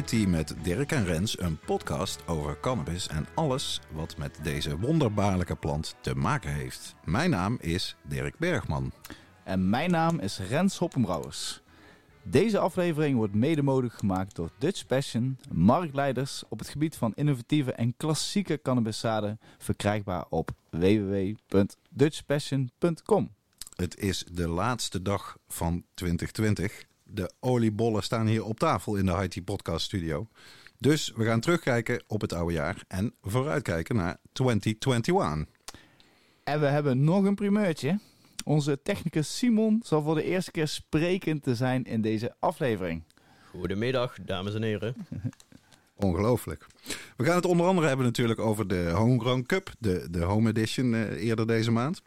Tea 0.00 0.28
met 0.28 0.54
Dirk 0.62 0.92
en 0.92 1.04
Rens, 1.04 1.40
een 1.40 1.58
podcast 1.58 2.26
over 2.26 2.60
cannabis 2.60 3.08
en 3.08 3.26
alles 3.34 3.80
wat 3.90 4.16
met 4.16 4.38
deze 4.42 4.78
wonderbaarlijke 4.78 5.56
plant 5.56 5.94
te 6.00 6.14
maken 6.14 6.52
heeft. 6.52 6.94
Mijn 7.04 7.30
naam 7.30 7.58
is 7.60 7.96
Dirk 8.08 8.38
Bergman. 8.38 8.92
En 9.44 9.70
mijn 9.70 9.90
naam 9.90 10.18
is 10.18 10.38
Rens 10.38 10.78
Hoppenbrouwers. 10.78 11.62
Deze 12.22 12.58
aflevering 12.58 13.16
wordt 13.16 13.34
mede 13.34 13.62
mogelijk 13.62 13.94
gemaakt 13.94 14.34
door 14.34 14.50
Dutch 14.58 14.86
Passion, 14.86 15.38
marktleiders 15.52 16.42
op 16.48 16.58
het 16.58 16.68
gebied 16.68 16.96
van 16.96 17.12
innovatieve 17.14 17.72
en 17.72 17.96
klassieke 17.96 18.60
cannabiszaden, 18.62 19.40
verkrijgbaar 19.58 20.24
op 20.28 20.50
www.dutchpassion.com. 20.70 23.30
Het 23.76 23.98
is 23.98 24.24
de 24.32 24.48
laatste 24.48 25.02
dag 25.02 25.36
van 25.48 25.84
2020. 25.94 26.90
De 27.14 27.32
oliebollen 27.40 28.02
staan 28.02 28.26
hier 28.26 28.44
op 28.44 28.58
tafel 28.58 28.96
in 28.96 29.06
de 29.06 29.28
Tea 29.28 29.42
Podcast 29.42 29.84
Studio. 29.84 30.28
Dus 30.78 31.12
we 31.16 31.24
gaan 31.24 31.40
terugkijken 31.40 32.02
op 32.06 32.20
het 32.20 32.32
oude 32.32 32.52
jaar 32.52 32.84
en 32.88 33.14
vooruitkijken 33.22 33.96
naar 33.96 34.16
2021. 34.32 35.46
En 36.44 36.60
we 36.60 36.66
hebben 36.66 37.04
nog 37.04 37.24
een 37.24 37.34
primeurtje. 37.34 37.98
Onze 38.44 38.82
technicus 38.82 39.36
Simon 39.38 39.80
zal 39.84 40.02
voor 40.02 40.14
de 40.14 40.24
eerste 40.24 40.50
keer 40.50 40.68
sprekend 40.68 41.42
te 41.42 41.54
zijn 41.54 41.84
in 41.84 42.00
deze 42.00 42.34
aflevering. 42.38 43.02
Goedemiddag, 43.50 44.16
dames 44.22 44.54
en 44.54 44.62
heren. 44.62 44.94
Ongelooflijk. 45.94 46.66
We 47.16 47.24
gaan 47.24 47.36
het 47.36 47.46
onder 47.46 47.66
andere 47.66 47.86
hebben 47.86 48.06
natuurlijk 48.06 48.40
over 48.40 48.68
de 48.68 48.90
Homegrown 48.94 49.42
Cup, 49.42 49.70
de, 49.78 50.06
de 50.10 50.22
Home 50.22 50.48
Edition 50.48 50.94
eh, 50.94 51.24
eerder 51.24 51.46
deze 51.46 51.70
maand. 51.70 52.02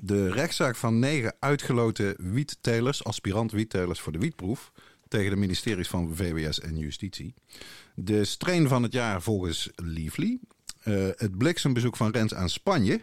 De 0.00 0.30
rechtszaak 0.30 0.76
van 0.76 0.98
negen 0.98 1.34
uitgeloten 1.38 2.32
wiettelers, 2.32 3.04
aspirant 3.04 3.52
wiettelers 3.52 4.00
voor 4.00 4.12
de 4.12 4.18
wietproef, 4.18 4.72
tegen 5.08 5.30
de 5.30 5.36
ministeries 5.36 5.88
van 5.88 6.14
VWS 6.14 6.60
en 6.60 6.78
Justitie. 6.78 7.34
De 7.94 8.24
strain 8.24 8.68
van 8.68 8.82
het 8.82 8.92
jaar 8.92 9.22
volgens 9.22 9.70
Leafly. 9.74 10.38
Uh, 10.84 11.08
het 11.16 11.38
bliksembezoek 11.38 11.96
van 11.96 12.10
Rens 12.10 12.34
aan 12.34 12.48
Spanje. 12.48 13.00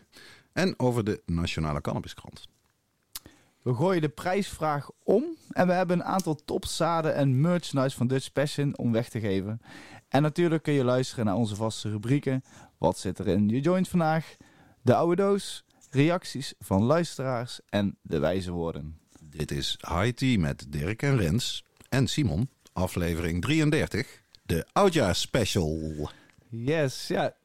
En 0.53 0.79
over 0.79 1.03
de 1.03 1.21
Nationale 1.25 1.81
Cannabiskrant. 1.81 2.47
We 3.61 3.73
gooien 3.73 4.01
de 4.01 4.09
prijsvraag 4.09 4.89
om 5.03 5.23
en 5.49 5.67
we 5.67 5.73
hebben 5.73 5.99
een 5.99 6.05
aantal 6.05 6.35
topzaden 6.45 7.15
en 7.15 7.41
merchandise 7.41 7.97
van 7.97 8.07
Dutch 8.07 8.31
Passion 8.31 8.77
om 8.77 8.91
weg 8.91 9.09
te 9.09 9.19
geven. 9.19 9.61
En 10.09 10.21
natuurlijk 10.21 10.63
kun 10.63 10.73
je 10.73 10.83
luisteren 10.83 11.25
naar 11.25 11.35
onze 11.35 11.55
vaste 11.55 11.89
rubrieken. 11.89 12.43
Wat 12.77 12.97
zit 12.97 13.19
er 13.19 13.27
in 13.27 13.49
je 13.49 13.59
joint 13.59 13.87
vandaag? 13.87 14.35
De 14.81 14.95
oude 14.95 15.15
doos, 15.15 15.65
reacties 15.93 16.53
van 16.59 16.83
luisteraars 16.83 17.59
en 17.69 17.97
de 18.01 18.19
wijze 18.19 18.51
woorden. 18.51 18.97
Dit 19.21 19.51
is 19.51 19.77
High 19.87 20.09
Tea 20.09 20.39
met 20.39 20.65
Dirk 20.69 21.01
en 21.01 21.17
Rens 21.17 21.63
en 21.89 22.07
Simon, 22.07 22.49
aflevering 22.73 23.41
33, 23.41 24.21
de 24.45 24.65
oudjaarsspecial. 24.71 26.09
Yes, 26.49 27.07
ja. 27.07 27.35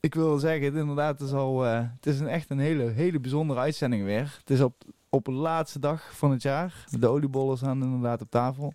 Ik 0.00 0.14
wil 0.14 0.38
zeggen, 0.38 0.64
het, 0.64 0.74
inderdaad, 0.74 1.18
het 1.18 1.28
is, 1.28 1.34
al, 1.34 1.66
uh, 1.66 1.80
het 1.96 2.06
is 2.06 2.20
een 2.20 2.28
echt 2.28 2.50
een 2.50 2.58
hele, 2.58 2.90
hele 2.90 3.20
bijzondere 3.20 3.60
uitzending 3.60 4.04
weer. 4.04 4.36
Het 4.38 4.50
is 4.50 4.60
op, 4.60 4.84
op 5.08 5.24
de 5.24 5.32
laatste 5.32 5.78
dag 5.78 6.16
van 6.16 6.30
het 6.30 6.42
jaar. 6.42 6.86
De 6.90 7.08
oliebollen 7.08 7.56
staan 7.56 7.82
inderdaad 7.82 8.20
op 8.20 8.30
tafel. 8.30 8.74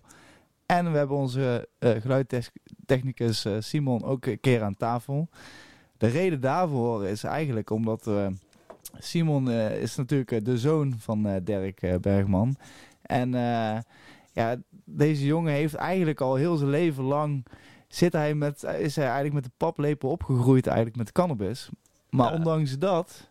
En 0.66 0.92
we 0.92 0.98
hebben 0.98 1.16
onze 1.16 1.68
uh, 1.78 1.90
geluidtechnicus 1.90 3.46
uh, 3.46 3.56
Simon 3.58 4.04
ook 4.04 4.26
een 4.26 4.40
keer 4.40 4.62
aan 4.62 4.76
tafel. 4.76 5.28
De 5.96 6.06
reden 6.06 6.40
daarvoor 6.40 7.06
is 7.06 7.24
eigenlijk 7.24 7.70
omdat 7.70 8.06
uh, 8.06 8.26
Simon 8.98 9.50
is 9.50 9.96
natuurlijk 9.96 10.44
de 10.44 10.58
zoon 10.58 10.94
van 10.98 11.40
Dirk 11.44 12.00
Bergman. 12.00 12.56
En 13.02 13.30
ja, 14.32 14.56
deze 14.84 15.24
jongen 15.26 15.52
heeft 15.52 15.74
eigenlijk 15.74 16.20
al 16.20 16.34
heel 16.34 16.56
zijn 16.56 16.70
leven 16.70 17.04
lang 17.04 17.46
zit 17.88 18.12
hij 18.12 18.34
met, 18.34 18.62
is 18.62 18.96
hij 18.96 19.04
eigenlijk 19.04 19.34
met 19.34 19.44
de 19.44 19.50
paplepel 19.56 20.10
opgegroeid 20.10 20.66
eigenlijk 20.66 20.96
met 20.96 21.12
cannabis. 21.12 21.68
Maar 22.10 22.30
Ja. 22.32 22.36
ondanks 22.38 22.78
dat, 22.78 23.28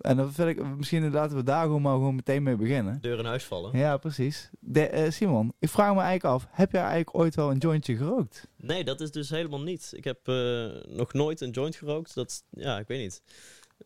en 0.00 0.16
dan 0.16 0.32
vind 0.32 0.48
ik, 0.48 0.76
misschien 0.76 1.10
laten 1.10 1.36
we 1.36 1.42
daar 1.42 1.62
gewoon 1.62 1.82
maar 1.82 1.92
gewoon 1.94 2.14
meteen 2.14 2.42
mee 2.42 2.56
beginnen. 2.56 2.98
Deur 3.00 3.18
in 3.18 3.24
huis 3.24 3.44
vallen. 3.44 3.78
Ja, 3.78 3.96
precies. 3.96 4.50
De, 4.60 4.86
eh, 4.88 5.10
Simon, 5.10 5.52
ik 5.58 5.68
vraag 5.68 5.94
me 5.94 6.00
eigenlijk 6.00 6.34
af, 6.34 6.46
heb 6.50 6.72
jij 6.72 6.80
eigenlijk 6.80 7.16
ooit 7.16 7.34
wel 7.34 7.50
een 7.50 7.58
jointje 7.58 7.96
gerookt? 7.96 8.48
Nee, 8.56 8.84
dat 8.84 9.00
is 9.00 9.10
dus 9.10 9.30
helemaal 9.30 9.62
niet. 9.62 9.92
Ik 9.96 10.04
heb 10.04 10.18
eh, 10.28 10.66
nog 10.88 11.12
nooit 11.12 11.40
een 11.40 11.50
joint 11.50 11.76
gerookt. 11.76 12.14
Dat, 12.14 12.44
ja, 12.50 12.78
ik 12.78 12.86
weet 12.88 13.00
niet. 13.02 13.22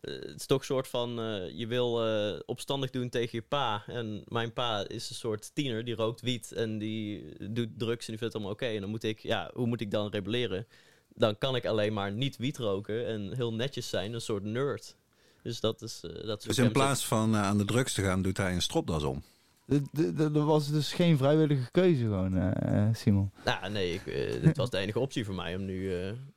Eh, 0.01 0.13
het 0.13 0.39
is 0.39 0.45
toch 0.45 0.59
een 0.59 0.65
soort 0.65 0.87
van, 0.87 1.19
eh, 1.19 1.49
je 1.59 1.67
wil 1.67 2.05
eh, 2.07 2.39
opstandig 2.45 2.89
doen 2.89 3.09
tegen 3.09 3.29
je 3.31 3.41
pa. 3.41 3.83
En 3.87 4.23
mijn 4.27 4.53
pa 4.53 4.87
is 4.87 5.09
een 5.09 5.15
soort 5.15 5.51
tiener, 5.55 5.85
die 5.85 5.95
rookt 5.95 6.21
wiet 6.21 6.51
en 6.51 6.77
die 6.77 7.33
doet 7.51 7.69
drugs 7.77 8.05
en 8.05 8.11
die 8.11 8.17
vindt 8.17 8.21
het 8.21 8.33
allemaal 8.33 8.51
oké. 8.51 8.65
En 8.65 8.81
dan 8.81 8.89
moet 8.89 9.03
ik, 9.03 9.19
ja, 9.19 9.51
hoe 9.53 9.67
moet 9.67 9.81
ik 9.81 9.91
dan 9.91 10.09
rebelleren? 10.09 10.67
Dan 11.15 11.37
kan 11.37 11.55
ik 11.55 11.65
alleen 11.65 11.93
maar 11.93 12.11
niet 12.11 12.37
wiet 12.37 12.57
roken 12.57 13.07
en 13.07 13.35
heel 13.35 13.53
netjes 13.53 13.89
zijn, 13.89 14.13
een 14.13 14.21
soort 14.21 14.43
nerd. 14.43 14.95
Dus 15.43 15.59
dat 15.59 15.81
is... 15.81 15.99
dat 16.25 16.39
is 16.41 16.47
Dus 16.47 16.57
in 16.57 16.71
plaats 16.71 17.05
van 17.05 17.35
aan 17.35 17.57
de 17.57 17.65
drugs 17.65 17.93
te 17.93 18.01
gaan, 18.01 18.21
doet 18.21 18.37
hij 18.37 18.53
een 18.53 18.61
stropdas 18.61 19.03
om. 19.03 19.23
De- 19.65 19.81
de- 19.91 20.13
de- 20.13 20.23
Er 20.23 20.45
was 20.45 20.71
dus 20.71 20.93
geen 20.93 21.17
vrijwillige 21.17 21.71
keuze 21.71 22.01
gewoon, 22.03 22.53
Simon. 22.95 23.31
Nou, 23.45 23.69
nee, 23.69 23.93
ik, 23.93 24.05
dit 24.43 24.57
was 24.57 24.69
de 24.69 24.77
enige 24.77 24.99
optie 24.99 25.25
voor 25.25 25.35
mij 25.35 25.55
om 25.55 25.65
nu... 25.65 25.91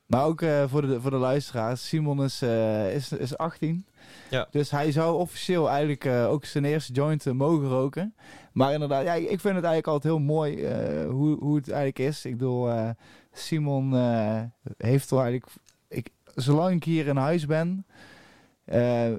Maar 0.07 0.25
ook 0.25 0.43
eh, 0.43 0.65
voor, 0.67 0.87
de, 0.87 1.01
voor 1.01 1.11
de 1.11 1.17
luisteraars, 1.17 1.89
Simon 1.89 2.25
is, 2.25 2.43
eh, 2.43 2.95
is, 2.95 3.13
is 3.13 3.37
18. 3.37 3.87
Ja. 4.31 4.49
Dus 4.51 4.71
hij 4.71 4.93
zou 4.93 5.19
officieel 5.19 5.69
eigenlijk 5.69 6.05
eh, 6.05 6.31
ook 6.31 6.45
zijn 6.45 6.65
eerste 6.65 6.93
joint 6.93 7.25
mogen 7.25 7.69
roken. 7.69 8.15
Maar 8.53 8.73
inderdaad, 8.73 9.05
ja, 9.05 9.13
ik 9.13 9.27
vind 9.41 9.55
het 9.55 9.65
eigenlijk 9.65 9.87
altijd 9.87 10.13
heel 10.13 10.23
mooi 10.23 10.67
hoe, 11.07 11.39
hoe 11.39 11.57
het 11.57 11.71
eigenlijk 11.71 11.99
is. 11.99 12.25
Ik 12.25 12.33
bedoel, 12.33 12.95
Simon 13.33 13.95
heeft 14.77 15.11
wel 15.11 15.23
eigenlijk... 15.23 15.53
Ik, 15.89 16.11
zolang 16.35 16.75
ik 16.75 16.85
hier 16.85 17.07
in 17.07 17.17
huis 17.17 17.47
ben, 17.47 17.87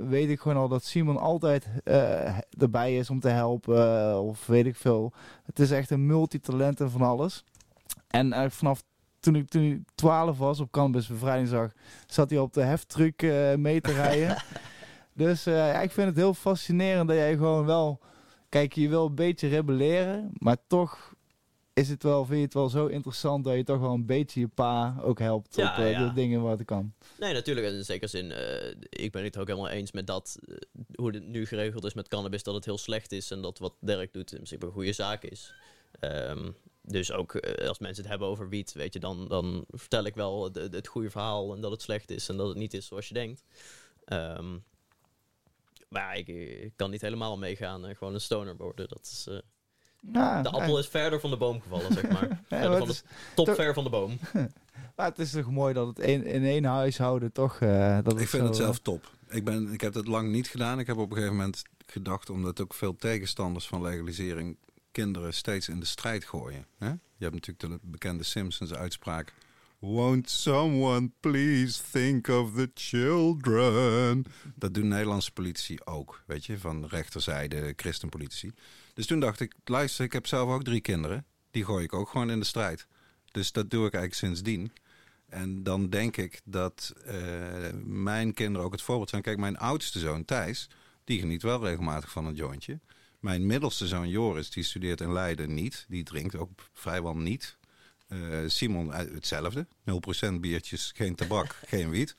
weet 0.07 0.29
ik 0.29 0.40
gewoon 0.40 0.57
al 0.57 0.68
dat 0.68 0.84
Simon 0.84 1.18
altijd 1.18 1.68
erbij 2.59 2.97
is 2.97 3.09
om 3.09 3.19
te 3.19 3.29
helpen. 3.29 4.22
of 4.22 4.45
weet 4.47 4.66
ik 4.66 4.75
veel. 4.75 5.13
Het 5.45 5.59
is 5.59 5.72
echt 5.72 5.90
een 5.90 6.06
multitalent 6.06 6.81
en 6.81 6.91
van 6.91 7.01
alles. 7.01 7.44
En 8.07 8.51
vanaf 8.51 8.84
toen 9.25 9.36
ik, 9.36 9.50
toen 9.50 9.63
ik 9.63 9.80
12 9.96 10.38
was 10.38 10.59
op 10.59 10.72
Cannabis 10.72 11.08
Bevrijdingsdag, 11.08 11.72
zat 12.08 12.30
hij 12.30 12.40
op 12.40 12.53
de 12.53 12.62
heftruck 12.62 13.22
eh, 13.22 13.56
mee 13.56 13.81
te 13.81 13.91
rijden. 13.91 14.44
dus 15.13 15.46
eh, 15.46 15.53
ja, 15.53 15.81
ik 15.81 15.91
vind 15.91 16.08
het 16.08 16.16
heel 16.16 16.34
fascinerend 16.34 17.08
dat 17.08 17.18
jij 17.18 17.34
gewoon 17.34 17.66
wel... 17.66 18.00
Kijk, 18.50 18.74
je 18.74 18.90
wil 18.90 19.06
een 19.06 19.16
beetje 19.16 19.47
rebelleren, 19.47 20.31
maar 20.38 20.58
toch 20.68 21.13
is 21.74 21.90
het 21.90 22.03
wel, 22.03 22.25
vind 22.25 22.38
je 22.38 22.44
het 22.44 22.53
wel 22.53 22.69
zo 22.69 22.86
interessant 22.86 23.44
dat 23.44 23.56
je 23.56 23.63
toch 23.63 23.80
wel 23.80 23.94
een 23.94 24.06
beetje 24.06 24.40
je 24.40 24.47
pa 24.47 24.96
ook 25.02 25.19
helpt 25.19 25.56
Ja, 25.56 25.72
op 25.72 25.84
eh, 25.84 25.92
ja. 25.92 26.07
de 26.07 26.13
dingen 26.13 26.42
wat 26.42 26.59
ik 26.59 26.66
kan. 26.66 26.94
Nee, 27.19 27.34
natuurlijk. 27.34 27.68
En 27.68 27.74
in 27.74 27.86
zekere 27.86 28.09
zin, 28.09 28.34
ik 28.90 29.12
ben 29.12 29.24
het 29.24 29.38
ook 29.38 29.47
helemaal 29.47 29.69
eens 29.69 29.92
met 29.92 30.07
dat, 30.07 30.40
hoe 30.96 31.13
het 31.13 31.28
nu 31.28 31.46
geregeld 31.46 31.86
is 31.86 31.94
met 31.94 32.07
cannabis, 32.07 32.44
dat 32.44 32.53
het 32.53 32.66
heel 32.66 32.78
slecht 32.78 33.12
is 33.12 33.31
en 33.31 33.42
dat 33.42 33.59
wat 33.59 33.74
Dirk 33.80 34.13
doet 34.13 34.31
in 34.31 34.38
principe 34.38 34.66
een 34.66 34.72
goede 34.72 34.94
zaak 34.94 35.24
is. 35.24 35.53
Ehm, 36.00 36.52
dus 36.88 37.12
ook 37.12 37.35
eh, 37.35 37.68
als 37.68 37.79
mensen 37.79 38.01
het 38.01 38.12
hebben 38.12 38.28
over 38.28 38.50
wiet, 38.50 38.73
weet 38.73 38.94
je, 38.94 39.00
dan, 39.00 39.28
dan 39.28 39.66
vertel 39.69 40.03
ik 40.03 40.16
wel 40.16 40.44
het, 40.44 40.56
het 40.56 40.88
goede 40.88 41.09
verhaal 41.09 41.56
en 41.56 41.62
dat 41.62 41.72
het 41.72 41.81
slecht 41.81 42.12
is 42.12 42.29
en 42.29 42.38
dat 42.38 42.48
het 42.48 42.57
niet 42.57 42.74
is 42.74 42.86
zoals 42.86 43.07
je 43.07 43.13
denkt. 43.13 43.44
Ehm, 44.06 44.51
maar 45.89 46.01
ja, 46.01 46.13
ik, 46.13 46.27
ik 46.63 46.74
kan 46.75 46.89
niet 46.92 47.01
helemaal 47.01 47.38
meegaan 47.38 47.86
en 47.86 47.95
gewoon 47.95 48.13
een 48.13 48.21
stoner 48.21 48.57
worden. 48.57 48.88
Dat 48.88 49.01
is, 49.12 49.25
eh, 49.30 49.38
Ja, 50.13 50.42
de 50.42 50.50
appel 50.50 50.80
is 50.80 50.88
verder 50.88 51.19
van 51.19 51.30
de 51.30 51.38
boom 51.38 51.62
gevallen, 51.62 51.94
zeg 51.94 52.09
maar. 52.09 52.27
maar 52.50 52.77
van 52.77 52.88
de, 52.88 52.94
is 52.94 53.04
top 53.36 53.50
ver 53.50 53.74
van 53.74 53.83
de 53.83 53.89
boom. 53.89 54.19
Maar 54.95 55.06
het 55.06 55.19
is 55.19 55.31
toch 55.31 55.51
mooi 55.51 55.74
dat 55.74 55.88
het 55.88 56.00
in, 56.00 56.25
in 56.25 56.44
één 56.44 56.63
huishouden 56.63 57.31
toch... 57.31 57.59
eh, 57.59 57.98
dat 58.04 58.13
Ik 58.13 58.19
het 58.19 58.30
vind 58.30 58.42
zo, 58.42 58.48
het 58.48 58.57
eh, 58.57 58.63
zelf 58.63 58.80
top. 58.80 59.12
Ik, 59.30 59.44
ben, 59.44 59.74
ik 59.74 59.81
heb 59.81 59.94
het 59.94 60.07
lang 60.07 60.31
niet 60.31 60.48
gedaan. 60.48 60.80
Ik 60.80 60.88
heb 60.88 60.98
op 60.98 61.09
een 61.09 61.15
gegeven 61.15 61.36
moment 61.36 61.63
gedacht, 61.86 62.30
omdat 62.30 62.62
ook 62.62 62.74
veel 62.74 62.95
tegenstanders 62.95 63.68
van 63.68 63.81
legalisering 63.81 64.57
kinderen 64.95 65.33
steeds 65.33 65.69
in 65.69 65.80
de 65.80 65.86
strijd 65.86 66.25
gooien. 66.25 66.65
Hè? 66.77 66.88
Je 66.89 67.24
hebt 67.24 67.33
natuurlijk 67.33 67.81
de 67.81 67.88
bekende 67.88 68.24
Simpsons-uitspraak. 68.24 69.33
Won't 69.80 70.30
someone 70.30 71.12
please 71.19 71.81
think 71.92 72.27
of 72.27 72.53
the 72.53 72.71
children? 72.74 74.25
Dat 74.56 74.74
doen 74.74 74.88
Nederlandse 74.88 75.31
politici 75.31 75.77
ook, 75.83 76.24
weet 76.25 76.45
je, 76.45 76.59
van 76.59 76.81
de 76.81 76.88
rechterzijde, 76.88 77.74
christenpolitici. 77.75 78.51
Dus 78.94 79.06
toen 79.06 79.19
dacht 79.19 79.39
ik, 79.39 79.53
luister, 79.65 80.06
ik 80.06 80.13
heb 80.13 80.27
zelf 80.27 80.50
ook 80.50 80.63
drie 80.63 80.81
kinderen. 80.81 81.25
Die 81.51 81.65
gooi 81.65 81.83
ik 81.83 81.94
ook 81.94 82.09
gewoon 82.09 82.30
in 82.30 82.39
de 82.39 82.45
strijd. 82.45 82.88
Dus 83.31 83.51
dat 83.51 83.69
doe 83.69 83.86
ik 83.86 83.94
eigenlijk 83.94 84.25
sindsdien. 84.25 84.71
En 85.30 85.63
dan 85.63 85.89
denk 85.89 86.18
ik 86.18 86.42
dat 86.44 86.94
eh, 87.06 87.15
mijn 87.83 88.33
kinderen 88.33 88.65
ook 88.65 88.71
het 88.74 88.81
voorbeeld 88.81 89.09
zijn. 89.09 89.21
Kijk, 89.21 89.38
mijn 89.38 89.57
oudste 89.57 90.00
zoon 90.00 90.25
Thijs, 90.25 90.69
die 91.03 91.19
geniet 91.19 91.42
wel 91.42 91.63
regelmatig 91.63 92.12
van 92.12 92.25
een 92.25 92.36
jointje. 92.36 92.80
Mijn 93.25 93.45
middelste 93.45 93.88
zoon 93.88 94.10
Joris, 94.10 94.50
die 94.50 94.63
studeert 94.63 95.01
in 95.01 95.13
Leiden 95.13 95.54
niet. 95.54 95.86
Die 95.88 96.04
drinkt 96.04 96.36
ook 96.36 96.50
vrijwel 96.74 97.18
niet. 97.18 97.57
Eh, 98.07 98.19
Simon 98.48 98.94
eh, 98.94 99.13
hetzelfde. 99.13 99.68
0% 100.30 100.39
biertjes, 100.39 100.92
geen 100.95 101.16
tabak, 101.16 101.60
geen 101.74 101.89
wiet. 101.89 102.16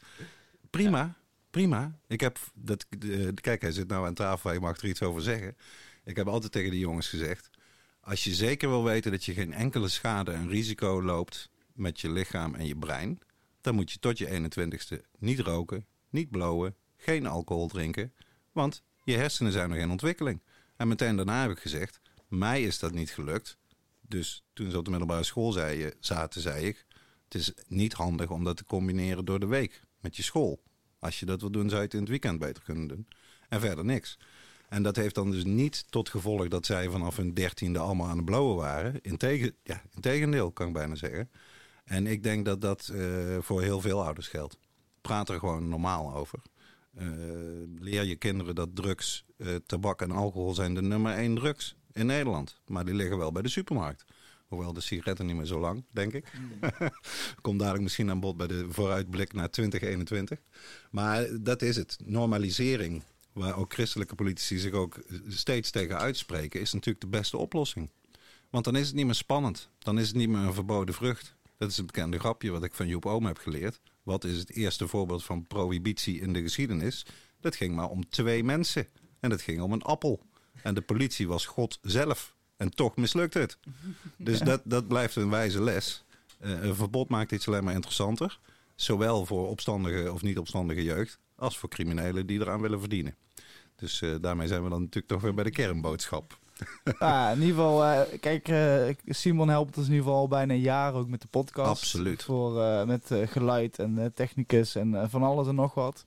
Prima, 0.71 1.17
prima. 1.51 1.99
Ik 2.07 2.21
heb, 2.21 2.39
dat, 2.55 2.87
eh, 3.01 3.29
kijk, 3.35 3.61
hij 3.61 3.73
zit 3.73 3.89
nou 3.89 4.07
aan 4.07 4.15
tafel, 4.15 4.51
hij 4.51 4.59
mag 4.59 4.77
er 4.77 4.89
iets 4.89 5.03
over 5.03 5.23
zeggen. 5.23 5.57
Ik 6.05 6.17
heb 6.17 6.29
altijd 6.29 6.53
tegen 6.53 6.71
de 6.71 6.79
jongens 6.79 7.09
gezegd... 7.09 7.51
Als 8.01 8.25
je 8.25 8.35
zeker 8.35 8.69
wil 8.69 8.85
weten 8.85 9.11
dat 9.11 9.25
je 9.25 9.35
geen 9.35 9.53
enkele 9.53 9.89
schade 9.89 10.33
en 10.33 10.49
risico 10.49 11.03
loopt 11.03 11.51
met 11.73 12.01
je 12.01 12.11
lichaam 12.11 12.55
en 12.55 12.67
je 12.67 12.77
brein, 12.77 13.19
dan 13.61 13.75
moet 13.75 13.93
je 13.93 13.99
tot 13.99 14.19
je 14.19 14.51
21ste 14.51 15.01
niet 15.19 15.39
roken, 15.39 15.87
niet 16.11 16.31
blowen, 16.31 16.75
geen 16.97 17.27
alcohol 17.27 17.69
drinken, 17.69 18.13
want 18.53 18.83
je 19.05 19.17
hersenen 19.17 19.53
zijn 19.53 19.69
nog 19.69 19.79
in 19.79 19.91
ontwikkeling. 19.91 20.41
En 20.77 20.89
meteen 20.89 21.17
daarna 21.17 21.43
heb 21.43 21.51
ik 21.51 21.59
gezegd, 21.59 22.01
mij 22.29 22.63
is 22.63 22.79
dat 22.79 22.93
niet 22.93 23.11
gelukt. 23.11 23.57
Dus 24.01 24.45
toen 24.53 24.71
ze 24.71 24.79
op 24.79 24.85
de 24.85 24.91
middelbare 24.91 25.23
school 25.23 25.53
zaten, 26.01 26.41
zei 26.41 26.67
ik, 26.67 26.87
het 27.25 27.35
is 27.35 27.53
niet 27.69 27.93
handig 27.93 28.31
om 28.31 28.45
dat 28.45 28.57
te 28.57 28.65
combineren 28.65 29.25
door 29.25 29.41
de 29.41 29.47
week 29.47 29.81
met 30.01 30.17
je 30.17 30.23
school. 30.23 30.63
Als 30.99 31.21
je 31.21 31.27
dat 31.27 31.41
wil 31.41 31.51
doen, 31.51 31.69
zou 31.69 31.77
je 31.77 31.85
het 31.85 31.95
in 31.95 32.01
het 32.01 32.09
weekend 32.09 32.39
beter 32.39 32.63
kunnen 32.63 32.89
doen. 32.89 33.09
En 33.49 33.61
verder 33.61 33.85
niks. 33.85 34.19
En 34.69 34.83
dat 34.83 34.97
heeft 34.97 35.15
dan 35.15 35.31
dus 35.31 35.45
niet 35.45 35.85
tot 35.91 36.09
gevolg 36.09 36.49
dat 36.49 36.67
zij 36.67 36.91
vanaf 36.91 37.17
hun 37.17 37.35
dertiende 37.35 37.79
allemaal 37.79 38.09
aan 38.09 38.17
het 38.17 38.25
blowen 38.25 38.57
waren. 38.57 39.01
Ja, 39.63 39.83
integendeel, 39.95 40.53
kan 40.53 40.67
ik 40.67 40.73
bijna 40.73 40.95
zeggen. 40.95 41.31
En 41.85 42.07
ik 42.07 42.23
denk 42.23 42.45
dat 42.45 42.61
dat 42.61 42.91
uh, 42.93 43.39
voor 43.41 43.63
heel 43.63 43.81
veel 43.81 44.05
ouders 44.05 44.29
geldt. 44.29 44.59
Praat 45.01 45.29
er 45.29 45.39
gewoon 45.39 45.69
normaal 45.69 46.15
over. 46.15 46.39
Uh, 46.99 47.09
leer 47.79 48.05
je 48.05 48.17
kinderen 48.17 48.55
dat 48.55 48.77
drugs, 48.77 49.25
uh, 49.37 49.55
tabak 49.67 50.03
en 50.03 50.11
alcohol 50.11 50.55
zijn 50.55 50.75
de 50.75 50.83
nummer 50.83 51.15
één 51.15 51.35
drugs 51.35 51.77
in 51.93 52.07
Nederland. 52.07 52.61
Maar 52.67 52.85
die 52.85 52.95
liggen 52.95 53.19
wel 53.19 53.33
bij 53.33 53.43
de 53.43 53.49
supermarkt. 53.49 54.05
Hoewel 54.47 54.73
de 54.73 54.81
sigaretten 54.81 55.27
niet 55.27 55.37
meer 55.37 55.47
zo 55.47 55.61
lang, 55.61 55.85
denk 55.91 56.13
ik. 56.13 56.33
Komt 57.41 57.59
dadelijk 57.59 57.83
misschien 57.83 58.11
aan 58.11 58.21
bod 58.21 58.37
bij 58.37 58.47
de 58.47 58.67
vooruitblik 58.69 59.33
naar 59.33 59.51
2021. 59.51 60.39
Maar 60.91 61.29
dat 61.41 61.63
is 61.63 61.77
het. 61.77 61.99
Normalisering, 62.05 63.03
waar 63.33 63.57
ook 63.57 63.73
christelijke 63.73 64.15
politici 64.15 64.59
zich 64.59 64.73
ook 64.73 64.99
steeds 65.29 65.71
tegen 65.71 65.99
uitspreken, 65.99 66.61
is 66.61 66.73
natuurlijk 66.73 67.05
de 67.05 67.11
beste 67.11 67.37
oplossing. 67.37 67.91
Want 68.51 68.65
dan 68.65 68.77
is 68.77 68.87
het 68.87 68.97
niet 68.97 69.05
meer 69.05 69.15
spannend. 69.15 69.69
Dan 69.79 69.99
is 69.99 70.07
het 70.07 70.17
niet 70.17 70.29
meer 70.29 70.41
een 70.41 70.55
verboden 70.55 70.95
vrucht. 70.95 71.35
Dat 71.57 71.71
is 71.71 71.79
een 71.79 71.87
bekende 71.87 72.19
grapje 72.19 72.51
wat 72.51 72.65
ik 72.65 72.75
van 72.75 72.89
Joep 72.89 73.07
Oom 73.07 73.27
heb 73.27 73.39
geleerd. 73.39 73.81
Wat 74.07 74.25
is 74.25 74.39
het 74.39 74.53
eerste 74.53 74.89
voorbeeld 74.89 75.25
van 75.25 75.47
prohibitie 75.47 76.21
in 76.21 76.33
de 76.33 76.43
geschiedenis? 76.43 77.07
Dat 77.41 77.57
ging 77.57 77.75
maar 77.75 77.89
om 77.89 78.09
twee 78.09 78.45
mensen. 78.45 78.87
En 79.21 79.31
dat 79.31 79.41
ging 79.43 79.61
om 79.61 79.73
een 79.73 79.83
appel. 79.83 80.21
En 80.63 80.75
de 80.75 80.81
politie 80.81 81.29
was 81.29 81.47
God 81.47 81.79
zelf. 81.83 82.37
En 82.57 82.71
toch 82.71 82.97
mislukt 82.97 83.35
het. 83.35 83.59
Dus 84.17 84.39
dat, 84.39 84.61
dat 84.65 84.89
blijft 84.89 85.17
een 85.17 85.31
wijze 85.31 85.63
les. 85.63 86.05
Uh, 86.41 86.63
een 86.63 86.75
verbod 86.75 87.09
maakt 87.09 87.33
iets 87.33 87.49
alleen 87.49 87.65
maar 87.65 87.75
interessanter. 87.75 88.39
Zowel 88.75 89.27
voor 89.27 89.49
opstandige 89.49 90.13
of 90.13 90.23
niet 90.23 90.39
opstandige 90.39 90.83
jeugd. 90.83 91.19
als 91.35 91.59
voor 91.59 91.69
criminelen 91.69 92.27
die 92.27 92.41
eraan 92.41 92.61
willen 92.61 92.81
verdienen. 92.81 93.17
Dus 93.77 94.01
uh, 94.01 94.15
daarmee 94.21 94.49
zijn 94.49 94.63
we 94.63 94.69
dan 94.69 94.81
natuurlijk 94.81 95.13
toch 95.13 95.23
weer 95.23 95.35
bij 95.35 95.45
de 95.45 95.51
kernboodschap. 95.51 96.39
Ah, 96.99 97.31
in 97.33 97.41
ieder 97.41 97.55
geval, 97.55 97.85
uh, 97.85 98.01
kijk, 98.21 98.49
Simon 99.07 99.49
helpt 99.49 99.77
ons 99.77 99.87
in 99.87 99.93
ieder 99.93 100.07
geval 100.07 100.21
al 100.21 100.29
bijna 100.29 100.55
een 100.55 100.61
jaar 100.61 100.95
ook 100.95 101.09
met 101.09 101.21
de 101.21 101.29
podcast. 101.31 101.69
Absoluut. 101.69 102.23
Voor, 102.23 102.87
met 102.87 103.11
geluid 103.25 103.79
en 103.79 104.13
technicus 104.15 104.75
en 104.75 105.11
van 105.11 105.23
alles 105.23 105.47
en 105.47 105.55
nog 105.55 105.75
wat. 105.75 106.07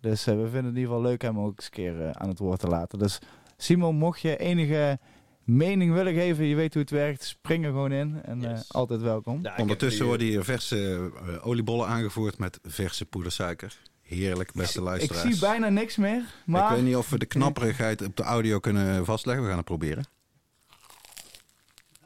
Dus 0.00 0.24
we 0.24 0.32
vinden 0.32 0.64
het 0.64 0.74
in 0.74 0.80
ieder 0.80 0.86
geval 0.86 1.02
leuk 1.02 1.22
hem 1.22 1.38
ook 1.38 1.56
eens 1.56 1.64
een 1.64 1.70
keer 1.70 2.14
aan 2.14 2.28
het 2.28 2.38
woord 2.38 2.60
te 2.60 2.66
laten. 2.66 2.98
Dus 2.98 3.18
Simon, 3.56 3.96
mocht 3.96 4.20
je 4.20 4.36
enige 4.36 4.98
mening 5.44 5.92
willen 5.92 6.14
geven, 6.14 6.44
je 6.44 6.54
weet 6.54 6.72
hoe 6.72 6.82
het 6.82 6.90
werkt, 6.90 7.24
spring 7.24 7.64
er 7.64 7.70
gewoon 7.70 7.92
in. 7.92 8.22
En 8.22 8.40
yes. 8.40 8.50
uh, 8.50 8.58
altijd 8.68 9.00
welkom. 9.00 9.38
Ja, 9.42 9.54
Ondertussen 9.56 10.06
worden 10.06 10.26
hier 10.26 10.44
verse 10.44 11.10
uh, 11.26 11.46
oliebollen 11.46 11.86
aangevoerd 11.86 12.38
met 12.38 12.58
verse 12.62 13.06
poedersuiker. 13.06 13.78
Heerlijk, 14.04 14.52
beste 14.52 14.80
luisteraars. 14.80 15.24
Ik 15.24 15.30
zie 15.30 15.40
bijna 15.40 15.68
niks 15.68 15.96
meer. 15.96 16.24
Maar... 16.44 16.70
Ik 16.70 16.76
weet 16.76 16.84
niet 16.84 16.96
of 16.96 17.10
we 17.10 17.18
de 17.18 17.26
knapperigheid 17.26 18.02
op 18.02 18.16
de 18.16 18.22
audio 18.22 18.58
kunnen 18.58 19.04
vastleggen. 19.04 19.42
We 19.42 19.48
gaan 19.48 19.58
het 19.58 19.66
proberen. 19.66 20.04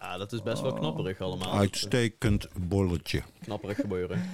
Ja, 0.01 0.19
dat 0.19 0.33
is 0.33 0.43
best 0.43 0.63
wel 0.63 0.73
knapperig 0.73 1.21
allemaal. 1.21 1.59
Uitstekend 1.59 2.49
bolletje. 2.69 3.23
Knapperig 3.43 3.77
gebeuren. 3.77 4.23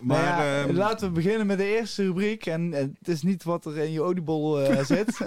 Maar 0.00 0.44
ja, 0.44 0.62
um... 0.62 0.76
laten 0.76 1.08
we 1.08 1.14
beginnen 1.14 1.46
met 1.46 1.58
de 1.58 1.76
eerste 1.76 2.02
rubriek. 2.02 2.46
En 2.46 2.72
het 2.72 3.08
is 3.08 3.22
niet 3.22 3.44
wat 3.44 3.64
er 3.64 3.78
in 3.78 3.92
je 3.92 4.02
oliebol 4.02 4.60
uh, 4.60 4.84
zit. 4.94 5.20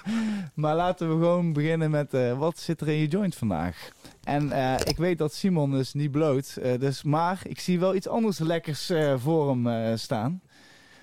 maar 0.54 0.76
laten 0.76 1.08
we 1.08 1.14
gewoon 1.14 1.52
beginnen 1.52 1.90
met 1.90 2.14
uh, 2.14 2.38
wat 2.38 2.58
zit 2.58 2.80
er 2.80 2.88
in 2.88 2.94
je 2.94 3.06
joint 3.06 3.34
vandaag. 3.34 3.90
En 4.24 4.46
uh, 4.46 4.74
ik 4.84 4.96
weet 4.96 5.18
dat 5.18 5.34
Simon 5.34 5.76
is 5.76 5.92
niet 5.92 6.10
bloot. 6.10 6.58
dus, 6.78 7.02
maar 7.02 7.40
ik 7.42 7.60
zie 7.60 7.80
wel 7.80 7.94
iets 7.94 8.08
anders 8.08 8.38
lekkers 8.38 8.92
voor 9.16 9.48
hem 9.48 9.96
staan. 9.96 10.42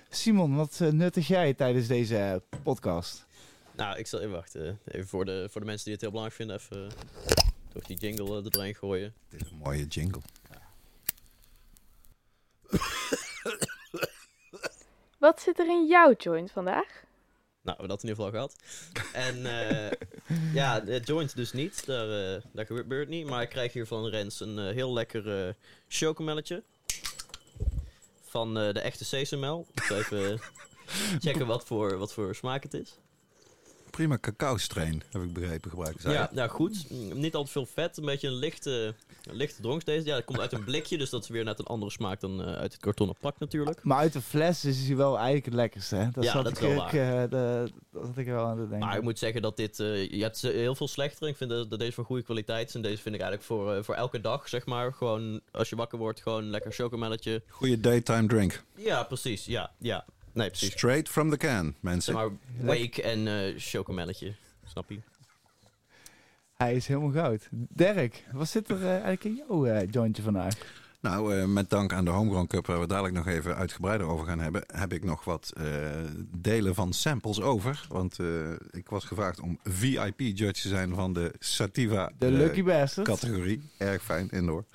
Simon, 0.10 0.56
wat 0.56 0.80
nuttig 0.80 1.28
jij 1.28 1.54
tijdens 1.54 1.88
deze 1.88 2.42
podcast? 2.64 3.26
Nou, 3.76 3.98
ik 3.98 4.08
zal 4.08 4.20
even 4.20 4.32
wachten. 4.32 4.80
Even 4.86 5.08
voor 5.08 5.26
de, 5.26 5.48
voor 5.52 5.62
de 5.62 5.68
mensen 5.68 5.84
die 5.84 5.94
het 5.94 6.02
heel 6.02 6.12
belangrijk 6.12 6.42
vinden, 6.42 6.56
even 6.56 6.92
toch 7.74 7.84
die 7.84 7.98
jingle 7.98 8.36
er 8.36 8.52
doorheen 8.52 8.76
gooien. 8.76 9.14
Dit 9.30 9.42
is 9.42 9.50
een 9.50 9.58
mooie 9.58 9.86
jingle. 9.86 10.22
Wat 15.18 15.42
zit 15.42 15.60
er 15.60 15.68
in 15.68 15.88
jouw 15.88 16.14
joint 16.18 16.52
vandaag? 16.52 17.06
Nou, 17.62 17.78
we 17.78 17.86
hebben 17.86 17.88
dat 17.88 18.04
in 18.04 18.10
ieder 18.10 18.24
geval 18.24 18.32
gehad. 18.32 18.56
En 19.14 19.38
uh, 19.38 19.92
ja, 20.54 20.80
de 20.80 21.00
joint 21.00 21.36
dus 21.36 21.52
niet. 21.52 21.86
Daar, 21.86 22.36
uh, 22.36 22.42
daar 22.52 22.66
gebeurt 22.66 23.10
niet. 23.10 23.28
Maar 23.28 23.42
ik 23.42 23.50
krijg 23.50 23.74
hier 23.74 23.86
van 23.86 24.08
Rens 24.08 24.40
een 24.40 24.58
uh, 24.58 24.70
heel 24.70 24.94
lekker 24.94 25.56
chocomelletje. 25.88 26.64
Van 28.28 28.54
de 28.54 28.80
echte 28.80 29.06
zal 29.76 29.98
even 29.98 30.40
checken 31.24 31.48
wat 31.48 31.66
voor, 31.66 31.98
wat 31.98 32.14
voor 32.14 32.36
smaak 32.36 32.64
het 32.64 32.74
is 32.74 33.00
prima 33.98 34.18
cacao-strain, 34.20 35.02
heb 35.12 35.22
ik 35.22 35.34
begrepen, 35.34 35.70
gebruiken 35.70 36.02
zij. 36.02 36.14
Ja, 36.14 36.30
ja, 36.34 36.48
goed. 36.48 36.90
Niet 37.14 37.36
al 37.36 37.44
te 37.44 37.52
veel 37.52 37.66
vet. 37.66 37.98
Een 37.98 38.06
beetje 38.06 38.28
een 38.28 38.34
lichte, 38.34 38.94
een 39.24 39.36
lichte 39.36 39.62
dronk 39.62 39.86
deze. 39.86 40.06
Ja, 40.06 40.16
het 40.16 40.26
komt 40.26 40.40
uit 40.40 40.52
een 40.52 40.64
blikje, 40.64 40.98
dus 40.98 41.10
dat 41.10 41.24
is 41.24 41.30
weer 41.30 41.44
net 41.44 41.60
een 41.60 41.66
andere 41.66 41.92
smaak 41.92 42.20
dan 42.20 42.42
uh, 42.42 42.46
uit 42.46 42.72
het 42.72 42.82
kartonnen 42.82 43.16
pak 43.20 43.40
natuurlijk. 43.40 43.84
Maar 43.84 43.98
uit 43.98 44.14
de 44.14 44.22
fles 44.22 44.66
is 44.66 44.88
hij 44.88 44.96
wel 44.96 45.16
eigenlijk 45.16 45.46
het 45.46 45.54
lekkerste, 45.54 45.96
hè? 45.96 46.08
Dat 46.12 46.24
ja, 46.24 46.42
dat 46.42 46.52
is 46.52 46.60
wel 46.60 46.76
waar. 46.76 46.96
Uh, 46.96 47.22
de, 47.30 47.72
dat 47.92 48.04
had 48.06 48.18
ik 48.18 48.26
wel 48.26 48.46
aan 48.46 48.60
het 48.60 48.70
denken. 48.70 48.88
Maar 48.88 48.98
ik 48.98 49.04
moet 49.04 49.20
zeggen 49.20 49.42
dat 49.42 49.58
dit... 49.58 49.80
Uh, 49.80 50.12
je 50.12 50.22
hebt 50.22 50.42
heel 50.42 50.76
veel 50.76 50.88
slechtere. 50.88 51.30
Ik 51.30 51.38
vind 51.38 51.50
dat, 51.50 51.70
dat, 51.70 51.80
deze 51.80 51.94
van 51.94 52.04
goede 52.04 52.24
kwaliteit 52.24 52.68
is. 52.68 52.76
En 52.76 52.82
deze 52.82 53.02
vind 53.02 53.16
ik 53.16 53.22
eigenlijk 53.22 53.50
voor, 53.50 53.84
voor 53.84 53.96
elke 53.96 54.22
dag, 54.22 54.50
zeg 54.50 54.66
maar. 54.66 54.94
Gewoon, 54.94 55.42
als 55.52 55.70
je 55.70 55.76
wakker 55.76 55.98
wordt, 55.98 56.22
gewoon 56.22 56.50
lekker 56.50 56.72
chocomelletje. 56.72 57.42
Goede 57.50 57.80
daytime 57.80 58.28
drink. 58.28 58.64
Ja, 58.76 59.04
precies. 59.04 59.46
Ja, 59.46 59.72
ja. 59.78 60.06
Nee, 60.38 60.48
precies. 60.50 60.72
Straight 60.72 61.10
from 61.10 61.30
the 61.30 61.38
can, 61.38 61.76
mensen. 61.80 62.14
Maar 62.14 62.30
wake 62.62 63.02
en 63.02 63.26
uh, 63.26 63.54
chocomelletje. 63.58 64.36
Snap 64.66 64.90
je? 64.90 65.00
Hij 66.54 66.76
is 66.76 66.88
helemaal 66.88 67.12
goud. 67.12 67.48
Dirk, 67.52 68.24
wat 68.32 68.50
zit 68.50 68.70
er 68.70 68.80
uh, 68.80 68.90
eigenlijk 68.90 69.24
in 69.24 69.44
jouw 69.48 69.68
uh, 69.68 69.88
jointje 69.90 70.22
vandaag? 70.24 70.54
Nou, 71.02 71.36
uh, 71.36 71.46
met 71.46 71.70
dank 71.70 71.94
aan 71.94 72.06
de 72.06 72.12
Homegrown 72.12 72.48
Cup, 72.48 72.66
waar 72.66 72.80
we 72.80 72.88
dadelijk 72.88 73.16
nog 73.16 73.28
even 73.28 73.56
uitgebreider 73.56 74.08
over 74.08 74.26
gaan 74.26 74.40
hebben, 74.40 74.64
heb 74.68 74.94
ik 74.94 75.04
nog 75.04 75.24
wat 75.24 75.54
delen 76.38 76.76
van 76.76 76.94
samples 76.94 77.42
over. 77.42 77.86
Want 77.90 78.18
ik 78.72 78.90
was 78.90 79.06
gevraagd 79.06 79.40
om 79.40 79.60
VIP-judge 79.64 80.62
te 80.62 80.68
zijn 80.68 80.96
van 80.96 81.14
de 81.14 81.34
Sativa 81.40 82.12
de 82.18 82.32
Lucky 82.32 82.64
Bastards. 82.64 83.10
categorie. 83.10 83.62
Erg 83.78 84.04
fijn, 84.04 84.30
indoor. 84.30 84.66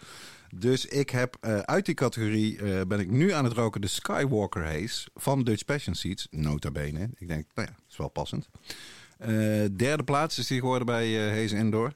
Dus 0.54 0.86
ik 0.86 1.10
heb 1.10 1.36
uh, 1.40 1.58
uit 1.58 1.86
die 1.86 1.94
categorie 1.94 2.58
uh, 2.58 2.80
ben 2.88 3.00
ik 3.00 3.10
nu 3.10 3.32
aan 3.32 3.44
het 3.44 3.52
roken 3.52 3.80
de 3.80 3.86
Skywalker 3.86 4.64
Haze 4.64 5.08
van 5.14 5.44
Dutch 5.44 5.64
Passion 5.64 5.94
Seeds. 5.94 6.26
Nota 6.30 6.70
bene. 6.70 7.10
Ik 7.18 7.28
denk, 7.28 7.46
nou 7.54 7.68
ja, 7.68 7.76
is 7.90 7.96
wel 7.96 8.08
passend. 8.08 8.48
Uh, 9.20 9.28
derde 9.76 10.04
plaats 10.04 10.38
is 10.38 10.46
die 10.46 10.60
geworden 10.60 10.86
bij 10.86 11.30
Haze 11.30 11.56
Indoor. 11.56 11.92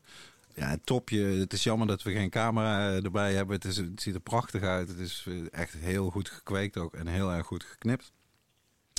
Ja, 0.55 0.69
het 0.69 0.87
topje. 0.87 1.23
Het 1.23 1.53
is 1.53 1.63
jammer 1.63 1.87
dat 1.87 2.03
we 2.03 2.13
geen 2.13 2.31
camera 2.31 2.95
erbij 2.95 3.35
hebben. 3.35 3.55
Het, 3.55 3.65
is, 3.65 3.77
het 3.77 4.03
ziet 4.03 4.15
er 4.15 4.21
prachtig 4.21 4.63
uit. 4.63 4.89
Het 4.89 4.99
is 4.99 5.27
echt 5.51 5.73
heel 5.73 6.11
goed 6.11 6.29
gekweekt 6.29 6.77
ook 6.77 6.95
en 6.95 7.07
heel 7.07 7.33
erg 7.33 7.47
goed 7.47 7.65
geknipt. 7.65 8.13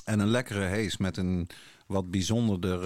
En 0.04 0.20
een 0.20 0.28
lekkere 0.28 0.68
haze 0.68 0.98
met 1.00 1.18
een 1.18 1.50
wat 1.88 2.12
bijzonderder 2.12 2.80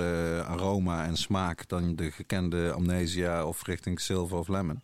aroma 0.43 1.05
en 1.05 1.17
smaak 1.17 1.67
dan 1.67 1.95
de 1.95 2.11
gekende 2.11 2.71
Amnesia 2.71 3.45
of 3.45 3.65
richting 3.65 3.99
Silver 3.99 4.37
of 4.37 4.47
Lemon. 4.47 4.81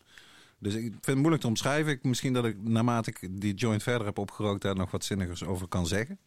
Dus 0.60 0.74
ik 0.74 0.82
vind 0.82 1.06
het 1.06 1.16
moeilijk 1.16 1.42
te 1.42 1.48
omschrijven. 1.48 1.92
Ik, 1.92 2.04
misschien 2.04 2.34
dat 2.34 2.46
ik 2.46 2.58
naarmate 2.62 3.10
ik 3.10 3.42
die 3.42 3.54
joint 3.54 3.84
verder 3.84 4.08
heb 4.08 4.18
opgerookt 4.18 4.62
daar 4.62 4.76
nog 4.76 4.92
wat 4.92 5.04
zinnigers 5.04 5.44
over 5.44 5.68
kan 5.68 5.88
zeggen. 5.88 6.20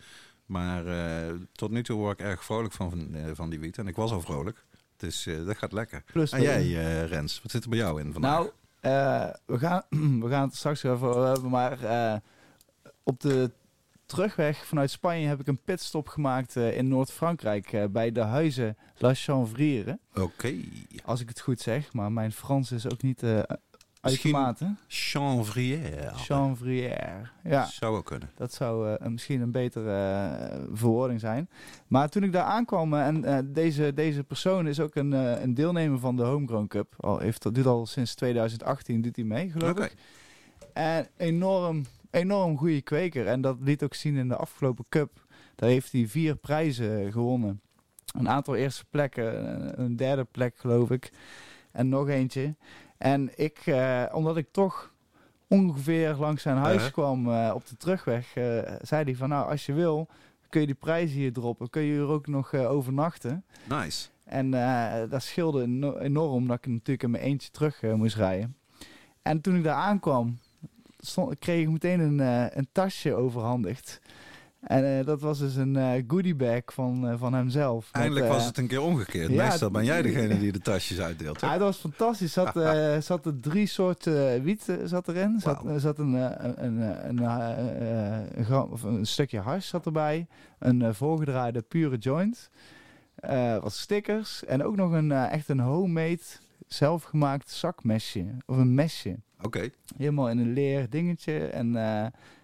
Maar 0.46 0.86
uh, 0.86 1.34
tot 1.52 1.70
nu 1.70 1.82
toe 1.82 1.98
word 1.98 2.20
ik 2.20 2.26
erg 2.26 2.44
vrolijk 2.44 2.72
van, 2.72 2.90
van, 2.90 3.16
uh, 3.16 3.24
van 3.32 3.50
die 3.50 3.60
wiet. 3.60 3.78
En 3.78 3.86
ik 3.86 3.96
was 3.96 4.10
al 4.10 4.20
vrolijk. 4.20 4.64
Dus 4.96 5.26
uh, 5.26 5.46
dat 5.46 5.58
gaat 5.58 5.72
lekker. 5.72 6.02
Plus 6.12 6.32
en 6.32 6.42
jij, 6.42 7.04
Rens, 7.04 7.42
wat 7.42 7.50
zit 7.50 7.62
er 7.62 7.68
bij 7.68 7.78
jou 7.78 8.00
in 8.00 8.12
vandaag? 8.12 8.38
Nou, 8.38 8.50
we, 9.46 9.58
gaan, 9.58 9.82
we 10.24 10.28
gaan 10.28 10.48
het 10.48 10.56
straks 10.56 10.84
over 10.84 11.26
hebben. 11.26 11.50
Maar 11.50 11.78
op 13.02 13.20
de 13.20 13.50
terugweg 14.06 14.66
vanuit 14.66 14.90
Spanje 14.90 15.26
heb 15.26 15.40
ik 15.40 15.46
een 15.46 15.62
pitstop 15.64 16.08
gemaakt 16.08 16.56
in 16.56 16.88
Noord-Frankrijk. 16.88 17.92
bij 17.92 18.12
de 18.12 18.20
huizen 18.20 18.76
La 18.96 19.14
Chanvriere. 19.14 19.98
Oké. 20.14 20.54
Als 21.04 21.20
ik 21.20 21.28
het 21.28 21.40
goed 21.40 21.60
zeg. 21.60 21.92
Maar 21.92 22.12
mijn 22.12 22.32
Frans 22.32 22.72
is 22.72 22.90
ook 22.92 23.02
niet 23.02 23.22
Automaten. 24.00 24.78
Chanvrière. 24.88 26.10
Chanvrière. 26.14 27.28
Ja. 27.44 27.64
Zou 27.64 27.96
ook 27.96 28.04
kunnen. 28.04 28.30
Dat 28.34 28.52
zou 28.52 28.94
eh, 28.94 29.08
misschien 29.08 29.40
een 29.40 29.50
betere 29.50 29.92
eh, 29.92 30.58
verwoording 30.72 31.20
zijn. 31.20 31.48
Maar 31.86 32.08
toen 32.08 32.22
ik 32.22 32.32
daar 32.32 32.44
aankwam, 32.44 32.94
eh, 32.94 33.06
en 33.06 33.52
deze, 33.52 33.94
deze 33.94 34.24
persoon 34.24 34.66
is 34.66 34.80
ook 34.80 34.94
een, 34.94 35.12
een 35.12 35.54
deelnemer 35.54 35.98
van 35.98 36.16
de 36.16 36.22
Homegrown 36.22 36.66
Cup. 36.66 36.94
Al 36.96 37.18
heeft, 37.18 37.42
dat 37.42 37.54
doet 37.54 37.66
al 37.66 37.86
sinds 37.86 38.14
2018 38.14 39.00
doet 39.00 39.16
hij 39.16 39.24
mee, 39.24 39.50
geloof 39.50 39.78
ik. 39.78 39.94
En 40.72 41.08
enorm, 41.16 41.84
enorm 42.10 42.58
goede 42.58 42.82
kweker. 42.82 43.26
En 43.26 43.40
dat 43.40 43.56
liet 43.60 43.82
ook 43.82 43.94
zien 43.94 44.16
in 44.16 44.28
de 44.28 44.36
afgelopen 44.36 44.84
cup. 44.88 45.26
Daar 45.54 45.68
heeft 45.68 45.92
hij 45.92 46.06
vier 46.06 46.36
prijzen 46.36 47.12
gewonnen. 47.12 47.60
Een 48.18 48.28
aantal 48.28 48.54
eerste 48.54 48.84
plekken, 48.90 49.80
een 49.80 49.96
derde 49.96 50.24
plek 50.24 50.58
geloof 50.58 50.90
ik. 50.90 51.12
En 51.72 51.88
nog 51.88 52.08
eentje. 52.08 52.54
En 53.00 53.30
ik, 53.36 53.58
eh, 53.64 54.04
omdat 54.12 54.36
ik 54.36 54.46
toch 54.50 54.92
ongeveer 55.48 56.14
langs 56.14 56.42
zijn 56.42 56.56
huis 56.56 56.90
kwam 56.90 57.32
eh, 57.32 57.52
op 57.54 57.66
de 57.66 57.76
terugweg, 57.76 58.34
eh, 58.34 58.44
zei 58.80 59.04
hij 59.04 59.14
van 59.14 59.28
nou 59.28 59.50
als 59.50 59.66
je 59.66 59.72
wil 59.72 60.08
kun 60.48 60.60
je 60.60 60.66
die 60.66 60.76
prijzen 60.76 61.16
hier 61.16 61.32
droppen. 61.32 61.70
Kun 61.70 61.82
je 61.82 61.92
hier 61.92 62.06
ook 62.06 62.26
nog 62.26 62.54
overnachten. 62.54 63.44
Nice. 63.68 64.08
En 64.24 64.50
dat 65.10 65.22
scheelde 65.22 65.62
eno- 65.62 65.98
enorm 65.98 66.46
dat 66.46 66.56
ik 66.56 66.66
natuurlijk 66.66 67.02
in 67.02 67.10
mijn 67.10 67.22
eentje 67.22 67.50
terug 67.50 67.82
moest 67.82 68.16
rijden. 68.16 68.56
En 69.22 69.40
toen 69.40 69.56
ik 69.56 69.64
daar 69.64 69.74
aankwam, 69.74 70.38
stond, 70.98 71.38
kreeg 71.38 71.62
ik 71.62 71.70
meteen 71.70 72.00
een, 72.00 72.18
een 72.58 72.68
tasje 72.72 73.14
overhandigd. 73.14 74.00
En 74.60 74.98
eh, 74.98 75.06
dat 75.06 75.20
was 75.20 75.38
dus 75.38 75.56
een 75.56 75.76
eh 75.76 76.02
goodiebag 76.06 76.62
van, 76.64 77.08
eh, 77.08 77.14
van 77.18 77.34
hemzelf. 77.34 77.88
Met, 77.92 78.02
Eindelijk 78.02 78.28
was 78.28 78.44
het 78.44 78.58
een 78.58 78.66
keer 78.66 78.80
omgekeerd. 78.82 79.30
ja, 79.30 79.44
Meestal 79.44 79.70
ben 79.70 79.84
jij 79.84 80.02
degene 80.02 80.38
die 80.38 80.52
de 80.52 80.60
tasjes 80.60 81.00
uitdeelt. 81.00 81.40
Ja, 81.40 81.50
dat 81.52 81.60
was 81.60 81.76
fantastisch. 81.76 82.32
Zat, 82.32 82.52
zat 83.04 83.26
er 83.26 83.40
drie 83.40 83.66
soorten 83.66 84.42
wiet 84.42 84.66
zat 84.84 85.08
erin. 85.08 85.40
Zat, 85.40 85.64
er 85.64 85.80
zat 85.80 85.98
een, 85.98 86.12
een, 86.12 86.64
een, 86.64 87.08
een, 87.08 87.18
een, 88.38 88.44
gram- 88.44 88.70
of 88.70 88.82
een 88.82 89.06
stukje 89.06 89.38
hash 89.40 89.68
zat 89.68 89.86
erbij. 89.86 90.26
Een 90.58 90.94
voorgedraaide 90.94 91.62
pure 91.62 91.96
joint. 91.96 92.50
wat 93.60 93.72
stickers. 93.72 94.44
En 94.44 94.64
ook 94.64 94.76
nog 94.76 94.92
een 94.92 95.12
echt 95.12 95.48
een 95.48 95.60
homemade, 95.60 96.20
zelfgemaakt 96.66 97.50
zakmesje. 97.50 98.24
Of 98.46 98.56
een 98.56 98.74
mesje. 98.74 99.16
Oké. 99.42 99.68
Helemaal 99.96 100.30
in 100.30 100.38
een 100.38 100.52
leer 100.52 100.90
dingetje. 100.90 101.46
En 101.46 101.76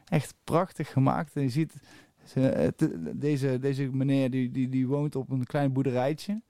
echt 0.08 0.34
prachtig 0.44 0.92
gemaakt. 0.92 1.30
En 1.34 1.42
je 1.42 1.48
ziet, 1.48 1.74
deze, 3.14 3.58
deze 3.58 3.88
meneer 3.92 4.30
die, 4.30 4.50
die, 4.50 4.68
die 4.68 4.86
woont 4.86 5.16
op 5.16 5.30
een 5.30 5.44
klein 5.44 5.72
boerderijtje. 5.72 6.40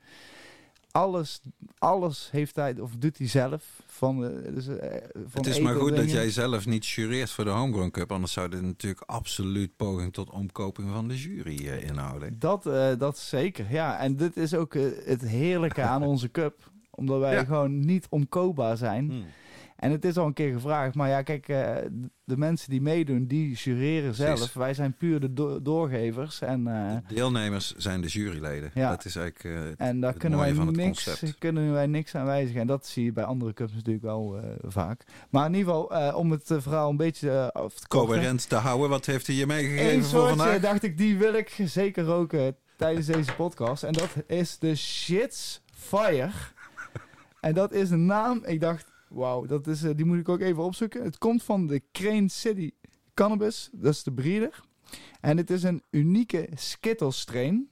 Alles, 0.91 1.41
alles 1.79 2.29
heeft 2.33 2.57
hij, 2.57 2.81
of 2.81 2.97
doet 2.99 3.19
hij 3.19 3.29
zelf. 3.29 3.83
Van, 3.87 4.25
eh, 4.25 4.55
dus, 4.55 4.69
eh, 4.69 4.91
van 5.13 5.31
Het 5.43 5.47
is 5.47 5.61
maar 5.61 5.75
goed 5.75 5.97
dat 5.97 6.11
jij 6.11 6.31
zelf 6.31 6.67
niet 6.67 6.87
jureert 6.87 7.31
voor 7.31 7.45
de 7.45 7.51
Homegrown 7.51 7.91
Cup. 7.91 8.13
Anders 8.13 8.33
zou 8.33 8.49
dit 8.49 8.63
natuurlijk 8.63 9.03
absoluut 9.07 9.77
poging 9.77 10.13
tot 10.13 10.31
omkoping 10.31 10.89
van 10.93 11.09
de 11.09 11.17
jury 11.17 11.69
eh, 11.69 11.83
inhouden. 11.89 12.39
Dat, 12.39 12.67
eh, 12.67 12.89
dat 12.99 13.19
zeker, 13.19 13.67
ja. 13.71 13.99
En 13.99 14.17
dit 14.17 14.37
is 14.37 14.55
ook 14.55 14.75
eh, 14.75 14.83
het 15.05 15.21
heerlijke 15.23 15.83
aan 15.83 16.03
onze 16.13 16.31
cup. 16.31 16.71
Omdat 16.91 17.21
wij 17.21 17.35
Ja. 17.35 17.45
gewoon 17.45 17.81
niet 17.81 18.07
omkoopbaar 18.11 18.77
zijn. 18.77 19.11
Hmm. 19.11 19.25
En 19.77 19.91
het 19.91 20.05
is 20.05 20.17
al 20.17 20.27
een 20.27 20.33
keer 20.33 20.53
gevraagd. 20.53 20.95
Maar 20.95 21.09
ja, 21.09 21.23
kijk, 21.23 21.49
eh, 21.49 21.75
de 22.25 22.37
mensen 22.37 22.71
die 22.71 22.81
meedoen, 22.81 23.27
die 23.27 23.53
jureren 23.55 24.15
zelf. 24.15 24.35
Precies. 24.35 24.53
Wij 24.55 24.75
zijn 24.75 24.97
puur 24.97 25.21
de 25.21 25.33
do- 25.33 25.63
doorgevers. 25.63 26.41
En, 26.41 26.67
eh, 26.67 26.97
De 27.09 27.15
deelnemers 27.15 27.75
zijn 27.77 28.01
de 28.01 28.07
juryleden. 28.09 28.71
Ja. 28.75 28.91
Dat 28.91 29.05
is 29.05 29.17
eigenlijk 29.17 29.57
eh, 29.59 29.65
het- 29.69 29.79
en 29.79 30.01
daar 30.01 30.11
het 30.11 30.19
kunnen 30.19 30.39
wij, 30.39 30.55
van 30.55 30.67
het 30.67 30.77
niks, 30.77 31.05
concept. 31.05 31.39
kunnen 31.39 31.73
wij 31.73 31.87
niks 31.87 32.15
aan 32.15 32.25
wijzigen. 32.27 32.61
En 32.61 32.67
dat 32.67 32.87
zie 32.87 33.05
je 33.05 33.13
bij 33.13 33.25
andere 33.25 33.53
cups 33.53 33.73
natuurlijk 33.75 34.05
wel 34.05 34.41
vaak. 34.67 35.05
Maar 35.31 35.47
in 35.47 35.55
ieder 35.55 35.73
geval, 35.75 36.13
om 36.15 36.31
het 36.31 36.45
verhaal 36.47 36.91
een 36.91 36.97
beetje 36.97 37.53
af 37.53 37.75
te 37.75 37.87
coherent 37.89 38.49
te 38.49 38.55
houden. 38.57 38.89
Wat 38.89 39.07
heeft 39.07 39.27
hij 39.27 39.37
je 39.37 39.47
meegegeven 39.47 39.95
Eén 39.95 40.05
voor 40.05 40.29
vandaag? 40.29 40.61
dacht 40.61 40.83
ik, 40.83 40.99
die 40.99 41.19
wil 41.19 41.35
ik 41.35 41.57
zeker 41.65 42.05
roken 42.05 42.57
tijdens 42.77 43.07
deze 43.07 43.35
podcast. 43.35 43.83
En 43.83 43.93
dat 43.93 44.09
is 44.27 44.59
de 44.59 44.75
Shits 44.75 45.61
Fire. 45.75 46.31
En 47.41 47.55
dat 47.55 47.73
is 47.73 47.91
een 47.91 48.07
naam, 48.07 48.43
ik 48.45 48.61
dacht, 48.61 48.95
wauw, 49.09 49.45
dat 49.47 49.67
is, 49.67 49.83
eh, 49.83 49.91
die 49.97 50.05
moet 50.05 50.19
ik 50.19 50.29
ook 50.29 50.41
even 50.41 50.63
opzoeken. 50.63 51.05
Het 51.05 51.19
komt 51.19 51.43
van 51.43 51.67
de 51.67 51.83
Crane 51.93 52.29
City 52.29 52.71
Cannabis, 53.15 53.71
dat 53.73 53.93
is 53.93 54.03
de 54.03 54.13
breeder. 54.13 54.61
En 55.21 55.37
het 55.37 55.51
is 55.51 55.63
een 55.63 55.83
unieke 55.91 56.49
Skittles 56.55 57.21
strain. 57.21 57.71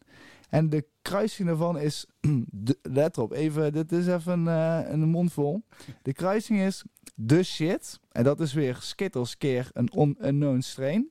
En 0.48 0.70
de 0.70 0.86
kruising 1.02 1.48
daarvan 1.48 1.78
is, 1.78 2.06
let 2.82 3.18
op, 3.18 3.32
even, 3.32 3.72
dit 3.72 3.92
is 3.92 4.06
even 4.06 4.48
eh, 4.48 4.80
een 4.86 5.08
mond 5.08 5.32
vol. 5.32 5.62
De 6.02 6.12
kruising 6.12 6.60
is 6.60 6.84
de 7.14 7.42
shit. 7.42 8.00
En 8.10 8.24
dat 8.24 8.40
is 8.40 8.52
weer 8.52 8.76
Skittles 8.80 9.36
keer 9.38 9.70
een 9.72 9.90
un- 9.98 10.18
unknown 10.20 10.60
strain. 10.60 11.10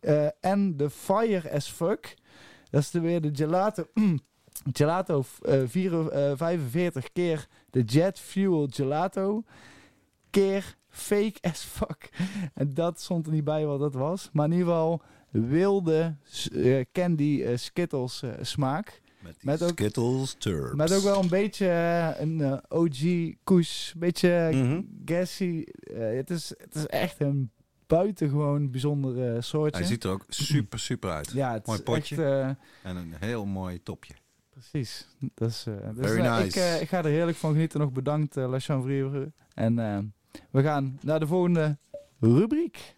Eh, 0.00 0.26
en 0.40 0.76
de 0.76 0.90
Fire 0.90 1.52
as 1.52 1.68
Fuck. 1.70 2.14
Dat 2.70 2.80
is 2.80 2.90
weer 2.90 3.20
de 3.20 3.30
Gelato. 3.32 3.86
gelato 4.72 5.24
eh, 5.42 5.60
vier- 5.66 6.08
eh, 6.08 6.32
45 6.36 7.12
keer 7.12 7.48
de 7.70 7.82
Jet 7.82 8.18
Fuel 8.18 8.68
Gelato. 8.70 9.44
Keer 10.30 10.76
Fake 10.88 11.34
as 11.40 11.60
Fuck. 11.62 12.10
En 12.54 12.74
dat 12.74 13.00
stond 13.00 13.26
er 13.26 13.32
niet 13.32 13.44
bij 13.44 13.66
wat 13.66 13.80
dat 13.80 13.94
was. 13.94 14.28
Maar 14.32 14.44
in 14.46 14.52
ieder 14.52 14.66
geval 14.66 15.02
wilde 15.30 16.16
eh, 16.52 16.84
candy 16.92 17.42
eh, 17.42 17.56
Skittles 17.56 18.22
eh, 18.22 18.30
smaak. 18.40 19.00
Met, 19.42 19.62
ook- 19.62 19.68
Skittles 19.70 20.34
Turbs. 20.38 20.74
Met 20.74 20.92
ook 20.92 21.02
wel 21.02 21.22
een 21.22 21.28
beetje 21.28 21.66
een 22.18 22.60
OG 22.68 23.34
koes. 23.44 23.90
Een 23.94 24.00
beetje 24.00 24.48
Mhm. 24.52 24.80
gassy. 25.04 25.64
Het, 25.94 26.30
is, 26.30 26.48
het 26.58 26.74
is 26.74 26.86
echt 26.86 27.20
een 27.20 27.50
buitengewoon 27.86 28.70
bijzonder 28.70 29.34
eh, 29.34 29.40
soortje. 29.42 29.78
Hij 29.80 29.88
ziet 29.88 30.04
er 30.04 30.10
ook 30.10 30.24
super, 30.28 30.78
super 30.78 31.10
uit. 31.10 31.30
ja, 31.32 31.52
het 31.52 31.66
mooi 31.66 31.78
is 31.78 31.84
potje. 31.84 32.24
echt... 32.24 32.56
En 32.82 32.96
een 32.96 33.14
heel 33.18 33.46
mooi 33.46 33.82
topje. 33.82 34.14
Precies. 34.60 35.06
Eh, 35.20 35.28
dus, 35.34 35.62
Very 35.94 36.20
eh, 36.20 36.38
nice. 36.38 36.46
ik, 36.46 36.54
eh, 36.54 36.80
ik 36.80 36.88
ga 36.88 36.98
er 36.98 37.04
heerlijk 37.04 37.36
van 37.36 37.52
genieten. 37.52 37.80
Nog 37.80 37.92
bedankt, 37.92 38.36
eh 38.36 38.48
La. 38.48 38.58
En 39.54 39.74
we 40.50 40.62
gaan 40.62 40.98
naar 41.02 41.20
de 41.20 41.26
volgende 41.26 41.78
rubriek. 42.20 42.94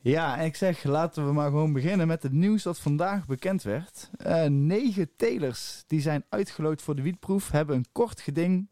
Ja, 0.00 0.38
en 0.38 0.44
ik 0.44 0.56
zeg, 0.56 0.84
laten 0.84 1.26
we 1.26 1.32
maar 1.32 1.50
gewoon 1.50 1.72
beginnen 1.72 2.06
met 2.06 2.22
het 2.22 2.32
nieuws 2.32 2.62
dat 2.62 2.78
vandaag 2.78 3.26
bekend 3.26 3.62
werd. 3.62 4.10
Negen 4.48 5.10
telers 5.16 5.84
die 5.86 6.00
zijn 6.00 6.24
uitgeloot 6.28 6.82
voor 6.82 6.94
de 6.94 7.02
wietproef 7.02 7.50
hebben 7.50 7.76
een 7.76 7.86
kort 7.92 8.20
geding 8.20 8.68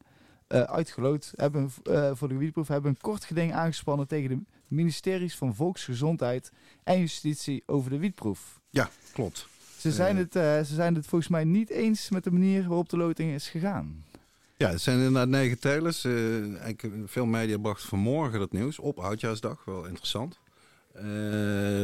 uitgeloot 0.49 1.33
hebben 1.37 1.71
voor 2.16 2.28
de 2.28 2.37
wietproef 2.37 2.69
hebben 2.69 2.90
een 2.90 3.00
kort 3.00 3.25
geding 3.25 3.52
aangespannen 3.52 4.07
tegen 4.07 4.28
de 4.28 4.53
ministeries 4.68 5.37
van 5.37 5.54
Volksgezondheid 5.54 6.52
en 6.85 6.99
Justitie 7.00 7.62
over 7.66 7.90
de 7.90 7.99
wietproef. 7.99 8.61
Ja, 8.71 8.90
klopt. 9.12 9.47
Ze 9.78 9.92
zijn, 9.92 10.16
Eh. 10.16 10.23
het, 10.23 10.37
eh, 10.37 10.42
ze 10.42 10.75
zijn 10.75 10.94
het 10.94 11.06
volgens 11.06 11.30
mij 11.30 11.44
niet 11.44 11.71
eens 11.71 12.11
met 12.11 12.25
de 12.25 12.30
manier 12.30 12.66
waarop 12.68 12.88
de 12.88 12.97
loting 12.97 13.33
is 13.33 13.49
gegaan. 13.49 14.04
Ja, 14.56 14.71
het 14.71 14.80
zijn 14.80 14.97
inderdaad 14.97 15.28
negen 15.28 15.59
telers. 15.59 16.04
Eh, 16.04 16.12
veel 17.06 17.26
media 17.26 17.59
bracht 17.59 17.83
vanmorgen 17.83 18.38
dat 18.38 18.52
nieuws 18.52 18.78
op 18.78 18.99
Oudjaarsdag. 18.99 19.64
Wel 19.64 19.85
interessant. 19.87 20.38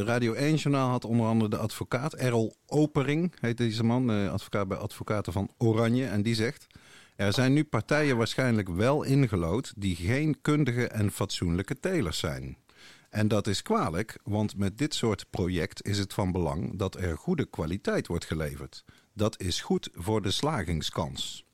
Radio 0.05 0.33
1 0.33 0.55
Journaal 0.55 0.89
had 0.89 1.05
onder 1.05 1.25
andere 1.27 1.49
de 1.49 1.57
advocaat 1.57 2.13
Errol 2.13 2.55
Opering, 2.65 3.33
heet 3.41 3.57
deze 3.57 3.83
man, 3.83 4.09
advocaat 4.29 4.67
bij 4.67 4.77
Advocaten 4.77 5.33
van 5.33 5.49
Oranje. 5.57 6.05
En 6.05 6.21
die 6.21 6.35
zegt, 6.35 6.67
er 7.15 7.33
zijn 7.33 7.53
nu 7.53 7.63
partijen 7.63 8.17
waarschijnlijk 8.17 8.69
wel 8.69 9.03
ingelood 9.03 9.73
die 9.77 9.95
geen 9.95 10.41
kundige 10.41 10.87
en 10.87 11.11
fatsoenlijke 11.11 11.79
telers 11.79 12.17
zijn. 12.19 12.57
En 13.11 13.27
dat 13.27 13.47
is 13.47 13.61
kwalijk, 13.61 14.19
want 14.23 14.57
met 14.57 14.77
dit 14.77 14.93
soort 14.93 15.29
project 15.29 15.85
is 15.85 15.97
het 15.97 16.13
van 16.13 16.31
belang 16.31 16.77
dat 16.77 16.95
er 16.95 17.17
goede 17.17 17.45
kwaliteit 17.45 18.07
wordt 18.07 18.25
geleverd. 18.25 18.83
Dat 19.13 19.39
is 19.39 19.61
goed 19.61 19.89
voor 19.93 20.21
de 20.21 20.31
slagingskans. 20.31 21.45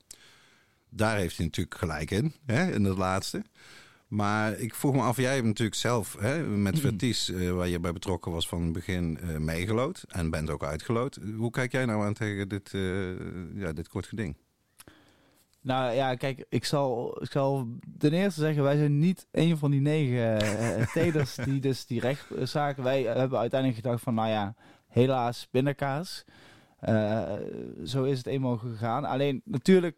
Daar 0.89 1.17
heeft 1.17 1.37
hij 1.37 1.45
natuurlijk 1.45 1.77
gelijk 1.77 2.11
in, 2.11 2.33
hè, 2.45 2.71
in 2.71 2.83
het 2.83 2.97
laatste. 2.97 3.43
Maar 4.07 4.59
ik 4.59 4.75
vroeg 4.75 4.93
me 4.93 5.01
af, 5.01 5.17
jij 5.17 5.33
hebt 5.33 5.45
natuurlijk 5.45 5.77
zelf 5.77 6.15
hè, 6.19 6.43
met 6.43 6.79
Verties, 6.79 7.29
eh, 7.29 7.51
waar 7.51 7.67
je 7.67 7.79
bij 7.79 7.93
betrokken 7.93 8.31
was 8.31 8.47
van 8.47 8.61
het 8.61 8.71
begin, 8.71 9.19
eh, 9.19 9.37
meegelood. 9.37 10.03
En 10.07 10.29
bent 10.29 10.49
ook 10.49 10.63
uitgelood. 10.63 11.19
Hoe 11.35 11.51
kijk 11.51 11.71
jij 11.71 11.85
nou 11.85 12.05
aan 12.05 12.13
tegen 12.13 12.49
dit, 12.49 12.73
eh, 12.73 13.55
ja, 13.55 13.73
dit 13.73 13.87
kort 13.87 14.07
geding? 14.07 14.35
Nou 15.67 15.93
ja, 15.93 16.15
kijk, 16.15 16.45
ik 16.49 16.65
zal, 16.65 17.17
ik 17.21 17.31
zal 17.31 17.67
ten 17.97 18.13
eerste 18.13 18.39
zeggen, 18.39 18.63
wij 18.63 18.77
zijn 18.77 18.99
niet 18.99 19.27
een 19.31 19.57
van 19.57 19.71
die 19.71 19.81
negen 19.81 20.41
eh, 20.41 20.87
telers 20.93 21.35
die 21.35 21.59
dus 21.59 21.85
die 21.85 21.99
rechtszaken. 21.99 22.83
Wij 22.83 23.01
hebben 23.01 23.39
uiteindelijk 23.39 23.81
gedacht 23.81 24.03
van, 24.03 24.13
nou 24.13 24.29
ja, 24.29 24.55
helaas 24.87 25.47
pindakaas. 25.51 26.25
Eh, 26.79 27.33
zo 27.85 28.03
is 28.03 28.17
het 28.17 28.27
eenmaal 28.27 28.57
gegaan. 28.57 29.05
Alleen 29.05 29.41
natuurlijk 29.45 29.95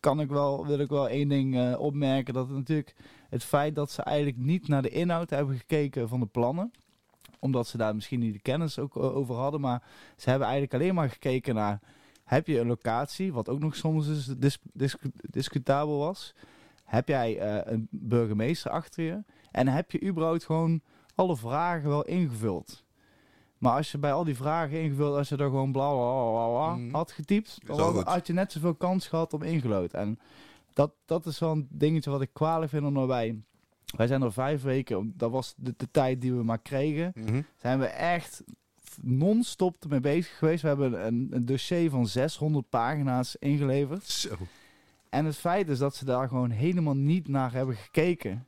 kan 0.00 0.20
ik 0.20 0.28
wel, 0.28 0.66
wil 0.66 0.78
ik 0.78 0.88
wel 0.88 1.08
één 1.08 1.28
ding 1.28 1.56
eh, 1.56 1.80
opmerken. 1.80 2.34
Dat 2.34 2.46
het 2.46 2.56
natuurlijk 2.56 2.94
het 3.28 3.44
feit 3.44 3.74
dat 3.74 3.90
ze 3.90 4.02
eigenlijk 4.02 4.38
niet 4.38 4.68
naar 4.68 4.82
de 4.82 4.90
inhoud 4.90 5.30
hebben 5.30 5.56
gekeken 5.56 6.08
van 6.08 6.20
de 6.20 6.26
plannen. 6.26 6.72
omdat 7.38 7.66
ze 7.66 7.76
daar 7.76 7.94
misschien 7.94 8.20
niet 8.20 8.32
de 8.32 8.42
kennis 8.42 8.78
ook 8.78 8.96
over 8.96 9.34
hadden. 9.34 9.60
Maar 9.60 9.82
ze 10.16 10.30
hebben 10.30 10.48
eigenlijk 10.48 10.82
alleen 10.82 10.94
maar 10.94 11.10
gekeken 11.10 11.54
naar... 11.54 11.80
Heb 12.24 12.46
je 12.46 12.58
een 12.60 12.66
locatie, 12.66 13.32
wat 13.32 13.48
ook 13.48 13.58
nog 13.60 13.76
soms 13.76 14.06
dus 14.06 14.24
dis- 14.26 14.58
dis- 14.72 14.96
discutabel 15.30 15.98
was. 15.98 16.34
Heb 16.84 17.08
jij 17.08 17.38
eh, 17.38 17.72
een 17.72 17.88
burgemeester 17.90 18.70
achter 18.70 19.04
je? 19.04 19.22
En 19.50 19.68
heb 19.68 19.90
je 19.90 20.02
überhaupt 20.02 20.44
gewoon 20.44 20.80
alle 21.14 21.36
vragen 21.36 21.88
wel 21.88 22.04
ingevuld? 22.04 22.82
Maar 23.58 23.72
als 23.76 23.92
je 23.92 23.98
bij 23.98 24.12
al 24.12 24.24
die 24.24 24.36
vragen 24.36 24.80
ingevuld, 24.82 25.16
als 25.16 25.28
je 25.28 25.36
er 25.36 25.44
gewoon 25.44 25.72
bla 25.72 25.90
bla 25.92 26.48
bla, 26.48 26.74
Mhm. 26.74 26.94
had 26.94 27.12
getypt, 27.12 27.58
dan 27.66 28.04
had- 28.04 28.26
je 28.26 28.32
net 28.32 28.52
zoveel 28.52 28.74
kans 28.74 29.06
gehad 29.08 29.32
om 29.34 29.42
ingelood. 29.42 29.92
En 29.92 30.18
dat, 30.72 30.92
dat 31.04 31.26
is 31.26 31.38
wel 31.38 31.50
een 31.50 31.68
dingetje 31.70 32.10
wat 32.10 32.20
ik 32.22 32.30
kwalijk 32.32 32.70
vind 32.70 32.84
omdat 32.84 33.06
wij... 33.06 33.42
Wij 33.96 34.06
zijn 34.06 34.22
er 34.22 34.32
vijf 34.32 34.62
weken, 34.62 35.12
dat 35.16 35.30
was 35.30 35.54
de, 35.56 35.74
de 35.76 35.90
tijd 35.90 36.20
die 36.20 36.34
we 36.34 36.42
maar 36.42 36.58
kregen, 36.58 37.12
Mhm. 37.14 37.42
zijn 37.56 37.78
we 37.78 37.86
echt 37.86 38.42
non-stop 39.02 39.76
ermee 39.82 40.00
bezig 40.00 40.38
geweest. 40.38 40.62
We 40.62 40.68
hebben 40.68 41.06
een, 41.06 41.28
een 41.30 41.44
dossier 41.46 41.90
van 41.90 42.06
600 42.06 42.68
pagina's 42.68 43.36
ingeleverd. 43.38 44.04
Zo. 44.04 44.34
En 45.08 45.24
het 45.24 45.36
feit 45.36 45.68
is 45.68 45.78
dat 45.78 45.94
ze 45.94 46.04
daar 46.04 46.28
gewoon 46.28 46.50
helemaal 46.50 46.96
niet 46.96 47.28
naar 47.28 47.52
hebben 47.52 47.76
gekeken. 47.76 48.46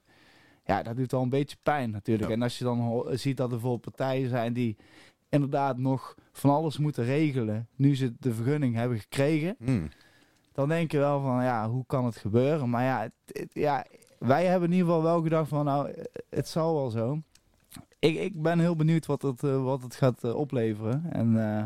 Ja, 0.65 0.83
dat 0.83 0.97
doet 0.97 1.11
wel 1.13 1.23
een 1.23 1.29
beetje 1.29 1.57
pijn 1.63 1.91
natuurlijk. 1.91 2.29
Ja. 2.29 2.35
En 2.35 2.43
als 2.43 2.59
je 2.59 2.65
dan 2.65 3.05
ziet 3.11 3.37
dat 3.37 3.47
er 3.47 3.53
bijvoorbeeld 3.59 3.97
partijen 3.97 4.29
zijn 4.29 4.53
die 4.53 4.77
inderdaad 5.29 5.79
nog 5.79 6.15
van 6.33 6.51
alles 6.51 6.79
moeten 6.79 7.05
regelen. 7.05 7.69
Nu 7.77 7.97
ze 7.97 8.15
de 8.19 8.35
vergunning 8.35 8.75
hebben 8.75 8.99
gekregen. 8.99 9.57
Mm. 9.59 9.89
Dan 10.53 10.69
denk 10.69 10.93
je 10.93 10.99
wel 10.99 11.21
van, 11.21 11.43
ja, 11.43 11.69
hoe 11.71 11.85
kan 11.87 12.05
het 12.05 12.17
gebeuren? 12.17 12.71
Maar 12.71 12.85
ja, 12.85 13.01
het- 13.01 13.39
het- 13.41 13.51
ja 13.55 13.87
wij 14.19 14.45
hebben 14.47 14.69
in 14.71 14.75
ieder 14.77 14.87
geval 14.89 15.03
wel 15.03 15.23
gedacht 15.23 15.49
van, 15.49 15.65
nou, 15.65 15.93
het 16.31 16.49
zal 16.49 16.75
wel 16.75 16.91
zo. 16.91 17.21
Ik, 18.07 18.19
ik 18.19 18.43
ben 18.43 18.59
heel 18.59 18.77
benieuwd 18.77 19.07
wat 19.07 19.23
het, 19.23 19.43
eh, 19.43 19.63
wat 19.63 19.83
het 19.83 19.95
gaat 19.95 20.25
eh, 20.25 20.35
opleveren. 20.35 21.13
En, 21.13 21.57
eh, 21.59 21.65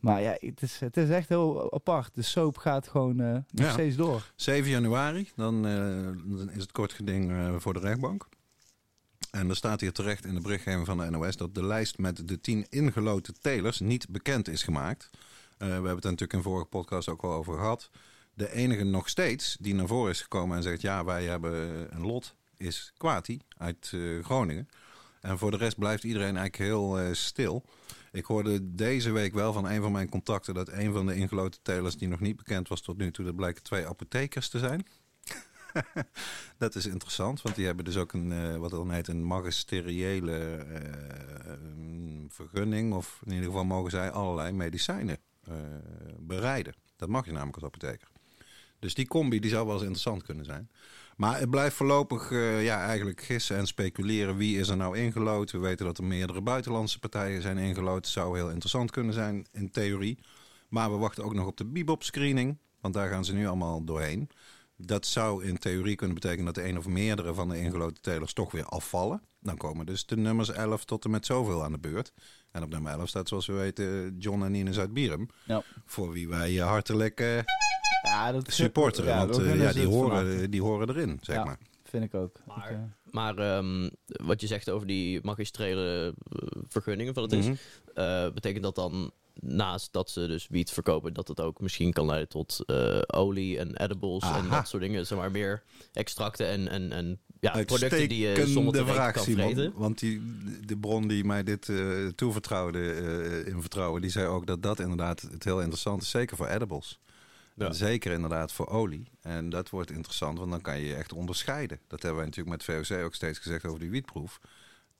maar 0.00 0.20
ja, 0.22 0.36
het 0.40 0.62
is, 0.62 0.78
het 0.78 0.96
is 0.96 1.08
echt 1.08 1.28
heel 1.28 1.72
apart. 1.72 2.14
De 2.14 2.22
soap 2.22 2.56
gaat 2.56 2.88
gewoon 2.88 3.16
nog 3.16 3.42
Ja. 3.50 3.70
steeds 3.72 3.96
door. 3.96 4.32
7 4.36 4.70
januari, 4.70 5.30
dan, 5.36 5.62
dan 5.62 6.50
is 6.50 6.62
het 6.62 6.72
kort 6.72 6.92
geding 6.92 7.32
voor 7.62 7.72
de 7.72 7.80
rechtbank. 7.80 8.28
En 9.30 9.48
er 9.48 9.56
staat 9.56 9.80
hier 9.80 9.92
terecht 9.92 10.24
in 10.26 10.34
de 10.34 10.40
berichtgeving 10.40 10.86
van 10.86 10.98
de 10.98 11.10
NOS 11.10 11.36
dat 11.36 11.54
de 11.54 11.64
lijst 11.64 11.98
met 11.98 12.28
de 12.28 12.40
10 12.40 12.66
ingeloten 12.68 13.34
telers 13.40 13.80
niet 13.80 14.08
bekend 14.08 14.48
is 14.48 14.62
gemaakt. 14.62 15.10
We 15.58 15.64
hebben 15.64 15.82
het 15.94 16.04
er 16.04 16.10
natuurlijk 16.10 16.32
in 16.32 16.42
vorige 16.42 16.66
podcast 16.66 17.08
ook 17.08 17.22
al 17.22 17.32
over 17.32 17.54
gehad. 17.54 17.90
De 18.34 18.52
enige 18.52 18.84
nog 18.84 19.08
steeds 19.08 19.56
die 19.60 19.74
naar 19.74 19.86
voren 19.86 20.10
is 20.10 20.22
gekomen 20.22 20.56
en 20.56 20.62
zegt: 20.62 20.80
Ja, 20.80 21.04
wij 21.04 21.24
hebben 21.24 21.86
een 21.94 22.06
lot, 22.06 22.34
is 22.56 22.92
Kwati 22.96 23.40
uit 23.58 23.90
eh, 23.94 24.24
Groningen. 24.24 24.68
En 25.24 25.38
voor 25.38 25.50
de 25.50 25.56
rest 25.56 25.78
blijft 25.78 26.04
iedereen 26.04 26.36
eigenlijk 26.36 26.70
heel 26.70 26.98
eh, 26.98 27.12
stil. 27.12 27.64
Ik 28.12 28.24
hoorde 28.24 28.74
deze 28.74 29.10
week 29.10 29.32
wel 29.34 29.52
van 29.52 29.68
een 29.68 29.82
van 29.82 29.92
mijn 29.92 30.08
contacten 30.08 30.54
dat 30.54 30.68
een 30.68 30.92
van 30.92 31.06
de 31.06 31.14
ingeloten 31.14 31.62
telers 31.62 31.96
die 31.96 32.08
nog 32.08 32.20
niet 32.20 32.36
bekend 32.36 32.68
was 32.68 32.80
tot 32.80 32.96
nu 32.96 33.10
toe, 33.10 33.24
dat 33.24 33.36
blijken 33.36 33.62
twee 33.62 33.86
apothekers 33.86 34.48
te 34.48 34.58
zijn. 34.58 34.86
dat 36.58 36.74
is 36.74 36.86
interessant, 36.86 37.42
want 37.42 37.56
die 37.56 37.66
hebben 37.66 37.84
dus 37.84 37.96
ook 37.96 38.12
een, 38.12 38.32
eh, 38.32 38.56
wat 38.56 38.70
dan 38.70 38.90
heet, 38.90 39.08
een 39.08 39.24
magisteriële 39.24 40.38
eh, 40.38 41.52
vergunning. 42.28 42.94
Of 42.94 43.20
in 43.24 43.32
ieder 43.32 43.46
geval 43.46 43.64
mogen 43.64 43.90
zij 43.90 44.10
allerlei 44.10 44.52
medicijnen 44.52 45.18
bereiden. 46.18 46.74
Dat 46.96 47.08
mag 47.08 47.24
je 47.24 47.32
namelijk 47.32 47.56
als 47.56 47.64
apotheker. 47.64 48.08
Dus 48.78 48.94
die 48.94 49.06
combi 49.06 49.40
die 49.40 49.50
zou 49.50 49.64
wel 49.64 49.74
eens 49.74 49.82
interessant 49.82 50.22
kunnen 50.22 50.44
zijn. 50.44 50.70
Maar 51.16 51.38
het 51.38 51.50
blijft 51.50 51.76
voorlopig 51.76 52.30
eh, 52.30 52.64
ja, 52.64 52.84
eigenlijk 52.84 53.22
gissen 53.22 53.56
en 53.56 53.66
speculeren. 53.66 54.36
Wie 54.36 54.58
is 54.58 54.68
er 54.68 54.76
nou 54.76 54.98
ingelood? 54.98 55.50
We 55.50 55.58
weten 55.58 55.86
dat 55.86 55.98
er 55.98 56.04
meerdere 56.04 56.40
buitenlandse 56.40 56.98
partijen 56.98 57.42
zijn 57.42 57.58
ingelood. 57.58 58.06
Zou 58.06 58.36
heel 58.36 58.50
interessant 58.50 58.90
kunnen 58.90 59.14
zijn 59.14 59.46
in 59.52 59.70
theorie. 59.70 60.18
Maar 60.68 60.90
we 60.90 60.96
wachten 60.96 61.24
ook 61.24 61.34
nog 61.34 61.46
op 61.46 61.56
de 61.56 61.64
Bebop-screening. 61.64 62.58
Want 62.80 62.94
daar 62.94 63.08
gaan 63.08 63.24
ze 63.24 63.34
nu 63.34 63.46
allemaal 63.46 63.84
doorheen. 63.84 64.28
Dat 64.76 65.06
zou 65.06 65.44
in 65.44 65.58
theorie 65.58 65.96
kunnen 65.96 66.14
betekenen 66.14 66.44
dat 66.44 66.54
de 66.54 66.68
een 66.68 66.78
of 66.78 66.86
meerdere 66.86 67.34
van 67.34 67.48
de 67.48 67.58
ingeloten 67.58 68.02
telers 68.02 68.32
toch 68.32 68.52
weer 68.52 68.64
afvallen. 68.64 69.22
Dan 69.40 69.56
komen 69.56 69.86
dus 69.86 70.06
de 70.06 70.16
nummers 70.16 70.50
11 70.50 70.84
tot 70.84 71.04
en 71.04 71.10
met 71.10 71.26
zoveel 71.26 71.64
aan 71.64 71.72
de 71.72 71.78
beurt. 71.78 72.12
En 72.50 72.62
op 72.62 72.70
nummer 72.70 72.92
11 72.92 73.08
staat 73.08 73.28
zoals 73.28 73.46
we 73.46 73.52
weten 73.52 74.16
John 74.18 74.42
en 74.42 74.54
Ines 74.54 74.78
uit 74.78 74.92
Bierum. 74.92 75.28
Ja. 75.44 75.62
Voor 75.86 76.12
wie 76.12 76.28
wij 76.28 76.60
eh, 76.60 76.66
hartelijk 76.66 77.20
eh, 77.20 77.38
Ja, 78.14 78.32
dat 78.32 78.52
supporteren. 78.52 79.10
ja, 79.10 79.26
want 79.26 79.38
eh, 79.38 79.60
ja, 79.60 79.72
die, 79.72 79.82
van 79.82 79.92
horen, 79.92 80.14
harte. 80.28 80.48
die 80.48 80.62
horen 80.62 80.88
erin, 80.88 81.18
zeg 81.22 81.36
Ja. 81.36 81.44
maar. 81.44 81.58
Vind 81.84 82.04
ik 82.04 82.14
ook. 82.14 82.40
Maar- 82.46 82.70
Ik, 82.70 82.76
eh, 82.76 82.82
Maar 83.10 83.38
ehm, 83.38 83.88
wat 84.06 84.40
je 84.40 84.46
zegt 84.46 84.70
over 84.70 84.86
die 84.86 85.20
magistrele 85.22 86.14
eh, 86.30 86.46
vergunningen, 86.68 87.14
wat 87.14 87.30
het 87.30 87.40
is, 87.40 87.46
Mhm. 87.46 87.54
eh, 87.94 88.30
betekent 88.34 88.62
dat 88.62 88.74
dan 88.74 89.10
naast 89.40 89.92
dat 89.92 90.10
ze 90.10 90.26
dus 90.26 90.46
wiet 90.50 90.70
verkopen, 90.70 91.12
dat 91.14 91.28
het 91.28 91.40
ook 91.40 91.60
misschien 91.60 91.92
kan 91.92 92.06
leiden 92.06 92.28
tot 92.28 92.60
eh, 92.66 92.98
olie 93.06 93.58
en 93.58 93.76
edibles 93.76 94.22
en 94.22 94.48
dat 94.50 94.68
soort 94.68 94.82
dingen. 94.82 95.06
Zeg 95.06 95.18
maar 95.18 95.30
meer 95.30 95.62
extracten 95.92 96.46
en, 96.48 96.68
en, 96.68 96.92
en 96.92 97.18
ja, 97.40 97.50
producten 97.64 98.08
die 98.08 98.26
je 98.28 98.46
zonder 98.46 98.74
te 98.74 98.86
vraag, 98.92 99.12
kan 99.12 99.22
Simon. 99.24 99.44
vreten. 99.52 99.72
Want 99.76 99.98
die, 99.98 100.22
de 100.66 100.76
bron 100.76 101.08
die 101.08 101.24
mij 101.24 101.42
dit 101.42 101.68
eh, 101.68 102.06
toevertrouwde 102.14 102.92
eh, 102.92 103.46
in 103.52 103.60
vertrouwen, 103.60 104.00
die 104.00 104.10
zei 104.10 104.26
ook 104.26 104.46
dat 104.46 104.62
dat 104.62 104.78
inderdaad 104.80 105.20
het 105.20 105.44
heel 105.44 105.60
interessant 105.60 106.02
is. 106.02 106.10
Zeker 106.10 106.36
voor 106.36 106.46
edibles. 106.48 106.98
Zeker 107.56 108.12
inderdaad 108.12 108.52
voor 108.52 108.68
olie. 108.68 109.10
En 109.20 109.50
dat 109.50 109.70
wordt 109.70 109.90
interessant, 109.90 110.38
want 110.38 110.50
dan 110.50 110.60
kan 110.60 110.78
je 110.78 110.86
je 110.86 110.94
echt 110.94 111.12
onderscheiden. 111.12 111.80
Dat 111.86 112.02
hebben 112.02 112.20
wij 112.20 112.30
natuurlijk 112.30 112.66
met 112.66 112.88
VOC 112.88 112.98
ook 112.98 113.14
steeds 113.14 113.38
gezegd 113.38 113.64
over 113.64 113.80
die 113.80 113.90
wietproef. 113.90 114.40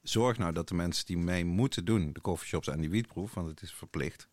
Zorg 0.02 0.38
nou 0.38 0.52
dat 0.52 0.68
de 0.68 0.74
mensen 0.74 1.06
die 1.06 1.18
mee 1.18 1.44
moeten 1.44 1.84
doen, 1.84 2.12
de 2.12 2.20
coffeeshops 2.20 2.70
aan 2.70 2.80
die 2.80 2.90
wietproef, 2.90 3.34
want 3.34 3.48
het 3.48 3.62
is 3.62 3.72
verplicht, 3.72 4.28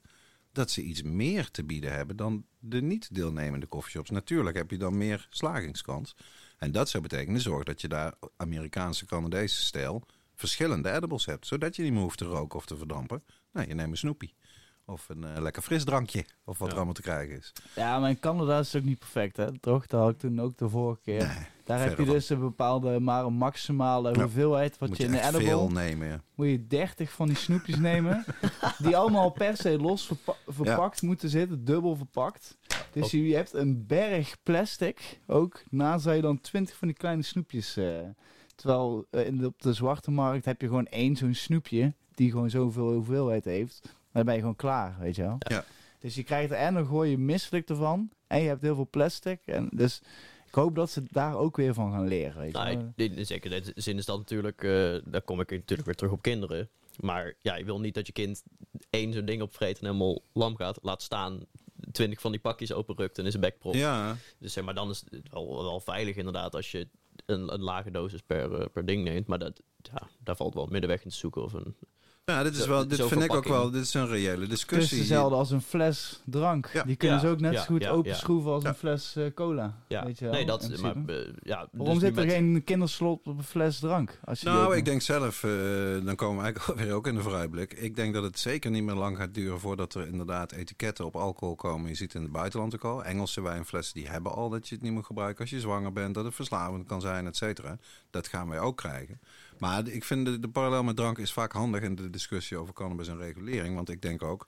dat 0.51 0.71
ze 0.71 0.81
iets 0.81 1.01
meer 1.01 1.51
te 1.51 1.63
bieden 1.63 1.93
hebben 1.93 2.15
dan 2.15 2.45
de 2.59 2.81
niet 2.81 3.15
deelnemende 3.15 3.67
coffeeshops. 3.67 4.09
Natuurlijk 4.09 4.57
heb 4.57 4.71
je 4.71 4.77
dan 4.77 4.97
meer 4.97 5.27
slagingskans. 5.29 6.15
En 6.57 6.71
dat 6.71 6.89
zou 6.89 7.03
betekenen, 7.03 7.41
zorg 7.41 7.63
dat 7.63 7.81
je 7.81 7.87
daar 7.87 8.13
Amerikaanse, 8.37 9.05
Canadese 9.05 9.61
stijl 9.61 10.03
verschillende 10.35 10.91
edibles 10.91 11.25
hebt. 11.25 11.47
Zodat 11.47 11.75
je 11.75 11.83
niet 11.83 11.91
meer 11.91 12.01
hoeft 12.01 12.17
te 12.17 12.25
roken 12.25 12.59
of 12.59 12.65
te 12.65 12.77
verdampen. 12.77 13.23
Nou, 13.51 13.67
je 13.67 13.73
neemt 13.73 13.91
een 13.91 13.97
snoepie. 13.97 14.33
Of 14.85 15.09
een 15.09 15.23
eh, 15.23 15.41
lekker 15.41 15.61
frisdrankje. 15.61 16.25
Of 16.45 16.57
wat 16.57 16.67
Ja. 16.67 16.67
er 16.67 16.75
allemaal 16.75 16.93
te 16.93 17.01
krijgen 17.01 17.37
is. 17.37 17.53
ja, 17.75 17.99
maar 17.99 18.09
in 18.09 18.19
Canada 18.19 18.59
is 18.59 18.73
het 18.73 18.81
ook 18.81 18.87
niet 18.87 18.99
perfect, 18.99 19.37
hè? 19.37 19.59
Toch? 19.59 19.85
Dat 19.87 20.01
had 20.01 20.09
ik 20.11 20.17
toen 20.19 20.41
ook 20.41 20.57
de 20.57 20.69
vorige 20.69 21.01
keer. 21.01 21.27
Nee, 21.27 21.45
Daar 21.63 21.79
heb 21.79 21.97
je 21.97 22.05
dus 22.05 22.29
een 22.29 22.39
bepaalde, 22.39 22.99
maar 22.99 23.25
een 23.25 23.33
maximale 23.33 24.13
Ja. 24.13 24.21
hoeveelheid. 24.21 24.77
Wat 24.77 24.89
moet 24.89 24.97
je 24.97 25.03
in 25.03 25.11
de 25.11 25.21
edible 25.21 25.41
veel 25.41 25.69
nemen, 25.71 26.07
ja. 26.07 26.21
moet 26.35 26.47
je 26.47 26.67
30 26.67 27.11
van 27.11 27.27
die 27.27 27.35
snoepjes 27.37 27.75
nemen. 27.77 28.25
Die 28.83 28.97
allemaal 28.97 29.29
per 29.29 29.57
se 29.57 29.77
los 29.79 30.05
verpa- 30.05 30.35
verpakt 30.47 31.01
moeten 31.01 31.29
zitten, 31.29 31.65
dubbel 31.65 31.95
verpakt. 31.95 32.57
Dus 32.91 33.11
je, 33.11 33.35
hebt 33.35 33.53
een 33.53 33.85
berg 33.87 34.35
plastic 34.43 35.19
ook. 35.27 35.63
Naast 35.69 36.03
zou 36.03 36.15
je 36.15 36.21
dan 36.21 36.41
20 36.41 36.75
van 36.77 36.87
die 36.87 36.97
kleine 36.97 37.21
snoepjes. 37.21 37.77
eh, 37.77 37.85
terwijl 38.55 39.05
eh, 39.09 39.25
in 39.25 39.37
de, 39.37 39.45
op 39.45 39.61
de 39.61 39.73
zwarte 39.73 40.11
markt 40.11 40.45
heb 40.45 40.61
je 40.61 40.67
gewoon 40.67 40.87
één 40.87 41.15
zo'n 41.15 41.33
snoepje. 41.33 41.93
Die 42.15 42.31
gewoon 42.31 42.49
zoveel 42.49 42.93
hoeveelheid 42.93 43.45
heeft. 43.45 43.95
Dan 44.11 44.25
ben 44.25 44.33
je 44.33 44.39
gewoon 44.39 44.55
klaar, 44.55 44.95
weet 44.99 45.15
je 45.15 45.21
wel. 45.21 45.37
Ja. 45.39 45.65
Dus 45.99 46.15
je 46.15 46.23
krijgt 46.23 46.51
er 46.51 46.57
en 46.57 46.73
dan 46.73 46.85
gooi 46.85 47.09
je 47.09 47.17
misselijk 47.17 47.69
ervan. 47.69 48.09
En 48.27 48.41
je 48.41 48.47
hebt 48.47 48.61
heel 48.61 48.75
veel 48.75 48.87
plastic. 48.89 49.39
En 49.45 49.69
dus 49.73 50.01
ik 50.47 50.53
hoop 50.53 50.75
dat 50.75 50.89
ze 50.89 51.03
daar 51.09 51.37
ook 51.37 51.57
weer 51.57 51.73
van 51.73 51.91
gaan 51.91 52.07
leren. 52.07 52.41
Weet 52.41 52.51
je 52.51 52.57
Nou, 52.57 52.91
in, 52.95 53.25
zekere 53.25 53.61
zin 53.75 53.97
is 53.97 54.05
dat 54.05 54.17
natuurlijk, 54.17 54.63
eh, 54.63 54.95
daar 55.03 55.21
kom 55.21 55.39
ik 55.39 55.49
natuurlijk 55.51 55.85
weer 55.87 55.95
terug 55.95 56.11
op 56.11 56.21
kinderen. 56.21 56.69
Maar 56.99 57.33
ja, 57.39 57.55
je 57.55 57.65
wil 57.65 57.79
niet 57.79 57.93
dat 57.93 58.07
je 58.07 58.13
kind 58.13 58.43
één 58.89 59.13
zo'n 59.13 59.25
ding 59.25 59.41
opvreet 59.41 59.79
en 59.79 59.85
helemaal 59.85 60.21
lam 60.33 60.55
gaat. 60.55 60.79
Laat 60.81 61.01
staan 61.01 61.45
twintig 61.91 62.21
van 62.21 62.31
die 62.31 62.39
pakjes 62.39 62.73
openrukt 62.73 63.17
en 63.17 63.25
is 63.25 63.33
een 63.33 63.39
bekprop. 63.39 63.73
Ja, 63.73 64.17
Dus 64.39 64.53
zeg 64.53 64.63
maar, 64.63 64.73
dan 64.73 64.89
is 64.89 65.03
het 65.09 65.29
wel, 65.31 65.63
wel 65.63 65.79
veilig 65.79 66.15
inderdaad 66.15 66.55
als 66.55 66.71
je 66.71 66.87
een, 67.25 67.53
een 67.53 67.61
lage 67.61 67.91
dosis 67.91 68.21
per, 68.21 68.53
eh, 68.53 68.65
per 68.73 68.85
ding 68.85 69.03
neemt. 69.03 69.27
Maar 69.27 69.39
dat, 69.39 69.61
ja, 69.81 70.07
daar 70.19 70.35
valt 70.35 70.53
wel 70.53 70.63
een 70.63 70.71
middenweg 70.71 71.03
in 71.03 71.09
te 71.09 71.15
zoeken. 71.15 71.43
Of 71.43 71.53
een, 71.53 71.75
ja 72.31 72.43
dit, 72.43 72.55
is 72.55 72.63
Zo- 72.63 72.69
wel, 72.69 72.87
dit 72.87 73.05
vind 73.05 73.23
ik 73.23 73.33
ook 73.33 73.47
wel. 73.47 73.71
Dit 73.71 73.81
is 73.83 73.93
een 73.93 74.07
reële 74.07 74.31
Het 74.31 74.41
is 74.41 74.47
discussie. 74.49 74.97
hetzelfde 74.97 75.35
als 75.35 75.51
een 75.51 75.61
fles 75.61 76.21
drank. 76.25 76.69
Ja. 76.73 76.83
Die 76.83 76.95
kunnen 76.95 77.17
Ja, 77.17 77.23
ze 77.23 77.29
ook 77.29 77.39
net 77.39 77.53
ja, 77.53 77.59
zo 77.59 77.65
goed 77.65 77.81
ja, 77.83 77.89
openschroeven 77.89 78.51
als 78.51 78.63
ja. 78.63 78.69
een 78.69 78.75
fles 78.75 79.15
eh, 79.15 79.25
cola. 79.35 79.73
ja, 79.87 80.05
Weet 80.05 80.19
je 80.19 80.25
wel, 80.25 80.33
nee, 80.33 80.45
dat 80.45 80.79
maar, 80.81 80.95
eh, 81.07 81.15
ja, 81.43 81.67
Waarom 81.71 81.93
dus 81.93 81.93
nu 81.93 81.99
zit 81.99 82.17
er 82.17 82.25
met- 82.25 82.33
geen 82.33 82.63
kinderslot 82.63 83.27
op 83.27 83.37
een 83.37 83.43
fles 83.43 83.79
drank? 83.79 84.19
Als 84.25 84.39
je 84.41 84.45
Nou, 84.49 84.75
ik 84.75 84.85
denk 84.85 85.01
zelf, 85.01 85.43
eh, 85.43 85.51
dan 86.05 86.15
komen 86.15 86.37
we 86.37 86.43
eigenlijk 86.43 86.79
weer 86.81 86.93
ook 86.93 87.07
in 87.07 87.15
de 87.15 87.21
vooruitblik. 87.21 87.73
Ik 87.73 87.95
denk 87.95 88.13
dat 88.13 88.23
het 88.23 88.39
zeker 88.39 88.71
niet 88.71 88.83
meer 88.83 88.95
lang 88.95 89.17
gaat 89.17 89.33
duren 89.33 89.59
voordat 89.59 89.93
er 89.93 90.07
inderdaad 90.07 90.51
etiketten 90.51 91.05
op 91.05 91.15
alcohol 91.15 91.55
komen. 91.55 91.89
Je 91.89 91.95
ziet 91.95 92.13
in 92.13 92.21
het 92.21 92.31
buitenland 92.31 92.73
ook 92.75 92.83
al. 92.85 93.03
Engelse 93.03 93.41
wijnflessen 93.41 93.93
die 93.95 94.09
hebben 94.09 94.31
al 94.31 94.49
dat 94.49 94.67
je 94.67 94.75
het 94.75 94.83
niet 94.83 94.93
moet 94.93 95.05
gebruiken 95.05 95.41
als 95.41 95.49
je 95.49 95.59
zwanger 95.59 95.93
bent, 95.93 96.13
dat 96.13 96.25
het 96.25 96.35
verslavend 96.35 96.87
kan 96.87 97.01
zijn, 97.01 97.25
et 97.27 97.35
cetera. 97.37 97.77
Dat 98.09 98.27
gaan 98.27 98.49
wij 98.49 98.59
ook 98.59 98.77
krijgen. 98.77 99.19
Maar 99.61 99.87
ik 99.87 100.03
vind 100.03 100.25
de, 100.25 100.39
de 100.39 100.49
parallel 100.49 100.83
met 100.83 100.95
drank 100.95 101.17
is 101.17 101.33
vaak 101.33 101.51
handig 101.51 101.81
in 101.81 101.95
de 101.95 102.09
discussie 102.09 102.57
over 102.57 102.73
cannabis 102.73 103.07
en 103.07 103.17
regulering. 103.17 103.75
Want 103.75 103.89
ik 103.89 104.01
denk 104.01 104.23
ook, 104.23 104.47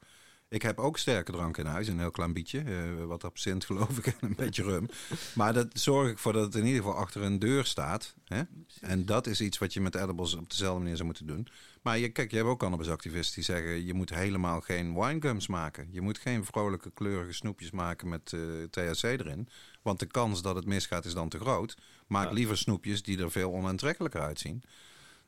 Ik 0.49 0.61
heb 0.61 0.79
ook 0.79 0.97
sterke 0.97 1.31
drank 1.31 1.57
in 1.57 1.65
huis, 1.65 1.87
een 1.87 1.99
heel 1.99 2.11
klein 2.11 2.33
beetje. 2.33 2.59
eh, 2.59 3.05
wat 3.05 3.23
absint 3.23 3.65
geloof 3.69 3.97
ik 3.97 4.05
en 4.07 4.15
een 4.19 4.35
beetje 4.35 4.63
rum. 4.63 4.87
Maar 5.35 5.53
dat 5.53 5.67
zorg 5.73 6.09
ik 6.11 6.17
voor 6.17 6.33
dat 6.33 6.43
het 6.45 6.55
in 6.55 6.65
ieder 6.65 6.81
geval 6.83 6.97
achter 6.97 7.21
een 7.21 7.39
deur 7.39 7.65
staat. 7.65 8.15
Hè? 8.25 8.41
En 8.81 9.05
dat 9.05 9.27
is 9.27 9.41
iets 9.41 9.57
wat 9.57 9.73
je 9.73 9.81
met 9.81 9.95
edibles 9.95 10.33
op 10.33 10.49
dezelfde 10.49 10.79
manier 10.79 10.95
zou 10.95 11.05
moeten 11.07 11.27
doen. 11.27 11.47
Maar 11.81 11.97
je, 11.97 12.09
kijk, 12.09 12.31
je 12.31 12.37
hebt 12.37 12.49
ook 12.49 12.59
cannabisactivisten 12.59 13.35
die 13.35 13.43
zeggen... 13.43 13.85
je 13.85 13.93
moet 13.93 14.09
helemaal 14.09 14.61
geen 14.61 14.93
winegums 14.93 15.47
maken. 15.47 15.87
Je 15.91 16.01
moet 16.01 16.17
geen 16.17 16.45
vrolijke 16.45 16.91
kleurige 16.93 17.33
snoepjes 17.33 17.71
maken 17.71 18.09
met 18.09 18.33
eh, 18.33 18.39
THC 18.69 19.03
erin. 19.03 19.47
Want 19.81 19.99
de 19.99 20.05
kans 20.05 20.41
dat 20.41 20.55
het 20.55 20.65
misgaat 20.65 21.05
is 21.05 21.13
dan 21.13 21.29
te 21.29 21.39
groot. 21.39 21.75
Maak 22.07 22.31
liever 22.31 22.57
snoepjes 22.57 23.03
die 23.03 23.19
er 23.19 23.31
veel 23.31 23.51
onaantrekkelijker 23.51 24.21
uitzien. 24.21 24.63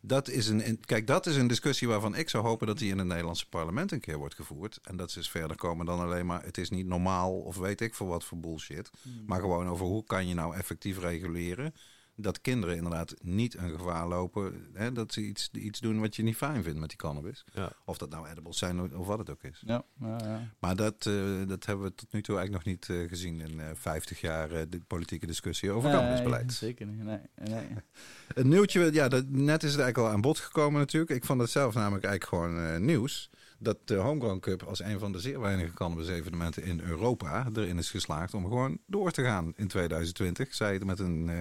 Dat 0.08 0.30
is 0.30 0.48
een, 0.48 0.80
kijk, 0.86 1.08
dat 1.08 1.26
is 1.26 1.36
een 1.36 1.48
discussie 1.48 1.88
waarvan 1.88 2.16
ik 2.16 2.30
zou 2.30 2.44
hopen 2.44 2.68
dat 2.68 2.78
die 2.78 2.92
in 2.92 2.98
het 2.98 3.08
Nederlandse 3.08 3.50
parlement 3.50 3.92
een 3.92 4.00
keer 4.00 4.18
wordt 4.18 4.36
gevoerd. 4.36 4.80
En 4.84 4.98
dat 4.98 5.12
ze 5.12 5.20
dus 5.20 5.30
verder 5.30 5.58
komen 5.58 5.86
dan 5.86 6.00
alleen 6.00 6.26
maar 6.26 6.44
het 6.44 6.58
is 6.58 6.70
niet 6.70 6.86
normaal 6.86 7.34
of 7.34 7.58
weet 7.58 7.82
ik 7.82 7.94
voor 7.94 8.08
wat 8.08 8.24
voor 8.24 8.38
bullshit. 8.38 8.90
Maar 9.26 9.40
gewoon 9.40 9.68
over 9.68 9.86
hoe 9.86 10.04
kan 10.04 10.28
je 10.28 10.34
nou 10.34 10.56
effectief 10.56 11.00
reguleren 11.00 11.74
dat 12.16 12.42
kinderen 12.42 12.76
inderdaad 12.76 13.14
niet 13.22 13.58
een 13.58 13.70
gevaar 13.78 14.08
lopen. 14.08 14.66
Hè, 14.74 14.92
dat 14.92 15.14
ze 15.14 15.22
iets, 15.22 15.50
iets 15.52 15.80
doen 15.80 16.00
wat 16.00 16.16
je 16.16 16.24
niet 16.24 16.36
fijn 16.36 16.64
vindt 16.64 16.80
met 16.80 16.90
die 16.90 16.98
cannabis. 16.98 17.46
Ja. 17.54 17.72
Of 17.86 17.98
dat 17.98 18.10
nou 18.10 18.28
edibles 18.28 18.58
zijn 18.58 18.94
of- 18.96 19.06
wat 19.08 19.18
het 19.18 19.30
ook 19.30 19.44
is. 19.44 19.64
Ja, 19.66 19.84
ja, 20.00 20.18
ja. 20.24 20.52
Maar 20.60 20.76
dat, 20.76 21.06
eh, 21.06 21.14
dat 21.48 21.66
hebben 21.66 21.86
we 21.86 21.96
tot 21.96 22.12
nu 22.12 22.22
toe 22.22 22.38
eigenlijk 22.38 22.66
nog 22.66 22.74
niet 22.76 22.90
eh, 22.90 23.10
gezien 23.10 23.40
in 23.42 23.60
eh 23.60 23.66
50 23.74 24.22
jaar 24.22 24.52
eh, 24.52 24.62
de 24.70 24.80
politieke 24.88 25.26
discussie 25.26 25.72
over 25.72 25.90
Nee, 25.90 25.98
cannabisbeleid. 25.98 26.54
Zeker 26.54 26.86
niet. 26.86 27.04
Nee, 27.04 27.20
nee. 27.36 27.68
Een 28.36 28.48
nieuwtje, 28.48 28.94
ja, 28.94 29.08
dat, 29.08 29.30
net 29.30 29.64
is 29.64 29.72
het 29.72 29.80
eigenlijk 29.82 29.98
al 30.10 30.16
aan 30.16 30.22
bod 30.22 30.40
gekomen 30.40 30.80
natuurlijk. 30.80 31.12
Ik 31.12 31.26
vond 31.26 31.42
het 31.42 31.50
zelf 31.50 31.74
namelijk 31.74 32.06
eigenlijk 32.06 32.36
gewoon 32.44 32.66
eh, 32.66 32.80
nieuws. 32.80 33.30
Dat 33.60 33.78
de 33.88 33.96
Homegrown 33.96 34.40
Cup 34.40 34.64
als 34.64 34.80
een 34.80 35.00
van 35.00 35.12
de 35.12 35.20
zeer 35.20 35.40
weinige 35.40 35.74
cannabis-evenementen 35.74 36.64
in 36.64 36.80
Europa 36.80 37.48
erin 37.54 37.78
is 37.78 37.90
geslaagd 37.92 38.34
om 38.34 38.44
gewoon 38.44 38.78
door 38.88 39.12
te 39.12 39.24
gaan 39.24 39.54
in 39.56 39.68
2020. 39.68 40.54
Zij 40.54 40.74
het 40.74 40.84
met 40.86 41.00
een 41.00 41.30
eh, 41.30 41.36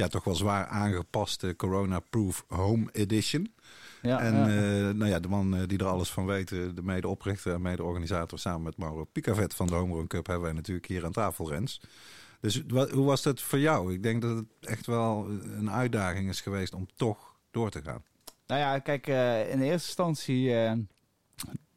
ja, 0.00 0.08
toch 0.08 0.24
wel 0.24 0.34
zwaar 0.34 0.66
aangepaste 0.66 1.56
Corona-proof 1.56 2.44
Home 2.48 2.88
Edition. 2.92 3.54
Ja, 4.02 4.20
en 4.20 4.34
ja. 4.34 4.46
eh, 4.46 4.94
nou 4.94 5.10
ja, 5.10 5.20
de 5.20 5.28
man 5.28 5.56
eh, 5.56 5.62
die 5.66 5.78
er 5.78 5.86
alles 5.86 6.10
van 6.10 6.26
weet, 6.26 6.52
eh, 6.52 6.58
de 6.74 6.82
medeoprichter 6.82 7.54
en 7.54 7.62
mede-organisator 7.62 8.38
samen 8.38 8.62
met 8.62 8.76
Mauro 8.76 9.04
Picavet 9.04 9.54
van 9.54 9.66
de 9.66 9.74
Homegrown 9.74 10.06
Cup 10.06 10.26
hebben 10.26 10.44
wij 10.44 10.54
natuurlijk 10.54 10.86
hier 10.86 11.04
aan 11.04 11.12
tafel, 11.12 11.48
Rens. 11.50 11.80
Dus 12.40 12.62
wat, 12.68 12.90
hoe 12.90 13.06
was 13.06 13.22
dat 13.22 13.40
voor 13.40 13.58
jou? 13.58 13.92
Ik 13.92 14.02
denk 14.02 14.22
dat 14.22 14.36
het 14.36 14.46
echt 14.60 14.86
wel 14.86 15.26
een 15.42 15.70
uitdaging 15.70 16.28
is 16.28 16.40
geweest 16.40 16.74
om 16.74 16.86
toch 16.96 17.34
door 17.50 17.70
te 17.70 17.82
gaan. 17.82 18.02
Nou 18.46 18.60
ja, 18.60 18.78
kijk, 18.78 19.06
in 19.50 19.58
de 19.58 19.64
eerste 19.64 19.86
instantie 19.86 20.54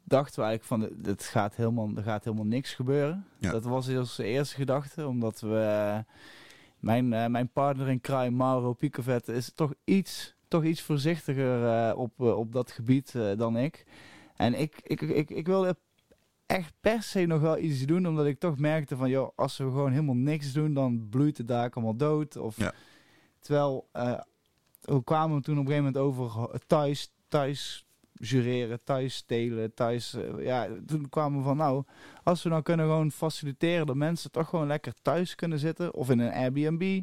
dachten 0.04 0.42
we 0.42 0.46
eigenlijk 0.48 0.64
van, 0.64 1.02
dit 1.02 1.24
gaat 1.24 1.56
helemaal, 1.56 1.90
er 1.96 2.02
gaat 2.02 2.24
helemaal 2.24 2.46
niks 2.46 2.74
gebeuren. 2.74 3.26
Ja. 3.38 3.50
Dat 3.50 3.64
was 3.64 3.88
onze 3.88 4.24
eerste 4.24 4.54
gedachte, 4.54 5.06
omdat 5.06 5.40
we, 5.40 6.04
mijn, 6.84 7.12
eh, 7.12 7.26
mijn 7.26 7.48
partner 7.48 7.88
in 7.88 8.00
crime, 8.00 8.30
Mauro 8.30 8.72
Picovet, 8.72 9.28
is 9.28 9.52
toch 9.54 9.74
iets, 9.84 10.34
toch 10.48 10.64
iets 10.64 10.82
voorzichtiger 10.82 11.66
eh, 11.66 11.98
op, 11.98 12.20
eh, 12.20 12.38
op 12.38 12.52
dat 12.52 12.70
gebied 12.70 13.12
dan 13.36 13.56
ik. 13.56 13.84
En 14.36 14.54
ik, 14.54 14.80
ik, 14.82 15.00
ik, 15.00 15.30
ik 15.30 15.46
wilde 15.46 15.76
echt 16.46 16.72
per 16.80 17.02
se 17.02 17.26
nog 17.26 17.40
wel 17.40 17.58
iets 17.58 17.80
doen, 17.80 18.06
omdat 18.06 18.26
ik 18.26 18.38
toch 18.38 18.58
merkte 18.58 18.96
van, 18.96 19.10
joh, 19.10 19.30
als 19.36 19.56
we 19.56 19.64
gewoon 19.64 19.90
helemaal 19.90 20.14
niks 20.14 20.52
doen, 20.52 20.74
dan 20.74 21.08
bloeit 21.10 21.38
het 21.38 21.48
daar 21.48 21.70
allemaal 21.70 21.96
dood. 21.96 22.36
Of, 22.36 22.56
Ja. 22.56 22.72
Terwijl, 23.44 23.88
eh, 23.92 24.20
we 24.80 25.04
kwamen 25.04 25.42
toen 25.42 25.58
op 25.58 25.66
een 25.66 25.72
gegeven 25.72 25.92
moment 25.92 25.96
over 25.96 26.60
thuis, 26.66 27.12
thuis 27.28 27.83
jureren, 28.24 28.84
thuis 28.84 29.14
stelen, 29.14 29.74
thuis... 29.74 30.14
eh, 30.14 30.44
ja, 30.44 30.68
toen 30.86 31.08
kwamen 31.08 31.38
we 31.38 31.44
van, 31.44 31.56
nou, 31.56 31.84
als 32.22 32.42
we 32.42 32.48
nou 32.48 32.62
kunnen 32.62 32.86
gewoon 32.86 33.10
faciliteren 33.10 33.86
dat 33.86 33.96
mensen 33.96 34.30
toch 34.30 34.48
gewoon 34.48 34.66
lekker 34.66 34.94
thuis 35.02 35.34
kunnen 35.34 35.58
zitten, 35.58 35.94
of 35.94 36.10
in 36.10 36.18
een 36.18 36.32
Airbnb, 36.32 37.02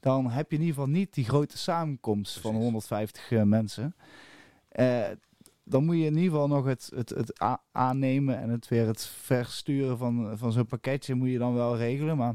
dan 0.00 0.30
heb 0.30 0.50
je 0.50 0.56
in 0.56 0.62
ieder 0.62 0.76
geval 0.76 0.90
niet 0.90 1.14
die 1.14 1.24
grote 1.24 1.58
samenkomst 1.58 2.32
van 2.32 2.50
Precies. 2.50 2.64
150 2.64 3.30
eh, 3.30 3.42
mensen. 3.42 3.94
Eh, 4.68 5.04
dan 5.64 5.84
moet 5.84 5.96
je 5.96 6.04
in 6.04 6.16
ieder 6.16 6.30
geval 6.30 6.48
nog 6.48 6.64
het, 6.64 6.90
het, 6.94 7.10
het 7.10 7.56
aannemen 7.72 8.38
en 8.38 8.48
het 8.48 8.68
weer 8.68 8.86
het 8.86 9.06
versturen 9.06 9.98
van, 9.98 10.38
van 10.38 10.52
zo'n 10.52 10.66
pakketje 10.66 11.14
moet 11.14 11.30
je 11.30 11.38
dan 11.38 11.54
wel 11.54 11.76
regelen. 11.76 12.16
Maar 12.16 12.34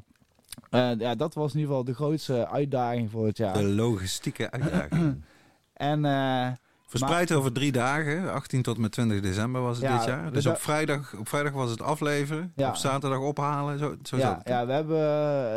eh, 0.70 0.92
ja, 0.98 1.16
dat 1.16 1.34
was 1.34 1.54
in 1.54 1.60
ieder 1.60 1.76
geval 1.76 1.86
de 1.86 1.94
grootste 1.94 2.48
uitdaging 2.48 3.12
voor 3.12 3.26
het 3.26 3.38
jaar. 3.38 3.54
De 3.54 3.64
logistieke 3.64 4.52
uitdaging. 4.52 5.16
En 5.74 6.02
Verspreid 6.92 7.32
over 7.34 7.52
drie 7.52 7.72
dagen, 7.72 8.32
18 8.34 8.62
tot 8.62 8.76
en 8.76 8.82
met 8.82 8.92
20 8.92 9.20
december 9.22 9.62
was 9.62 9.78
het 9.78 9.86
Ja, 9.86 9.98
dit 9.98 10.06
jaar. 10.08 10.24
dus 10.24 10.32
Dus 10.44 10.46
op 10.46 10.58
vrijdag, 10.62 11.14
op 11.18 11.28
vrijdag 11.30 11.54
was 11.54 11.70
het 11.72 11.82
afleveren, 11.82 12.52
Ja. 12.56 12.70
op 12.70 12.76
zaterdag 12.76 13.20
ophalen. 13.20 13.80
Zo, 13.80 13.96
zo 14.04 14.18
ja, 14.18 14.38
het, 14.38 14.48
ja, 14.48 14.66
we 14.66 14.72
hebben 14.74 15.00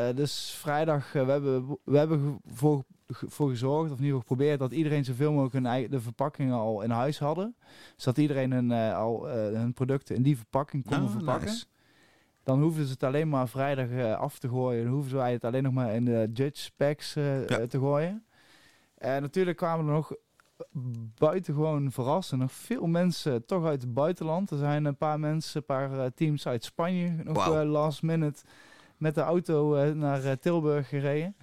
eh, 0.09 0.17
dus 0.17 0.57
vrijdag, 0.61 1.15
eh, 1.15 1.25
we 1.25 1.31
hebben, 1.31 1.79
we 1.85 1.99
hebben 1.99 2.41
voor, 2.53 2.83
voor 3.09 3.49
gezorgd, 3.49 3.91
of 3.91 3.99
in 3.99 4.05
ieder 4.05 4.07
geval 4.07 4.21
geprobeerd, 4.21 4.59
dat 4.59 4.73
iedereen 4.73 5.05
zoveel 5.05 5.31
mogelijk 5.31 5.55
hun 5.55 5.67
eigen, 5.67 5.91
de 5.91 6.01
verpakkingen 6.01 6.55
al 6.55 6.83
in 6.83 6.91
huis 6.91 7.19
hadden. 7.19 7.57
Zodat 7.97 8.19
iedereen 8.19 8.53
hun, 8.53 8.73
eh, 8.73 8.97
al 8.97 9.27
hun 9.29 9.73
producten 9.73 10.17
in 10.17 10.23
die 10.23 10.37
verpakking 10.37 10.85
konden 10.87 11.07
Ah, 11.09 11.13
verpakken. 11.15 11.47
nice. 11.49 11.65
Dan 12.43 12.63
hoeven 12.63 12.85
ze 12.87 12.93
het 12.93 13.03
alleen 13.03 13.29
maar 13.29 13.49
vrijdag 13.49 14.17
af 14.19 14.39
te 14.39 14.49
gooien. 14.49 14.85
Dan 14.85 14.93
hoeven 14.93 15.17
wij 15.17 15.33
het 15.33 15.45
alleen 15.45 15.63
nog 15.63 15.73
maar 15.73 15.95
in 15.95 16.05
de 16.05 16.31
judge 16.33 16.71
packs 16.77 17.13
te 17.13 17.67
gooien. 17.71 18.25
En 18.99 19.23
natuurlijk 19.23 19.57
kwamen 19.57 19.87
er 19.87 19.93
nog 19.93 20.13
buitengewoon 21.19 21.93
verrassen. 21.93 22.39
Nog 22.39 22.53
veel 22.53 22.87
mensen 22.87 23.47
toch 23.47 23.65
uit 23.65 23.83
het 23.83 23.95
buitenland. 23.95 24.51
Er 24.51 24.59
zijn 24.59 24.85
een 24.85 24.97
paar 24.97 25.21
mensen, 25.21 25.57
een 25.61 25.67
paar 25.67 25.99
eh, 25.99 26.07
teams 26.15 26.47
uit 26.47 26.65
Spanje 26.65 27.17
nog 27.25 27.49
eh, 27.55 27.63
last 27.63 28.03
minute 28.03 28.43
met 28.97 29.15
de 29.15 29.21
auto 29.21 29.75
eh, 29.75 29.93
naar 29.93 30.39
Tilburg 30.39 30.89
gereden. 30.89 31.37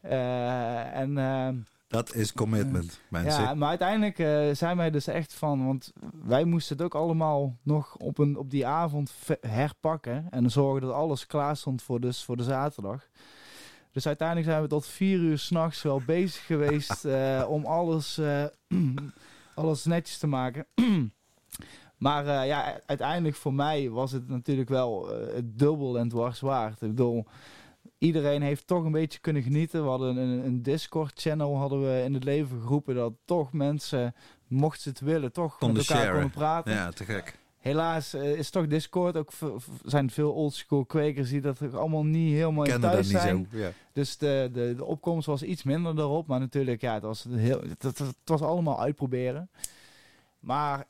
En 0.00 1.18
eh, 1.18 1.48
Dat 1.88 2.14
is 2.14 2.32
commitment, 2.32 3.00
mensen. 3.08 3.42
ja, 3.42 3.54
maar 3.54 3.68
uiteindelijk 3.68 4.16
zijn 4.56 4.76
wij 4.76 4.90
dus 4.90 5.06
echt 5.06 5.34
van, 5.34 5.66
want 5.66 5.92
wij 6.24 6.44
moesten 6.44 6.76
het 6.76 6.84
ook 6.84 6.94
allemaal 6.94 7.56
nog 7.62 7.96
op, 7.96 8.18
een, 8.18 8.36
op 8.36 8.50
die 8.50 8.66
avond 8.66 9.12
herpakken 9.40 10.26
en 10.30 10.50
zorgen 10.50 10.80
dat 10.80 10.92
alles 10.92 11.26
klaar 11.26 11.56
stond 11.56 11.82
voor, 11.82 12.00
dus, 12.00 12.24
voor 12.24 12.36
de 12.36 12.42
zaterdag. 12.42 13.08
Dus 13.96 14.06
uiteindelijk 14.06 14.48
zijn 14.48 14.62
we 14.62 14.68
tot 14.68 14.86
vier 14.86 15.18
uur 15.18 15.38
s'nachts 15.38 15.82
wel 15.82 16.02
bezig 16.06 16.46
geweest 16.46 17.04
eh, 17.14 17.44
om 17.48 17.64
alles, 17.64 18.18
eh, 18.18 18.44
alles 19.54 19.84
netjes 19.84 20.18
te 20.18 20.26
maken. 20.26 20.66
maar 22.06 22.26
eh, 22.26 22.46
ja, 22.46 22.80
uiteindelijk 22.86 23.36
voor 23.36 23.54
mij 23.54 23.90
was 23.90 24.12
het 24.12 24.28
natuurlijk 24.28 24.68
wel 24.68 25.08
dubbel 25.44 25.98
en 25.98 26.08
dwars 26.08 26.40
waard. 26.40 26.82
Ik 26.82 26.88
bedoel, 26.88 27.26
iedereen 27.98 28.42
heeft 28.42 28.66
toch 28.66 28.84
een 28.84 28.92
beetje 28.92 29.18
kunnen 29.18 29.42
genieten. 29.42 29.82
We 29.82 29.88
hadden 29.88 30.16
een, 30.16 30.46
een 30.46 30.62
Discord-channel 30.62 31.56
hadden 31.56 31.80
we 31.82 32.02
in 32.04 32.14
het 32.14 32.24
leven 32.24 32.60
geroepen 32.60 32.94
dat 32.94 33.12
toch 33.24 33.52
mensen, 33.52 34.14
mochten 34.46 34.82
ze 34.82 34.88
het 34.88 35.00
willen, 35.00 35.32
toch 35.32 35.60
met 35.60 35.88
elkaar 35.88 36.12
konden 36.12 36.30
praten. 36.30 36.72
Ja, 36.72 36.90
te 36.90 37.04
gek. 37.04 37.38
Helaas 37.66 38.14
eh, 38.14 38.32
is 38.38 38.50
toch 38.50 38.66
Discord 38.66 39.16
ook 39.16 39.30
zijn 39.84 40.10
veel 40.10 40.32
oldschool 40.32 40.84
kwekers 40.84 41.30
die 41.30 41.40
dat 41.40 41.74
allemaal 41.74 42.04
niet 42.04 42.32
helemaal 42.32 42.64
in 42.64 42.80
dat 42.80 42.80
thuis 42.92 43.08
niet 43.08 43.20
zijn. 43.20 43.48
zo. 43.52 43.58
Ja. 43.58 43.70
Dus 43.92 44.16
de, 44.16 44.50
de, 44.52 44.74
de 44.76 44.84
opkomst 44.84 45.26
was 45.26 45.42
iets 45.42 45.62
minder 45.62 45.96
daarop. 45.96 46.26
Maar 46.26 46.40
natuurlijk, 46.40 46.80
ja, 46.80 46.94
het 46.94 47.02
was, 47.02 47.26
heel, 47.30 47.60
het, 47.68 47.82
het- 47.82 47.98
het 47.98 48.14
was 48.24 48.40
allemaal 48.42 48.80
uitproberen. 48.80 49.50
Maar 50.40 50.84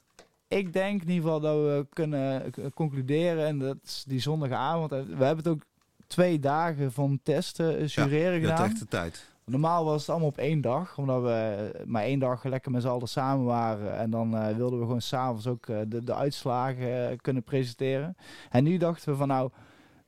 ik 0.49 0.73
denk 0.73 1.03
in 1.03 1.09
ieder 1.09 1.23
geval 1.23 1.41
dat 1.41 1.57
we 1.57 1.87
kunnen 1.93 2.51
k- 2.51 2.75
concluderen. 2.75 3.47
En 3.47 3.59
dat 3.59 3.77
is 3.85 4.05
die 4.07 4.21
zondagavond. 4.21 4.93
eh, 4.93 4.99
We 4.99 5.25
hebben 5.25 5.45
het 5.45 5.49
ook 5.49 5.63
twee 6.07 6.39
dagen 6.39 6.93
van 6.93 7.21
testen, 7.23 7.79
eh, 7.79 7.87
jureren 7.87 8.41
had 8.43 8.51
gedaan. 8.51 8.71
echt 8.71 8.79
de 8.79 8.87
tijd. 8.87 9.35
Normaal 9.51 9.85
was 9.85 10.01
het 10.01 10.11
allemaal 10.11 10.29
op 10.29 10.39
één 10.39 10.61
dag, 10.61 10.99
omdat 10.99 11.23
we 11.23 11.71
maar 11.87 12.03
één 12.03 12.19
dag 12.19 12.45
lekker 12.45 12.71
met 12.71 12.83
z'n 12.83 12.89
allen 12.89 13.09
samen 13.09 13.45
waren. 13.45 13.99
En 13.99 14.11
dan 14.11 14.37
eh, 14.37 14.57
wilden 14.57 14.79
we 14.79 14.85
gewoon 14.85 15.01
s'avonds 15.01 15.47
ook 15.47 15.67
eh, 15.67 15.79
de, 15.89 16.05
de 16.05 16.15
uitslagen 16.15 17.11
eh, 17.11 17.17
kunnen 17.21 17.43
presenteren. 17.43 18.17
En 18.51 18.65
nu 18.65 18.77
dachten 18.77 19.11
we 19.11 19.17
van 19.17 19.29
nou, 19.29 19.51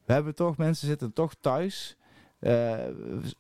we 0.05 0.13
hebben 0.13 0.35
toch, 0.35 0.57
mensen 0.57 0.87
zitten 0.89 1.13
toch 1.13 1.35
thuis. 1.41 1.97
Eh, 2.39 2.51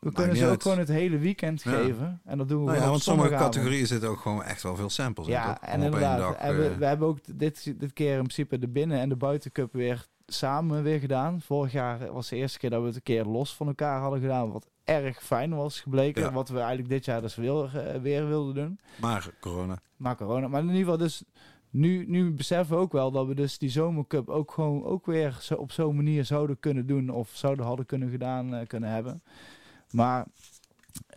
we 0.00 0.12
kunnen 0.12 0.36
ze 0.36 0.44
ook 0.44 0.50
uit. 0.50 0.62
gewoon 0.62 0.78
het 0.78 0.88
hele 0.88 1.18
weekend 1.18 1.62
Ja. 1.62 1.70
geven. 1.70 2.20
En 2.24 2.38
dat 2.38 2.48
doen 2.48 2.64
we 2.64 2.70
Nou 2.70 2.82
ja, 2.82 2.88
want 2.88 3.02
sommige 3.02 3.28
categorieën 3.34 3.86
zitten 3.86 4.08
ook 4.08 4.20
gewoon 4.20 4.42
echt 4.42 4.62
wel 4.62 4.76
veel 4.76 4.90
samples 4.90 5.26
in. 5.26 5.32
Ja, 5.32 5.60
en 5.62 5.74
op 5.74 5.82
één 5.82 5.82
inderdaad. 5.84 6.18
dag, 6.18 6.34
en 6.34 6.56
we, 6.56 6.66
eh, 6.68 6.76
we 6.76 6.84
hebben 6.84 7.08
ook 7.08 7.18
dit, 7.38 7.74
dit 7.80 7.92
keer 7.92 8.10
in 8.12 8.22
principe 8.22 8.58
de 8.58 8.68
binnen- 8.68 8.98
en 9.00 9.08
de 9.08 9.16
buitencup 9.16 9.72
weer 9.72 10.06
samen 10.26 10.82
weer 10.82 10.98
gedaan. 10.98 11.40
Vorig 11.40 11.72
jaar 11.72 12.12
was 12.12 12.28
de 12.28 12.36
eerste 12.36 12.58
keer 12.58 12.70
dat 12.70 12.80
we 12.80 12.86
het 12.86 12.96
een 12.96 13.02
keer 13.02 13.24
los 13.24 13.54
van 13.56 13.66
elkaar 13.66 14.00
hadden 14.00 14.20
gedaan. 14.20 14.52
Wat 14.52 14.66
erg 14.88 15.22
fijn 15.22 15.54
was 15.54 15.80
gebleken. 15.80 16.22
Ja. 16.22 16.32
Wat 16.32 16.48
we 16.48 16.58
eigenlijk 16.58 16.88
dit 16.88 17.04
jaar 17.04 17.20
dus 17.20 17.34
weer, 17.34 17.78
eh, 17.78 18.00
weer 18.00 18.28
wilden 18.28 18.54
doen. 18.54 18.78
Maar 19.00 19.30
corona. 19.40 19.78
Maar 19.96 20.16
corona. 20.16 20.48
Maar 20.48 20.60
in 20.60 20.66
ieder 20.66 20.80
geval 20.80 20.98
dus... 20.98 21.24
Nu, 21.70 22.04
nu 22.06 22.32
beseffen 22.32 22.76
we 22.76 22.82
ook 22.82 22.92
wel 22.92 23.10
dat 23.10 23.26
we 23.26 23.34
dus 23.34 23.58
die 23.58 23.70
zomercup 23.70 24.28
ook 24.28 24.52
gewoon 24.52 24.84
ook 24.84 25.06
weer 25.06 25.36
zo, 25.40 25.54
op 25.54 25.72
zo'n 25.72 25.96
manier 25.96 26.24
zouden 26.24 26.60
kunnen 26.60 26.86
doen. 26.86 27.10
Of 27.10 27.30
zouden 27.32 27.64
hadden 27.66 27.86
kunnen 27.86 28.10
gedaan 28.10 28.54
eh, 28.54 28.66
kunnen 28.66 28.90
hebben. 28.90 29.22
Maar 29.90 30.26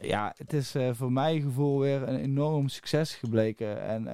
ja, 0.02 0.34
het 0.38 0.54
is 0.54 0.76
eh, 0.76 0.90
voor 0.94 1.12
mijn 1.12 1.42
gevoel 1.42 1.80
weer 1.80 2.08
een 2.08 2.20
enorm 2.20 2.70
succes 2.70 3.14
gebleken. 3.16 3.82
En 3.82 4.08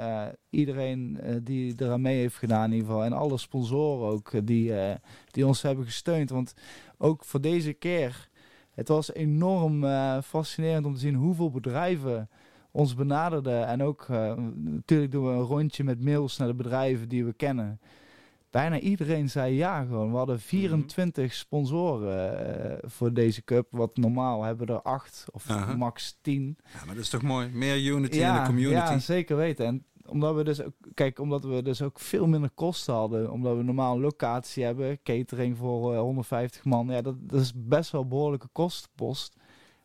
iedereen 0.50 1.20
eh, 1.22 1.36
die 1.41 1.76
eraan 1.78 2.02
mee 2.02 2.20
heeft 2.20 2.36
gedaan 2.36 2.65
in 2.65 2.72
ieder 2.72 2.88
geval. 2.88 3.04
En 3.04 3.13
alle 3.13 3.38
sponsoren 3.38 4.10
ook 4.12 4.48
die, 4.48 4.74
die 5.32 5.48
ons 5.48 5.62
hebben 5.62 5.86
gesteund. 5.86 6.30
Want 6.30 6.54
ook 6.98 7.26
voor 7.26 7.41
deze 7.41 7.74
keer, 7.74 8.27
het 8.78 8.88
was 8.88 9.13
enorm 9.13 9.84
eh, 9.84 10.18
fascinerend 10.22 10.86
om 10.86 10.94
te 10.94 11.00
zien 11.00 11.16
hoeveel 11.16 11.52
bedrijven 11.52 12.30
ons 12.72 12.96
benaderden. 12.96 13.68
En 13.68 13.84
ook 13.84 14.06
eh, 14.10 14.34
natuurlijk 14.56 15.12
doen 15.12 15.26
we 15.26 15.32
een 15.32 15.40
rondje 15.40 15.84
met 15.84 16.04
mails 16.04 16.38
naar 16.38 16.48
de 16.48 16.54
bedrijven 16.54 17.10
die 17.10 17.26
we 17.26 17.34
kennen. 17.34 17.80
Bijna 18.50 18.80
iedereen 18.80 19.30
zei 19.30 19.56
ja 19.56 19.84
gewoon. 19.84 20.12
We 20.12 20.18
hadden 20.18 20.40
24 20.40 21.34
sponsoren 21.34 22.80
eh, 22.82 22.90
voor 22.90 23.13
deze 23.13 23.44
cup. 23.44 23.68
Wat 23.72 23.98
normaal 23.98 24.44
hebben 24.44 24.68
we 24.68 24.74
er 24.74 24.82
acht 24.82 25.26
of 25.32 25.50
Aha. 25.50 25.76
max 25.76 26.18
10. 26.22 26.58
Ja, 26.74 26.86
maar 26.86 26.96
dat 26.96 27.04
is 27.04 27.10
toch 27.10 27.22
mooi. 27.22 27.50
Meer 27.50 27.86
unity 27.86 28.18
in 28.18 28.34
de 28.34 28.42
community. 28.42 28.92
Ja, 28.92 29.00
zeker 29.00 29.36
weten. 29.36 29.66
En 29.66 29.86
omdat 30.10 30.36
we 30.36 30.43
dus 30.43 30.62
ook, 30.62 30.74
kijk, 30.93 31.20
omdat 31.20 31.43
we 31.43 31.62
dus 31.62 31.82
ook 31.82 32.00
veel 32.00 32.28
minder 32.28 32.50
kosten 32.50 32.93
hadden, 32.93 33.32
omdat 33.32 33.58
we 33.58 33.63
normaal 33.63 33.96
een 33.96 34.02
locatie 34.02 34.63
hebben, 34.63 35.02
catering 35.04 35.58
voor 35.58 35.93
eh, 35.93 36.00
150 36.00 36.65
man, 36.65 36.88
ja, 36.88 37.02
dat, 37.02 37.15
dat 37.20 37.41
is 37.41 37.52
best 37.56 37.91
wel 37.91 38.02
een 38.02 38.08
behoorlijke 38.08 38.50
kostenpost. 38.52 39.36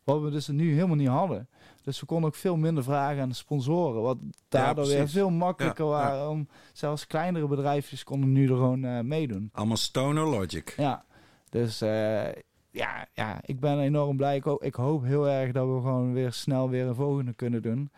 Wat 0.05 0.21
we 0.21 0.31
dus 0.31 0.49
nu 0.49 0.75
helemaal 0.75 0.97
niet 0.97 1.09
hadden. 1.09 1.49
Dus 1.83 2.01
we 2.01 2.07
konden 2.07 2.29
ook 2.29 2.35
veel 2.35 2.57
minder 2.57 2.85
vragen 2.85 3.23
aan 3.23 3.29
de 3.29 3.35
sponsoren. 3.35 4.03
Wat 4.03 4.19
daardoor 4.49 4.87
weer 4.87 5.09
veel 5.09 5.31
makkelijker 5.31 5.87
Ja, 5.87 5.91
ja. 5.91 5.97
waren. 5.97 6.29
Om, 6.29 6.49
zelfs 6.73 7.07
kleinere 7.07 7.47
bedrijfjes 7.47 8.05
konden 8.05 8.33
nu 8.33 8.43
er 8.43 8.57
gewoon 8.57 8.85
eh, 8.85 9.01
meedoen. 9.01 9.51
Allemaal 9.53 9.77
stoner 9.77 10.27
logic. 10.27 10.75
Ja, 10.77 11.05
dus 11.49 11.81
eh, 11.81 12.33
ja, 12.71 13.07
ja, 13.13 13.41
ik 13.43 13.61
ben 13.61 13.81
enorm 13.81 14.17
blij. 14.17 14.37
Ik, 14.37 14.45
ik 14.45 14.75
hoop 14.75 15.05
heel 15.05 15.29
erg 15.29 15.53
dat 15.53 15.67
we 15.67 15.73
gewoon 15.73 16.13
weer 16.13 16.33
snel 16.33 16.69
weer 16.69 16.87
een 16.87 16.95
volgende 16.95 17.33
kunnen 17.33 17.63
doen. 17.63 17.91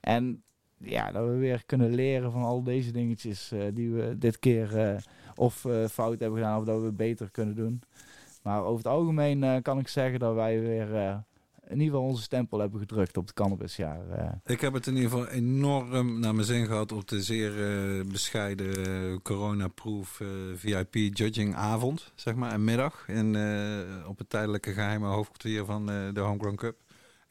En 0.00 0.42
ja, 0.84 1.10
dat 1.12 1.28
we 1.28 1.36
weer 1.36 1.62
kunnen 1.66 1.94
leren 1.94 2.32
van 2.32 2.42
al 2.42 2.62
deze 2.62 2.92
dingetjes 2.92 3.52
eh, 3.52 3.60
die 3.72 3.90
we 3.90 4.18
dit 4.18 4.38
keer 4.38 4.78
eh, 4.78 4.96
of 5.34 5.64
eh, 5.64 5.86
fout 5.86 6.20
hebben 6.20 6.38
gedaan 6.38 6.58
of 6.58 6.64
dat 6.64 6.82
we 6.82 6.92
beter 6.92 7.30
kunnen 7.30 7.54
doen. 7.54 7.82
Maar 8.42 8.62
over 8.64 8.76
het 8.76 8.86
algemeen 8.86 9.62
kan 9.62 9.78
ik 9.78 9.88
zeggen 9.88 10.18
dat 10.18 10.34
wij 10.34 10.60
weer 10.60 11.22
in 11.68 11.80
ieder 11.80 11.94
geval 11.94 12.08
onze 12.08 12.22
stempel 12.22 12.58
hebben 12.58 12.80
gedrukt 12.80 13.16
op 13.16 13.24
het 13.24 13.34
cannabisjaar. 13.34 14.40
Ik 14.44 14.60
heb 14.60 14.72
het 14.72 14.86
in 14.86 14.94
ieder 14.94 15.10
geval 15.10 15.28
enorm 15.28 16.20
naar 16.20 16.34
mijn 16.34 16.46
zin 16.46 16.66
gehad 16.66 16.92
op 16.92 17.08
de 17.08 17.22
zeer 17.22 17.52
bescheiden 18.06 18.86
eh, 18.86 19.16
corona-proof 19.22 20.20
eh, 20.20 20.28
VIP 20.54 20.94
judging 20.94 21.54
avond, 21.54 22.12
zeg 22.14 22.34
maar, 22.34 22.52
en 22.52 22.64
middag 22.64 23.04
eh, 23.08 24.08
op 24.08 24.18
het 24.18 24.30
tijdelijke 24.30 24.72
geheime 24.72 25.06
hoofdkwartier 25.06 25.64
van 25.64 25.86
de 25.86 26.20
Homegrown 26.20 26.56
Cup. 26.56 26.76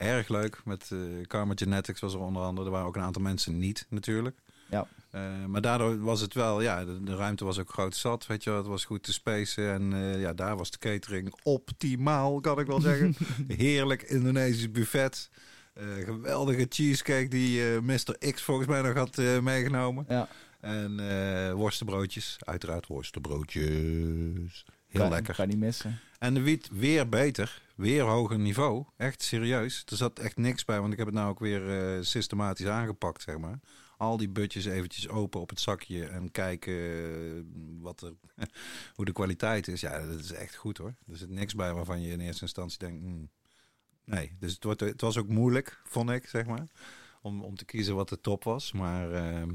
Erg 0.02 0.28
leuk, 0.28 0.62
met 0.66 0.90
eh 0.92 1.00
Karma 1.28 1.54
Genetics 1.56 2.00
was 2.00 2.14
er 2.14 2.20
onder 2.20 2.42
andere. 2.42 2.66
Er 2.66 2.72
waren 2.72 2.88
ook 2.88 2.96
een 2.96 3.02
aantal 3.02 3.22
mensen 3.22 3.60
niet, 3.60 3.86
natuurlijk. 3.90 4.40
Ja. 4.70 4.88
Eh, 5.12 5.46
maar 5.46 5.62
daardoor 5.62 6.00
was 6.00 6.22
het 6.22 6.34
wel, 6.34 6.62
ja, 6.62 6.86
de, 6.86 7.04
de 7.04 7.16
ruimte 7.16 7.46
was 7.46 7.60
ook 7.60 7.70
groot 7.70 7.96
zat, 7.96 8.26
weet 8.28 8.44
je 8.44 8.50
wel. 8.50 8.60
Het 8.60 8.68
was 8.68 8.86
goed 8.86 9.04
te 9.04 9.14
spacen 9.14 9.72
en 9.72 9.94
eh, 9.94 10.22
ja, 10.22 10.34
daar 10.34 10.58
was 10.58 10.72
de 10.72 10.78
catering 10.78 11.34
optimaal, 11.44 12.40
kan 12.40 12.60
ik 12.60 12.68
wel 12.68 12.82
zeggen. 12.92 13.16
Heerlijk 13.48 14.02
Indonesisch 14.02 14.72
buffet. 14.72 15.30
Geweldige 16.04 16.66
cheesecake 16.70 17.28
die 17.28 17.82
Mr. 17.82 18.18
X 18.32 18.42
volgens 18.42 18.68
mij 18.68 18.82
nog 18.82 18.94
had 18.94 19.18
meegenomen. 19.42 20.06
ja, 20.10 20.28
En 20.60 20.98
worstenbroodjes, 21.56 22.38
uiteraard 22.40 22.88
worstenbroodjes. 22.88 24.66
Heel 24.92 25.02
kan, 25.02 25.10
lekker. 25.10 25.36
Kan 25.36 25.48
niet 25.48 25.58
missen. 25.58 26.00
En 26.20 26.34
de 26.34 26.42
wiet 26.42 26.70
weer 26.72 27.10
beter, 27.10 27.62
weer 27.76 28.04
hoger 28.04 28.40
niveau. 28.40 28.86
Echt 28.98 29.22
serieus. 29.22 29.84
Er 29.86 29.98
zat 29.98 30.20
echt 30.20 30.38
niks 30.38 30.66
bij, 30.66 30.80
want 30.80 30.92
ik 30.92 30.98
heb 30.98 31.08
het 31.08 31.16
nou 31.16 31.30
ook 31.30 31.40
weer 31.40 31.70
eh, 31.70 32.02
systematisch 32.02 32.68
aangepakt, 32.68 33.22
zeg 33.22 33.38
maar. 33.38 33.60
Al 33.98 34.18
die 34.18 34.30
butjes 34.30 34.66
eventjes 34.66 35.10
open 35.10 35.40
op 35.40 35.50
het 35.50 35.60
zakje 35.60 36.06
en 36.06 36.32
kijken 36.32 36.74
eh, 36.74 37.44
wat 37.80 38.02
er, 38.02 38.14
hoe 38.96 39.06
de 39.06 39.12
kwaliteit 39.12 39.68
is. 39.68 39.82
Ja, 39.82 40.06
dat 40.06 40.20
is 40.20 40.32
echt 40.32 40.56
goed 40.56 40.78
hoor. 40.78 40.96
Er 41.08 41.18
zit 41.18 41.30
niks 41.30 41.56
bij 41.56 41.74
waarvan 41.74 42.02
je 42.02 42.12
in 42.12 42.20
eerste 42.20 42.42
instantie 42.42 42.80
denkt, 42.80 43.04
hmm, 43.04 43.30
nee. 44.06 44.36
Dus 44.40 44.54
het, 44.54 44.64
wordt, 44.64 44.80
het 44.80 45.02
was 45.02 45.18
ook 45.18 45.28
moeilijk, 45.28 45.82
vond 45.84 46.10
ik, 46.10 46.28
zeg 46.28 46.46
maar, 46.46 46.68
om, 47.22 47.44
om 47.44 47.56
te 47.56 47.66
kiezen 47.66 47.96
wat 47.96 48.10
de 48.10 48.22
top 48.22 48.44
was. 48.44 48.72
Maar 48.72 49.12
ehm, 49.12 49.52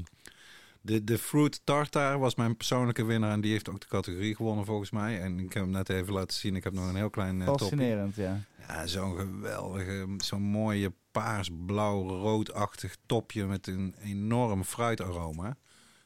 de, 0.87 1.03
de 1.03 1.17
Fruit 1.17 1.61
Tartar 1.63 2.19
was 2.19 2.35
mijn 2.35 2.55
persoonlijke 2.57 3.05
winnaar 3.05 3.31
en 3.31 3.41
die 3.41 3.51
heeft 3.51 3.69
ook 3.69 3.79
de 3.79 3.87
categorie 3.87 4.35
gewonnen 4.35 4.65
volgens 4.65 4.91
mij. 4.91 5.21
En 5.21 5.39
ik 5.39 5.53
heb 5.53 5.63
hem 5.63 5.71
net 5.71 5.89
even 5.89 6.13
laten 6.13 6.37
zien, 6.37 6.55
ik 6.55 6.63
heb 6.63 6.73
nog 6.73 6.87
een 6.89 6.95
heel 6.95 7.09
klein 7.09 7.39
uh, 7.39 7.45
Fascinerend, 7.45 8.15
ja. 8.15 8.39
ja, 8.67 8.87
zo'n 8.87 9.17
geweldige, 9.17 10.05
zo'n 10.17 10.41
mooie 10.41 10.93
paars-blauw-roodachtig 11.11 12.95
topje 13.05 13.45
met 13.45 13.67
een 13.67 13.95
enorm 14.03 14.63
fruitaroma. 14.63 15.57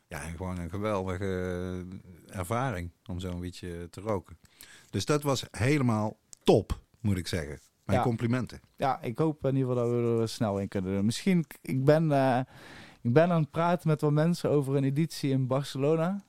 Ja, 0.08 0.22
en 0.24 0.36
gewoon 0.36 0.60
een 0.60 0.70
geweldige 0.70 1.26
eh, 2.28 2.38
ervaring 2.39 2.91
om 3.06 3.20
zo'n 3.20 3.39
wietje 3.39 3.88
te 3.89 4.02
roken. 4.02 4.38
Dus 4.89 5.06
dat 5.06 5.24
was 5.24 5.44
helemaal 5.52 6.17
top, 6.44 6.80
moet 7.00 7.17
ik 7.17 7.28
zeggen. 7.28 7.60
Mijn 7.86 7.98
Ja. 7.98 8.04
complimenten. 8.04 8.60
ja, 8.76 9.02
ik 9.02 9.17
hoop 9.17 9.46
in 9.46 9.56
ieder 9.56 9.70
geval 9.72 9.89
dat 9.89 10.15
we 10.15 10.22
er 10.22 10.30
snel 10.30 10.60
in 10.60 10.67
kunnen 10.67 10.94
doen. 10.94 11.06
Misschien, 11.06 11.46
ik 11.62 11.86
ben, 11.86 12.12
eh, 12.12 12.39
ik 13.01 13.13
ben 13.13 13.31
aan 13.31 13.41
het 13.41 13.51
praten 13.51 13.87
met 13.87 14.01
wat 14.01 14.11
mensen 14.11 14.49
over 14.49 14.75
een 14.75 14.83
editie 14.83 15.31
in 15.31 15.47
Barcelona. 15.47 16.23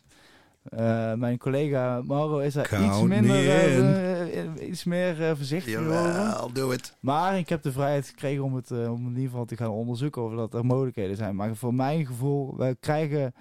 Eh, 0.62 1.12
mijn 1.14 1.38
collega 1.38 2.02
Mauro 2.04 2.38
is 2.38 2.54
daar 2.54 2.68
Count 2.68 2.87
iets 2.87 3.02
minder, 3.02 3.37
me 3.37 3.48
eh, 3.48 4.40
eh, 4.40 4.68
iets 4.68 4.85
meer 4.85 5.22
eh, 5.22 5.37
voorzichtig 5.37 5.76
over. 5.76 5.92
Jawel, 5.92 6.52
doe 6.52 6.70
het. 6.70 6.96
Maar 7.00 7.38
ik 7.38 7.48
heb 7.48 7.62
de 7.62 7.72
vrijheid 7.72 8.06
gekregen 8.06 8.44
om 8.44 8.54
het 8.54 8.70
om 8.70 9.06
in 9.06 9.14
ieder 9.14 9.30
geval 9.30 9.44
te 9.44 9.56
gaan 9.56 9.70
onderzoeken 9.70 10.22
of 10.24 10.35
dat 10.35 10.54
er 10.54 10.66
mogelijkheden 10.66 11.16
zijn. 11.16 11.37
Maar 11.37 11.56
voor 11.56 11.74
mijn 11.74 12.06
gevoel, 12.06 12.56
we 12.56 12.76
krijgen 12.80 13.35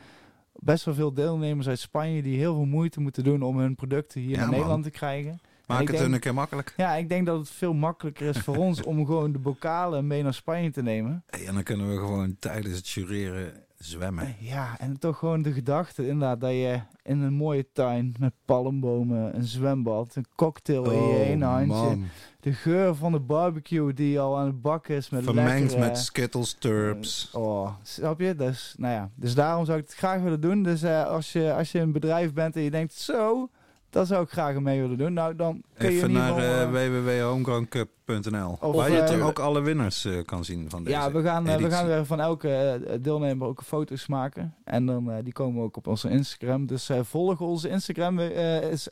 best 0.53 0.85
wel 0.85 0.93
veel 0.93 1.13
deelnemers 1.13 1.67
uit 1.67 1.79
Spanje 1.79 2.21
die 2.21 2.37
heel 2.37 2.53
veel 2.53 2.65
moeite 2.65 3.01
moeten 3.01 3.23
doen 3.23 3.41
om 3.41 3.57
hun 3.57 3.75
producten 3.75 4.21
hier 4.21 4.35
Ja, 4.35 4.41
man. 4.41 4.49
Nederland 4.49 4.83
te 4.83 4.89
krijgen. 4.89 5.39
Maak 5.77 5.87
het 5.87 5.99
hun 5.99 6.13
een 6.13 6.19
keer 6.19 6.33
makkelijk. 6.33 6.73
Ja, 6.77 6.93
ik 6.95 7.09
denk 7.09 7.25
dat 7.25 7.37
het 7.39 7.49
veel 7.49 7.73
makkelijker 7.73 8.27
is 8.27 8.37
voor 8.39 8.55
ons 8.57 8.83
om 8.83 9.05
gewoon 9.05 9.31
de 9.31 9.39
bokalen 9.39 10.07
mee 10.07 10.23
naar 10.23 10.33
Spanje 10.33 10.71
te 10.71 10.81
nemen. 10.83 11.23
Hey, 11.29 11.45
en 11.47 11.53
dan 11.53 11.63
kunnen 11.63 11.89
we 11.89 11.95
gewoon 11.97 12.35
tijdens 12.39 12.75
het 12.75 12.89
jureren 12.89 13.53
zwemmen. 13.77 14.35
Ja, 14.39 14.75
en 14.79 14.99
toch 14.99 15.17
gewoon 15.17 15.41
de 15.41 15.51
gedachte 15.51 16.01
inderdaad 16.07 16.41
dat 16.41 16.51
je 16.51 16.79
in 17.03 17.19
een 17.19 17.33
mooie 17.33 17.65
tuin 17.73 18.15
met 18.19 18.33
palmbomen, 18.45 19.35
een 19.35 19.43
zwembad, 19.43 20.15
een 20.15 20.25
cocktail 20.35 20.91
in 20.91 21.07
je 21.07 21.23
ene 21.23 21.45
handje. 21.45 21.73
Oh, 21.73 21.81
man. 21.87 22.05
De 22.39 22.53
geur 22.53 22.95
van 22.95 23.11
de 23.11 23.19
barbecue 23.19 23.93
die 23.93 24.19
al 24.19 24.37
aan 24.37 24.45
het 24.45 24.61
bakken 24.61 24.95
is 24.95 25.09
met 25.09 25.23
Vermengd 25.23 25.59
lekkere- 25.59 25.79
met 25.79 25.97
Skittles, 25.97 26.53
Turps. 26.53 27.29
Oh, 27.33 27.69
snap 27.83 28.19
je? 28.19 28.35
Dus, 28.35 28.75
nou 28.77 28.93
ja, 28.93 29.09
dus 29.15 29.35
daarom 29.35 29.65
zou 29.65 29.77
ik 29.79 29.83
het 29.85 29.93
graag 29.95 30.21
willen 30.21 30.41
doen. 30.41 30.63
Dus 30.63 30.81
eh, 30.83 31.05
als, 31.05 31.31
je, 31.31 31.53
als 31.53 31.71
je 31.71 31.79
een 31.79 31.91
bedrijf 31.91 32.33
bent 32.33 32.55
en 32.55 32.61
je 32.61 32.71
denkt, 32.71 32.93
zo, 32.93 33.49
dat 33.91 34.07
zou 34.07 34.23
ik 34.23 34.29
graag 34.29 34.59
mee 34.59 34.81
willen 34.81 34.97
doen. 34.97 35.13
Nou, 35.13 35.35
dan 35.35 35.63
kun 35.77 35.91
je 35.91 35.95
Even 35.97 36.09
ieder 36.09 36.23
naar 36.23 36.37
eh, 36.37 36.61
eh, 36.61 36.69
www.homegrowncup.nl 36.71 38.57
Waar 38.71 38.91
je 38.91 38.99
eh, 38.99 39.05
toch 39.05 39.27
ook 39.27 39.39
alle 39.39 39.61
winnaars 39.61 40.05
eh, 40.05 40.23
kan 40.25 40.45
zien 40.45 40.69
van 40.69 40.83
deze 40.83 40.97
ja, 40.97 41.11
we 41.11 41.21
gaan, 41.21 41.47
eh, 41.47 41.55
we 41.55 41.69
gaan 41.71 41.85
weer 41.85 42.05
van 42.05 42.19
elke 42.19 42.49
eh, 42.49 42.97
deelnemer 43.01 43.47
ook 43.47 43.63
foto's 43.63 44.07
maken. 44.07 44.55
En 44.63 44.85
dan, 44.85 45.11
eh, 45.11 45.23
die 45.23 45.33
komen 45.33 45.63
ook 45.63 45.77
op 45.77 45.87
onze 45.87 46.09
Instagram. 46.09 46.65
Dus 46.65 46.89
eh, 46.89 46.99
volg 47.03 47.41
onze 47.41 47.69
Instagram, 47.69 48.19
eh 48.19 48.71
is 48.71 48.89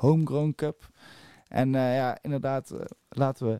@homegrowncup. 0.00 0.88
En 1.48 1.74
eh, 1.74 1.94
ja, 1.96 2.18
inderdaad, 2.22 2.70
eh, 2.70 2.80
laten 3.08 3.46
we 3.46 3.58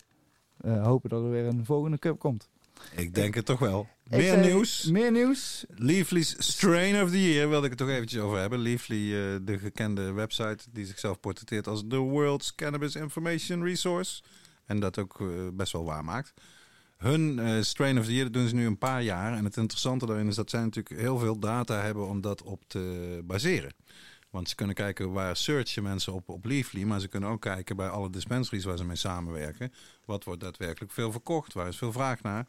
eh, 0.60 0.84
hopen 0.86 1.10
dat 1.10 1.22
er 1.22 1.30
weer 1.30 1.46
een 1.46 1.64
volgende 1.64 1.98
cup 1.98 2.18
komt. 2.18 2.48
Ik 2.96 3.14
denk 3.14 3.34
het 3.34 3.44
toch 3.44 3.58
wel. 3.58 3.88
Ik 4.04 4.16
Meer 4.16 4.22
zei- 4.22 4.46
nieuws. 4.46 4.84
Meer 4.84 5.12
nieuws. 5.12 5.64
Leafly's 5.68 6.34
Strain 6.38 7.02
of 7.02 7.10
the 7.10 7.32
Year 7.32 7.48
wilde 7.48 7.64
ik 7.64 7.70
het 7.70 7.78
toch 7.78 7.88
eventjes 7.88 8.20
over 8.20 8.38
hebben. 8.38 8.58
Leafly, 8.58 8.96
eh, 9.14 9.36
de 9.42 9.58
gekende 9.58 10.12
website 10.12 10.58
die 10.70 10.86
zichzelf 10.86 11.20
portretteert 11.20 11.66
als 11.66 11.84
The 11.88 11.96
World's 11.96 12.54
Cannabis 12.54 12.94
Information 12.94 13.62
Resource. 13.64 14.22
En 14.66 14.80
dat 14.80 14.98
ook 14.98 15.20
eh, 15.20 15.26
best 15.52 15.72
wel 15.72 15.84
waar 15.84 16.04
maakt. 16.04 16.34
Hun 16.96 17.38
eh, 17.38 17.62
Strain 17.62 17.98
of 17.98 18.04
the 18.04 18.12
Year 18.12 18.24
dat 18.24 18.32
doen 18.32 18.48
ze 18.48 18.54
nu 18.54 18.66
een 18.66 18.78
paar 18.78 19.02
jaar. 19.02 19.36
En 19.36 19.44
het 19.44 19.56
interessante 19.56 20.06
daarin 20.06 20.28
is 20.28 20.34
dat 20.34 20.50
zij 20.50 20.60
natuurlijk 20.60 21.00
heel 21.00 21.18
veel 21.18 21.38
data 21.38 21.80
hebben 21.82 22.06
om 22.06 22.20
dat 22.20 22.42
op 22.42 22.62
te 22.66 23.20
baseren. 23.24 23.72
Want 24.36 24.48
ze 24.48 24.54
kunnen 24.54 24.74
kijken 24.74 25.12
waar 25.12 25.36
searchen 25.36 25.82
mensen 25.82 26.12
op, 26.12 26.28
op 26.28 26.44
Leafly. 26.44 26.82
Maar 26.82 27.00
ze 27.00 27.08
kunnen 27.08 27.28
ook 27.28 27.40
kijken 27.40 27.76
bij 27.76 27.88
alle 27.88 28.10
dispensaries 28.10 28.64
waar 28.64 28.76
ze 28.76 28.84
mee 28.84 28.96
samenwerken. 28.96 29.72
Wat 30.04 30.24
wordt 30.24 30.40
daadwerkelijk 30.40 30.92
veel 30.92 31.12
verkocht? 31.12 31.52
Waar 31.52 31.68
is 31.68 31.76
veel 31.76 31.92
vraag 31.92 32.22
naar? 32.22 32.46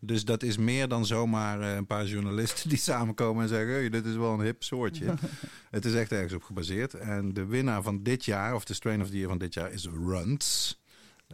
Dus 0.00 0.24
dat 0.24 0.42
is 0.42 0.56
meer 0.56 0.88
dan 0.88 1.06
zomaar 1.06 1.60
eh, 1.60 1.74
een 1.74 1.86
paar 1.86 2.04
journalisten 2.04 2.68
die 2.74 2.78
samenkomen 2.78 3.42
en 3.42 3.48
zeggen: 3.48 3.74
hey, 3.74 3.88
dit 3.88 4.04
is 4.06 4.16
wel 4.16 4.32
een 4.32 4.40
hip 4.40 4.62
soortje. 4.62 5.14
het 5.70 5.84
is 5.84 5.94
echt 5.94 6.12
ergens 6.12 6.32
op 6.32 6.42
gebaseerd. 6.42 6.94
En 6.94 7.32
de 7.32 7.44
winnaar 7.46 7.82
van 7.82 8.02
dit 8.02 8.24
jaar, 8.24 8.54
of 8.54 8.64
de 8.64 8.74
strain 8.74 9.02
of 9.02 9.08
the 9.08 9.16
year 9.16 9.28
van 9.28 9.38
dit 9.38 9.54
jaar, 9.54 9.72
is 9.72 9.86
Runs. 9.86 10.78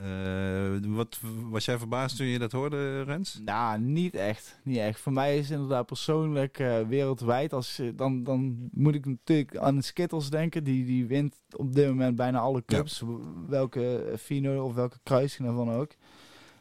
Eh, 0.03 0.95
wat, 0.95 1.21
was 1.51 1.65
jij 1.65 1.79
verbaasd 1.79 2.17
toen 2.17 2.27
je 2.27 2.39
dat 2.39 2.53
hoorde, 2.53 3.03
Rens? 3.03 3.41
Nou, 3.45 3.81
niet 3.81 4.15
echt. 4.15 4.61
Niet 4.65 4.77
echt. 4.77 5.01
Voor 5.01 5.13
mij 5.13 5.39
is 5.39 5.49
het 5.49 5.53
inderdaad 5.53 5.87
persoonlijk 5.87 6.59
eh, 6.59 6.81
wereldwijd. 6.81 7.53
Als, 7.53 7.81
dan, 7.95 8.23
dan 8.25 8.69
moet 8.73 8.95
ik 8.95 9.07
natuurlijk 9.07 9.57
aan 9.57 9.77
de 9.77 9.83
Skittles 9.83 10.31
denken. 10.31 10.65
Die, 10.65 10.85
die 10.85 11.07
wint 11.07 11.37
op 11.57 11.75
dit 11.75 11.87
moment 11.87 12.17
bijna 12.17 12.39
alle 12.39 12.65
clubs. 12.65 13.03
Welke 13.49 14.15
Fino 14.19 14.65
of 14.65 14.75
welke 14.75 14.99
kruising 15.03 15.49
daarvan 15.49 15.71
ook. 15.71 15.93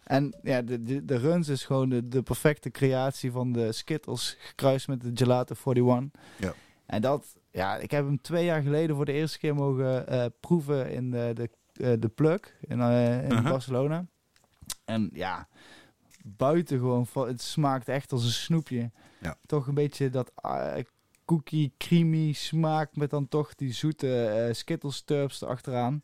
En 0.04 0.36
ja, 0.44 0.62
de, 0.62 0.84
de, 0.84 1.06
de 1.06 1.18
runs 1.18 1.48
is 1.48 1.66
gewoon 1.66 1.90
de, 1.90 2.08
de 2.08 2.22
perfecte 2.22 2.72
creatie 2.72 3.32
van 3.32 3.52
de 3.52 3.72
Skittles 3.72 4.38
gekruist 4.40 4.88
met 4.88 5.02
de 5.02 5.12
Gelato 5.14 5.56
41. 5.66 6.22
Ja. 6.38 6.54
En 6.86 7.02
dat, 7.02 7.36
ja, 7.52 7.78
ik 7.78 7.92
heb 7.92 8.06
hem 8.06 8.22
twee 8.22 8.46
jaar 8.46 8.62
geleden 8.62 8.96
voor 8.96 9.06
de 9.06 9.12
eerste 9.12 9.40
keer 9.40 9.56
mogen 9.56 10.08
eh, 10.08 10.26
proeven 10.40 10.92
in 10.92 11.12
de, 11.12 11.32
de, 11.34 11.44
eh, 11.44 11.50
de 11.80 12.12
Plug 12.16 12.40
in, 12.62 12.82
eh, 12.82 13.24
in 13.24 13.32
Uh-huh. 13.32 13.50
Barcelona. 13.50 14.06
En 14.86 15.10
ja, 15.14 15.48
buiten 16.24 16.78
gewoon, 16.78 17.08
het 17.14 17.42
smaakt 17.42 17.88
echt 17.88 18.12
als 18.12 18.24
een 18.24 18.32
snoepje. 18.32 18.92
Ja. 19.22 19.36
Toch 19.46 19.68
een 19.68 19.74
beetje 19.74 20.10
dat 20.10 20.32
eh, 20.36 20.84
cookie 21.26 21.74
creamy 21.78 22.32
smaak 22.34 22.96
met 22.96 23.10
dan 23.10 23.28
toch 23.28 23.56
die 23.56 23.74
zoete 23.74 24.26
eh 24.26 24.54
Skittles 24.54 25.02
turps 25.02 25.42
erachteraan. 25.42 26.00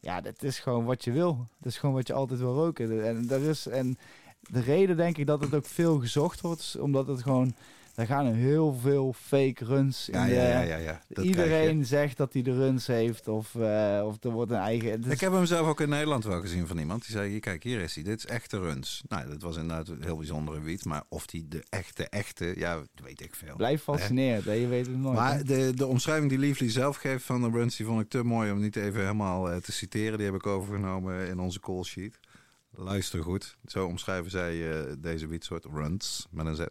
Ja, 0.00 0.20
dat 0.20 0.42
is 0.42 0.58
gewoon 0.58 0.84
wat 0.84 1.04
je 1.04 1.12
wil. 1.12 1.48
Dat 1.58 1.72
is 1.72 1.78
gewoon 1.78 1.94
wat 1.94 2.06
je 2.06 2.12
altijd 2.12 2.40
wil 2.40 2.54
roken. 2.54 3.06
En, 3.06 3.26
dat 3.26 3.40
is, 3.40 3.66
en 3.66 3.98
de 4.40 4.60
reden 4.60 4.96
denk 4.96 5.16
ik 5.16 5.26
dat 5.26 5.40
het 5.40 5.54
ook 5.54 5.66
veel 5.66 5.98
gezocht 5.98 6.40
wordt, 6.40 6.60
is 6.60 6.76
omdat 6.76 7.06
het 7.06 7.22
gewoon... 7.22 7.54
Er 8.00 8.06
gaan 8.06 8.26
heel 8.26 8.72
veel 8.74 9.12
fake 9.12 9.64
runs 9.64 10.08
in 10.08 10.18
Ja, 10.18 10.24
de- 10.26 10.32
ja, 10.32 10.60
ja, 10.60 10.76
ja. 10.76 11.00
Iedereen 11.22 11.86
zegt 11.86 12.16
dat 12.16 12.32
hij 12.32 12.42
de 12.42 12.52
runs 12.54 12.86
heeft 12.86 13.28
of, 13.28 13.54
eh, 13.54 14.02
of 14.04 14.24
er 14.24 14.30
wordt 14.30 14.50
een 14.50 14.56
eigen... 14.58 15.04
Ik 15.10 15.20
heb 15.20 15.32
hem 15.32 15.46
zelf 15.46 15.66
ook 15.68 15.80
in 15.80 15.88
Nederland 15.88 16.24
wel 16.24 16.40
gezien 16.40 16.66
van 16.66 16.78
iemand. 16.78 17.02
Die 17.06 17.10
zei, 17.16 17.40
kijk, 17.40 17.62
hier 17.62 17.80
is 17.80 17.94
hij. 17.94 18.04
Dit 18.04 18.18
is 18.18 18.26
echte 18.26 18.58
runs. 18.58 19.02
Nou, 19.08 19.28
dat 19.28 19.42
was 19.42 19.56
inderdaad 19.56 19.88
een 19.88 20.02
heel 20.02 20.16
bijzondere 20.16 20.60
wiet. 20.60 20.84
Maar 20.84 21.02
of 21.08 21.26
die 21.26 21.48
de 21.48 21.64
echte, 21.68 22.08
echte, 22.08 22.52
ja, 22.56 22.74
dat 22.74 22.88
weet 23.04 23.20
ik 23.20 23.34
veel. 23.34 23.56
Blijf 23.56 23.82
fascinerend, 23.82 24.44
hè? 24.44 24.52
je 24.52 24.66
weet 24.66 24.86
het 24.86 24.96
nooit. 24.96 25.18
hè? 25.18 25.22
Maar 25.24 25.44
de, 25.44 25.72
de 25.74 25.86
omschrijving 25.86 26.28
die 26.30 26.38
Leafly 26.38 26.70
zelf 26.70 26.96
geeft 26.96 27.24
van 27.24 27.40
de 27.42 27.50
runs, 27.50 27.76
die 27.76 27.86
vond 27.86 28.00
ik 28.00 28.08
te 28.08 28.24
mooi 28.24 28.50
om 28.52 28.60
niet 28.60 28.76
even 28.76 29.00
helemaal 29.00 29.50
eh, 29.50 29.56
te 29.56 29.72
citeren. 29.72 30.16
Die 30.16 30.26
heb 30.26 30.34
ik 30.36 30.46
overgenomen 30.46 31.28
in 31.28 31.38
onze 31.38 31.60
call 31.60 31.82
sheet. 31.82 32.18
Luister 32.70 33.22
goed. 33.22 33.56
Zo 33.66 33.86
omschrijven 33.86 34.30
zij 34.30 34.70
eh, 34.72 34.92
deze 34.98 35.26
wietsoort 35.26 35.64
runs 35.64 36.26
met 36.30 36.46
een 36.46 36.56
Z. 36.56 36.64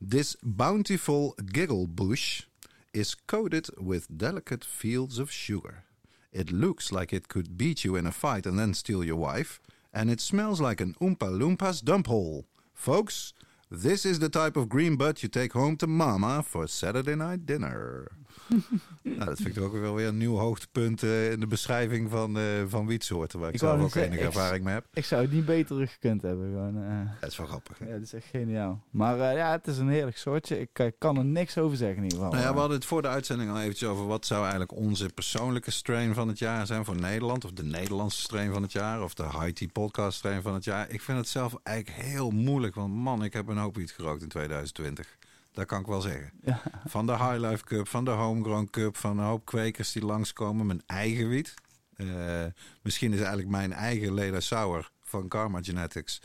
This 0.00 0.36
bountiful 0.44 1.34
giggle 1.52 1.88
bush 1.88 2.44
is 2.92 3.16
coated 3.16 3.68
with 3.78 4.16
delicate 4.16 4.64
fields 4.64 5.18
of 5.18 5.30
sugar. 5.30 5.84
It 6.32 6.52
looks 6.52 6.92
like 6.92 7.12
it 7.12 7.26
could 7.26 7.58
beat 7.58 7.84
you 7.84 7.96
in 7.96 8.06
a 8.06 8.12
fight 8.12 8.46
and 8.46 8.56
then 8.56 8.74
steal 8.74 9.02
your 9.02 9.16
wife. 9.16 9.60
And 9.92 10.08
it 10.08 10.20
smells 10.20 10.60
like 10.60 10.80
an 10.80 10.94
Oompa 11.00 11.28
Loompas 11.28 11.82
dump 11.82 12.06
hole. 12.06 12.46
Folks, 12.74 13.32
this 13.70 14.04
is 14.04 14.18
the 14.18 14.28
type 14.28 14.58
of 14.58 14.66
green 14.68 14.96
bud 14.96 15.20
you 15.20 15.28
take 15.28 15.58
home 15.58 15.76
to 15.76 15.86
mama 15.86 16.42
for 16.42 16.68
Saturday 16.68 17.14
night 17.14 17.46
dinner. 17.46 18.10
nou, 19.02 19.24
dat 19.24 19.40
vind 19.40 19.56
ik 19.56 19.62
ook 19.62 19.72
wel 19.72 19.94
weer 19.94 20.06
een 20.06 20.16
nieuw 20.16 20.36
hoogtepunt 20.36 21.02
in 21.02 21.40
de 21.40 21.46
beschrijving 21.46 22.10
van, 22.10 22.38
eh, 22.38 22.44
van 22.66 22.86
wietsoorten, 22.86 23.38
waar 23.38 23.48
ik, 23.48 23.54
Ik 23.54 23.60
zelf 23.60 23.80
ook 23.80 23.94
enige 23.94 24.22
ervaring 24.22 24.64
mee 24.64 24.74
heb. 24.74 24.86
Ik 24.92 25.04
zou 25.04 25.22
het 25.22 25.32
niet 25.32 25.44
beter 25.44 25.88
gekund 25.88 26.22
hebben. 26.22 26.46
Gewoon, 26.46 26.82
eh. 26.82 27.20
Dat 27.20 27.30
is 27.30 27.36
wel 27.36 27.46
grappig. 27.46 27.78
hè? 27.78 27.86
ja, 27.86 27.92
dat 27.92 28.02
is 28.02 28.12
echt 28.12 28.26
geniaal. 28.26 28.82
Maar 28.90 29.20
eh, 29.20 29.36
ja, 29.36 29.50
het 29.50 29.66
is 29.66 29.78
een 29.78 29.88
heerlijk 29.88 30.16
soortje. 30.16 30.60
Ik 30.60 30.92
kan 30.98 31.16
er 31.16 31.24
niks 31.24 31.58
over 31.58 31.76
zeggen 31.76 31.96
in 31.96 32.02
ieder 32.02 32.18
geval. 32.18 32.32
Nou 32.32 32.44
ja, 32.44 32.52
we 32.52 32.58
hadden 32.58 32.76
het 32.76 32.86
voor 32.86 33.02
de 33.02 33.08
uitzending 33.08 33.50
al 33.50 33.60
eventjes 33.60 33.88
over 33.88 34.06
wat 34.06 34.26
zou 34.26 34.40
eigenlijk 34.40 34.72
onze 34.72 35.08
persoonlijke 35.14 35.70
strain 35.70 36.14
van 36.14 36.28
het 36.28 36.38
jaar 36.38 36.66
zijn 36.66 36.84
voor 36.84 37.00
Nederland. 37.00 37.44
Of 37.44 37.52
de 37.52 37.64
Nederlandse 37.64 38.20
strain 38.20 38.52
van 38.52 38.62
het 38.62 38.72
jaar. 38.72 39.02
Of 39.02 39.14
de 39.14 39.22
Haiti 39.22 39.68
podcast 39.68 40.18
strain 40.18 40.42
van 40.42 40.54
het 40.54 40.64
jaar. 40.64 40.90
Ik 40.90 41.00
vind 41.00 41.18
het 41.18 41.28
zelf 41.28 41.54
eigenlijk 41.62 41.96
heel 41.98 42.30
moeilijk. 42.30 42.74
Want 42.74 42.94
man, 42.94 43.24
ik 43.24 43.32
heb 43.32 43.48
een 43.48 43.57
hoop 43.58 43.76
wiet 43.76 43.90
gerookt 43.90 44.22
in 44.22 44.28
2020. 44.28 45.16
Dat 45.52 45.66
kan 45.66 45.80
ik 45.80 45.86
wel 45.86 46.00
zeggen. 46.00 46.32
Ja. 46.44 46.62
Van 46.86 47.06
de 47.06 47.12
High 47.12 47.38
Life 47.38 47.64
Cup, 47.64 47.88
van 47.88 48.04
de 48.04 48.10
Homegrown 48.10 48.68
Cup, 48.70 48.96
van 48.96 49.18
een 49.18 49.24
hoop 49.24 49.44
kwekers 49.44 49.92
die 49.92 50.04
langskomen. 50.04 50.66
Mijn 50.66 50.82
eigen 50.86 51.28
wiet. 51.28 51.54
Eh, 51.94 52.44
misschien 52.82 53.12
is 53.12 53.18
eigenlijk 53.18 53.48
mijn 53.48 53.72
eigen 53.72 54.14
Leda 54.14 54.40
Sour 54.40 54.90
van 55.02 55.28
Karma 55.28 55.62
Genetics. 55.62 56.20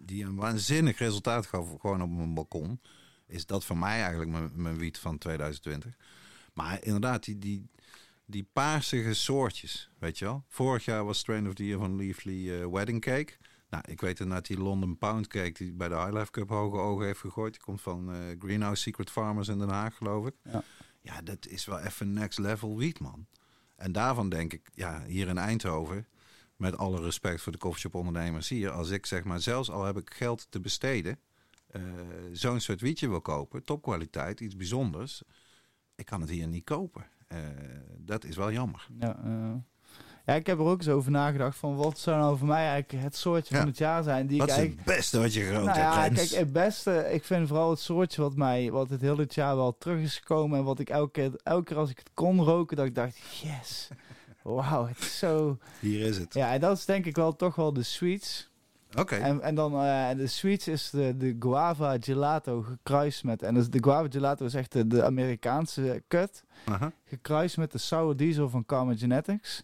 Die 0.00 0.24
een 0.24 0.36
waanzinnig 0.36 0.98
resultaat 0.98 1.46
gaf 1.46 1.68
gewoon 1.80 2.02
op 2.02 2.10
mijn 2.10 2.34
balkon. 2.34 2.80
Is 3.26 3.46
dat 3.46 3.64
voor 3.64 3.78
mij 3.78 4.00
eigenlijk 4.00 4.30
mijn, 4.30 4.50
mijn 4.54 4.78
wiet 4.78 4.98
van 4.98 5.18
2020. 5.18 5.96
Maar 6.52 6.84
inderdaad, 6.84 7.24
die, 7.24 7.38
die, 7.38 7.70
die 8.24 8.48
paarsige 8.52 9.14
soortjes, 9.14 9.90
weet 9.98 10.18
je 10.18 10.24
wel. 10.24 10.44
Vorig 10.48 10.84
jaar 10.84 11.04
was 11.04 11.18
Strain 11.18 11.48
of 11.48 11.54
the 11.54 11.66
Year 11.66 11.78
van 11.78 11.96
Leafly 11.96 12.50
eh, 12.50 12.66
Wedding 12.66 13.00
Cake. 13.00 13.32
Nou, 13.72 13.84
ik 13.88 14.00
weet 14.00 14.20
inderdaad 14.20 14.46
die 14.46 14.58
London 14.58 14.98
Pound 14.98 15.26
Cake 15.26 15.52
die 15.52 15.72
bij 15.72 15.88
de 15.88 15.94
High 15.94 16.12
Life 16.12 16.30
Cup 16.30 16.48
hoge 16.48 16.76
ogen 16.76 17.06
heeft 17.06 17.20
gegooid. 17.20 17.52
Die 17.52 17.62
komt 17.62 17.80
van 17.80 18.12
eh, 18.12 18.18
Greenhouse 18.38 18.82
Secret 18.82 19.10
Farmers 19.10 19.48
in 19.48 19.58
Den 19.58 19.68
Haag, 19.68 19.96
geloof 19.96 20.26
ik. 20.26 20.34
Ja. 20.42 20.62
ja, 21.00 21.22
dat 21.22 21.46
is 21.46 21.64
wel 21.64 21.78
even 21.78 22.12
next 22.12 22.38
level 22.38 22.76
wiet, 22.76 23.00
man. 23.00 23.26
En 23.76 23.92
daarvan 23.92 24.28
denk 24.28 24.52
ik, 24.52 24.70
ja, 24.74 25.04
hier 25.04 25.28
in 25.28 25.38
Eindhoven, 25.38 26.06
met 26.56 26.76
alle 26.76 27.00
respect 27.00 27.40
voor 27.40 27.52
de 27.52 27.58
coffeeshop 27.58 27.94
ondernemers 27.94 28.48
hier, 28.48 28.70
als 28.70 28.90
ik 28.90 29.06
zeg 29.06 29.24
maar, 29.24 29.40
zelfs 29.40 29.70
al 29.70 29.84
heb 29.84 29.96
ik 29.96 30.14
geld 30.14 30.46
te 30.50 30.60
besteden, 30.60 31.18
eh, 31.66 31.82
zo'n 32.32 32.60
soort 32.60 32.80
wietje 32.80 33.08
wil 33.08 33.20
kopen, 33.20 33.64
topkwaliteit, 33.64 34.40
iets 34.40 34.56
bijzonders, 34.56 35.22
ik 35.94 36.06
kan 36.06 36.20
het 36.20 36.30
hier 36.30 36.48
niet 36.48 36.64
kopen. 36.64 37.06
Eh, 37.26 37.38
dat 37.98 38.24
is 38.24 38.36
wel 38.36 38.52
jammer. 38.52 38.88
Ja. 38.98 39.64
Ja, 40.26 40.34
ik 40.34 40.46
heb 40.46 40.58
er 40.58 40.64
ook 40.64 40.78
eens 40.78 40.88
over 40.88 41.10
nagedacht 41.10 41.56
van 41.58 41.76
wat 41.76 41.98
zou 41.98 42.18
nou 42.18 42.38
voor 42.38 42.46
mij 42.46 42.68
eigenlijk 42.68 43.04
het 43.04 43.16
soortje 43.16 43.54
Ja. 43.54 43.60
van 43.60 43.68
het 43.68 43.78
jaar 43.78 44.02
zijn 44.02 44.26
die 44.26 44.38
Wat 44.38 44.46
ik 44.48 44.52
is 44.52 44.58
eigenlijk... 44.60 44.86
het 44.88 44.96
beste 44.96 45.18
wat 45.20 45.34
je 45.34 45.40
gerookt 45.40 45.64
Nou 45.64 45.78
hebt, 45.78 45.94
ja, 45.94 46.08
kijk, 46.14 46.30
het 46.30 46.52
beste, 46.52 47.08
ik 47.12 47.24
vind 47.24 47.48
vooral 47.48 47.70
het 47.70 47.78
soortje 47.80 48.22
wat 48.22 48.36
mij, 48.36 48.70
wat 48.70 48.90
het 48.90 49.00
hele 49.00 49.26
jaar 49.28 49.56
wel 49.56 49.76
terug 49.78 50.00
is 50.00 50.16
gekomen 50.18 50.58
en 50.58 50.64
wat 50.64 50.78
ik 50.78 50.90
elke 50.90 51.10
keer, 51.10 51.30
elke 51.42 51.64
keer 51.64 51.76
als 51.76 51.90
ik 51.90 51.98
het 51.98 52.10
kon 52.14 52.42
roken, 52.44 52.76
dat 52.76 52.86
ik 52.86 52.94
dacht, 52.94 53.16
yes, 53.42 53.88
wauw, 54.42 54.86
het 54.86 54.98
is 54.98 55.18
zo... 55.18 55.58
Hier 55.80 56.06
is 56.06 56.18
het. 56.18 56.34
Ja, 56.34 56.52
en 56.52 56.60
dat 56.60 56.76
is 56.76 56.84
denk 56.84 57.06
ik 57.06 57.16
wel 57.16 57.36
toch 57.36 57.54
wel 57.54 57.72
de 57.72 57.82
sweets. 57.82 58.50
Oké. 58.98 59.14
En, 59.14 59.42
en 59.42 59.54
dan 59.54 59.74
eh, 59.74 60.08
de 60.16 60.26
sweets 60.26 60.68
is 60.68 60.90
de, 60.90 61.16
de 61.16 61.36
guava 61.38 61.96
gelato 62.00 62.62
gekruist 62.62 63.24
met, 63.24 63.42
en 63.42 63.54
dus 63.54 63.70
de 63.70 63.82
guava 63.82 64.08
gelato 64.10 64.44
is 64.44 64.54
echt 64.54 64.72
de, 64.72 64.86
de 64.86 65.04
Amerikaanse 65.04 66.02
cut, 66.08 66.44
Aha. 66.64 66.92
gekruist 67.04 67.56
met 67.56 67.72
de 67.72 67.78
sour 67.78 68.16
diesel 68.16 68.48
van 68.48 68.66
Karma 68.66 68.96
Genetics. 68.96 69.62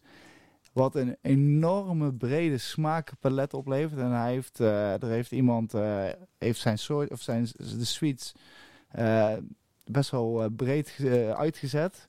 Wat 0.73 0.95
een 0.95 1.17
enorme 1.23 2.13
brede 2.13 2.59
smaakpalet 2.59 3.55
oplevert. 3.55 4.01
En 4.01 4.11
hij 4.11 4.33
heeft, 4.33 4.61
eh, 4.61 4.93
er 5.03 5.09
heeft 5.09 5.33
iemand 5.33 5.75
eh, 5.75 6.05
heeft 6.39 6.61
zijn 6.61 6.79
soort 6.79 7.11
of 7.11 7.21
zijn 7.21 7.47
de 7.57 7.85
sweets 7.85 8.33
eh, 8.89 9.33
best 9.85 10.11
wel 10.11 10.49
breed 10.57 10.89
ge- 10.89 11.35
uitgezet. 11.37 12.07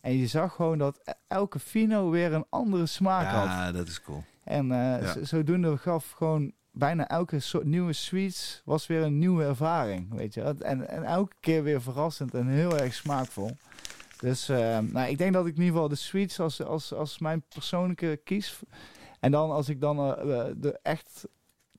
En 0.00 0.16
je 0.16 0.26
zag 0.26 0.54
gewoon 0.54 0.78
dat 0.78 1.00
e- 1.04 1.12
elke 1.28 1.58
fino 1.58 2.10
weer 2.10 2.32
een 2.32 2.46
andere 2.48 2.86
smaak 2.86 3.26
had. 3.26 3.44
Ja, 3.44 3.72
dat 3.72 3.88
is 3.88 4.02
cool. 4.02 4.24
En 4.44 4.66
Ja. 4.66 5.24
zodoende 5.24 5.76
gaf 5.76 6.10
gewoon 6.10 6.52
bijna 6.70 7.08
elke 7.08 7.40
soort 7.40 7.64
nieuwe 7.64 7.92
sweets 7.92 8.62
was 8.64 8.86
weer 8.86 9.02
een 9.02 9.18
nieuwe 9.18 9.44
ervaring, 9.44 10.14
weet 10.14 10.34
je. 10.34 10.42
En, 10.42 10.88
en 10.88 11.04
elke 11.04 11.34
keer 11.40 11.62
weer 11.62 11.82
verrassend 11.82 12.34
en 12.34 12.46
heel 12.46 12.78
erg 12.78 12.94
smaakvol. 12.94 13.50
Dus 14.20 14.48
eh, 14.48 14.78
nou, 14.78 15.08
ik 15.08 15.18
denk 15.18 15.32
dat 15.32 15.46
ik 15.46 15.52
in 15.56 15.58
ieder 15.62 15.72
geval 15.74 15.88
de 15.88 15.94
sweets 15.94 16.40
als, 16.40 16.62
als, 16.62 16.92
als 16.92 17.18
mijn 17.18 17.42
persoonlijke 17.48 18.20
kies. 18.24 18.60
En 19.20 19.30
dan 19.30 19.50
als 19.50 19.68
ik 19.68 19.80
dan 19.80 19.98
eh, 19.98 20.40
eh, 20.40 20.54
de 20.56 20.78
echt 20.82 21.24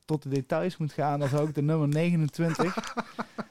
tot 0.06 0.24
de 0.24 0.30
details 0.30 0.78
moet 0.78 0.92
gaan, 0.94 1.20
dan 1.20 1.30
zou 1.30 1.48
ik 1.48 1.56
de 1.56 1.62
nummer 1.62 1.88
29. 1.88 2.74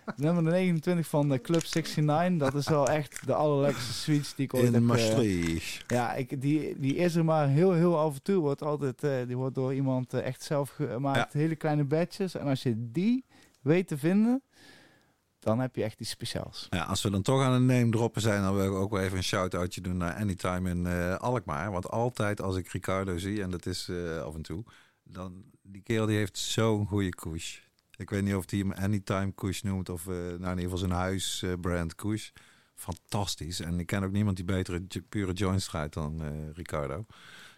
de 0.05 0.12
nummer 0.25 0.42
29 0.42 1.07
van 1.09 1.29
de 1.29 1.40
Club 1.40 1.62
69. 1.75 2.37
Dat 2.51 2.55
is 2.55 2.68
wel 2.68 2.88
echt 2.88 3.27
de 3.27 3.35
allerlekkerste 3.35 3.92
sweets 3.92 4.35
die 4.35 4.44
ik 4.44 4.55
ooit 4.55 4.64
In 4.64 4.72
heb. 4.72 4.83
eh, 4.83 4.88
Maastricht. 4.88 5.85
ja, 5.87 6.14
ik, 6.14 6.40
die, 6.40 6.79
die 6.81 6.94
is 6.96 7.14
er 7.14 7.25
maar 7.25 7.49
heel, 7.49 7.72
heel 7.72 7.99
af 7.99 8.14
en 8.14 8.22
toe. 8.22 8.40
Wordt 8.40 8.62
altijd, 8.62 9.01
die 9.27 9.37
wordt 9.37 9.55
door 9.55 9.75
iemand 9.75 10.14
echt 10.14 10.42
zelf 10.42 10.70
gemaakt. 10.70 11.33
Hele 11.33 11.57
kleine 11.57 11.85
batches. 11.85 12.35
En 12.35 12.46
als 12.46 12.62
je 12.62 12.90
die 12.90 13.25
weet 13.61 13.88
te 13.88 13.99
vinden, 13.99 14.42
dan 15.46 15.59
heb 15.59 15.76
je 15.76 15.82
echt 15.82 16.00
iets 16.00 16.11
speciaals. 16.11 16.66
Ja, 16.70 16.82
als 16.82 17.02
we 17.02 17.11
dan 17.11 17.22
toch 17.22 17.42
aan 17.42 17.52
het 17.52 17.62
name 17.62 17.90
droppen 17.90 18.22
zijn, 18.22 18.42
dan 18.42 18.54
wil 18.54 18.64
ik 18.64 18.72
ook 18.72 18.90
wel 18.90 19.00
even 19.00 19.16
een 19.16 19.24
shout-outje 19.24 19.80
doen 19.80 19.96
naar 19.96 20.14
Anytime 20.14 20.70
in 20.70 20.87
eh, 20.87 21.16
Alkmaar. 21.16 21.70
Want 21.72 21.90
altijd 21.90 22.40
als 22.40 22.56
ik 22.56 22.68
Ricardo 22.68 23.18
zie, 23.18 23.42
en 23.42 23.50
dat 23.50 23.66
is 23.66 23.88
eh, 23.88 24.22
af 24.22 24.35
en 24.35 24.42
toe, 24.42 24.64
dan 25.02 25.44
die 25.62 25.82
kerel 25.82 26.06
die 26.06 26.16
heeft 26.16 26.38
zo'n 26.38 26.87
goede 26.87 27.14
koers. 27.14 27.68
Ik 27.96 28.11
weet 28.11 28.22
niet 28.22 28.35
of 28.35 28.50
hij 28.50 28.59
hem 28.59 28.72
Anytime 28.72 29.32
koers 29.32 29.62
noemt 29.62 29.88
of 29.88 30.06
eh, 30.06 30.14
nou 30.14 30.32
in 30.32 30.48
ieder 30.48 30.62
geval 30.62 30.78
zijn 30.78 30.90
huisbrand 30.90 31.94
koers. 31.94 32.32
Fantastisch. 32.74 33.61
En 33.61 33.78
ik 33.78 33.87
ken 33.87 34.04
ook 34.04 34.12
niemand 34.12 34.37
die 34.37 34.44
betere 34.44 34.86
pure 35.09 35.32
joints 35.32 35.66
draait 35.66 35.92
dan 35.92 36.22
Ricardo. 36.53 37.07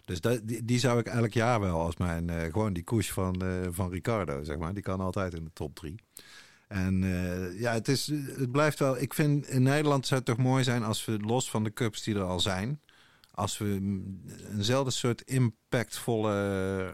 Dus 0.05 0.21
dat, 0.21 0.41
die, 0.63 0.79
zou 0.79 0.99
ik 0.99 1.07
elk 1.07 1.33
jaar 1.33 1.59
wel 1.59 1.79
als 1.79 1.97
mijn, 1.97 2.51
gewoon 2.51 2.73
die 2.73 2.83
koers 2.83 3.11
van, 3.11 3.43
van 3.71 3.89
Ricardo, 3.89 4.43
zeg 4.43 4.57
maar. 4.57 4.73
Die 4.73 4.83
kan 4.83 4.99
altijd 4.99 5.33
in 5.33 5.43
de 5.43 5.53
top 5.53 5.75
drie. 5.75 5.95
En 6.69 7.03
eh, 7.03 7.59
ja, 7.59 7.73
het, 7.73 7.87
is, 7.87 8.07
het 8.07 8.51
blijft 8.51 8.79
wel. 8.79 9.01
Ik 9.01 9.13
vind 9.13 9.47
in 9.47 9.63
Nederland 9.63 10.07
zou 10.07 10.19
het 10.19 10.29
toch 10.29 10.45
mooi 10.45 10.63
zijn 10.63 10.83
als 10.83 11.05
we 11.05 11.19
los 11.19 11.49
van 11.49 11.63
de 11.63 11.73
cups 11.73 12.03
die 12.03 12.15
er 12.15 12.23
al 12.23 12.39
zijn. 12.39 12.81
Als 13.31 13.57
we 13.57 13.65
eenzelfde 14.51 14.91
soort 14.91 15.21
impactvolle 15.21 16.33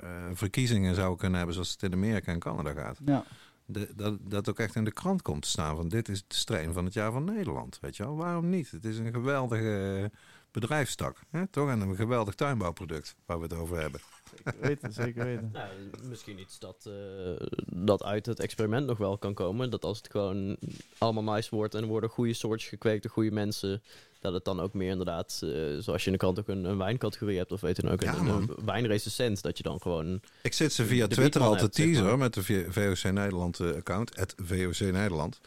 eh, 0.04 0.10
verkiezingen 0.34 0.96
zouden 0.96 1.18
kunnen 1.18 1.38
hebben. 1.38 1.54
zoals 1.54 1.72
het 1.72 1.84
in 1.84 1.94
Amerika 1.94 2.32
en 2.32 2.40
Canada 2.40 2.74
gaat. 2.74 2.98
Ja. 3.06 3.26
De, 3.66 3.92
dat, 3.96 4.18
dat 4.22 4.50
ook 4.50 4.60
echt 4.60 4.76
in 4.76 4.84
de 4.84 4.92
krant 4.92 5.22
komt 5.22 5.42
te 5.42 5.50
staan. 5.50 5.76
van 5.76 5.88
dit 5.88 6.10
is 6.10 6.24
de 6.28 6.36
strain 6.36 6.74
van 6.74 6.86
het 6.86 6.94
jaar 6.94 7.12
van 7.12 7.24
Nederland. 7.24 7.78
Weet 7.82 7.98
je 7.98 8.04
wel, 8.04 8.16
waarom 8.16 8.50
niet? 8.50 8.72
Het 8.72 8.86
is 8.86 8.98
een 8.98 9.14
geweldige 9.14 10.12
bedrijfstak. 10.52 11.20
Hè? 11.30 11.48
Toch? 11.48 11.70
En 11.70 11.82
een 11.82 11.96
geweldig 11.96 12.36
tuinbouwproduct 12.36 13.16
waar 13.26 13.38
we 13.38 13.44
het 13.44 13.54
over 13.54 13.80
hebben. 13.80 14.02
Zeker 14.44 14.62
weten, 14.62 14.94
zeker 14.94 15.26
weten. 15.26 15.50
Nou, 15.54 15.70
misschien 16.10 16.40
iets 16.40 16.60
dat, 16.60 16.88
eh, 16.88 17.48
dat 17.66 18.04
uit 18.04 18.26
het 18.26 18.40
experiment 18.40 18.86
nog 18.88 18.98
wel 18.98 19.18
kan 19.18 19.34
komen. 19.34 19.70
Dat 19.70 19.86
als 19.86 19.98
het 19.98 20.12
gewoon 20.12 20.58
allemaal 20.98 21.34
nice 21.34 21.56
wordt 21.56 21.76
en 21.76 21.82
er 21.82 21.88
worden 21.88 22.10
goede 22.10 22.34
soortjes 22.34 22.70
gekweekt 22.70 23.04
door 23.04 23.12
goede 23.12 23.32
mensen, 23.32 23.82
dat 24.20 24.34
het 24.34 24.46
dan 24.46 24.60
ook 24.60 24.74
meer 24.74 24.90
inderdaad, 24.92 25.42
eh, 25.44 25.50
zoals 25.80 26.02
je 26.02 26.06
in 26.06 26.12
de 26.12 26.18
krant 26.18 26.40
ook 26.40 26.48
een, 26.48 26.64
een 26.64 26.78
wijncategorie 26.78 27.38
hebt 27.38 27.52
of 27.52 27.62
weet 27.62 27.76
je 27.76 27.82
dan 27.82 27.92
ook, 27.92 28.02
Ja, 28.02 28.16
een, 28.16 28.28
een 28.28 28.50
wijnrecensent, 28.66 29.42
dat 29.42 29.58
je 29.58 29.64
dan 29.64 29.82
gewoon... 29.82 30.22
Ik 30.42 30.54
zit 30.54 30.74
ze 30.74 30.86
via 30.86 31.08
de 31.08 31.16
Twitter 31.16 31.42
al 31.42 31.56
te 31.56 31.70
teasen 31.70 32.06
hoor, 32.06 32.18
met 32.18 32.34
de 32.34 32.66
VOC 32.70 33.12
Nederland 33.12 33.60
eh, 33.60 33.76
account, 33.76 34.16
het 34.16 34.36
VOC 34.38 34.80
Nederland. 34.80 35.40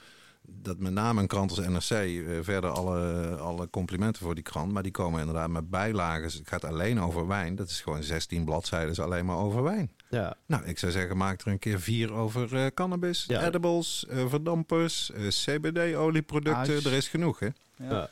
Dat 0.50 0.78
met 0.78 0.92
name 0.92 1.20
een 1.20 1.26
krant 1.26 1.50
als 1.50 1.66
NRC, 1.66 1.90
eh, 1.90 2.38
verder 2.40 2.70
alle, 2.70 3.36
alle 3.36 3.70
complimenten 3.70 4.22
voor 4.22 4.34
die 4.34 4.44
krant. 4.44 4.72
Maar 4.72 4.82
die 4.82 4.92
komen 4.92 5.18
inderdaad 5.20 5.50
met 5.50 5.70
bijlagen. 5.70 6.22
Het 6.24 6.40
gaat 6.48 6.64
alleen 6.64 7.00
over 7.00 7.26
wijn. 7.26 7.54
Dat 7.56 7.68
is 7.70 7.80
gewoon 7.80 8.02
16 8.02 8.44
bladzijden 8.44 9.04
alleen 9.04 9.24
maar 9.24 9.36
over 9.36 9.62
wijn. 9.62 9.90
Ja, 10.10 10.36
Nou, 10.46 10.64
ik 10.64 10.78
zou 10.78 10.92
zeggen, 10.92 11.16
maak 11.16 11.40
er 11.40 11.46
een 11.46 11.58
keer 11.58 11.80
vier 11.80 12.12
over 12.12 12.56
eh, 12.56 12.66
cannabis, 12.74 13.24
Ja. 13.26 13.46
edibles, 13.46 14.06
eh, 14.06 14.28
verdampers, 14.28 15.10
eh, 15.12 15.26
CBD-olieproducten. 15.28 16.74
Er 16.84 16.92
is 16.92 17.08
genoeg, 17.08 17.38
hè? 17.38 17.46
Ja. 17.76 17.90
ja. 17.90 18.10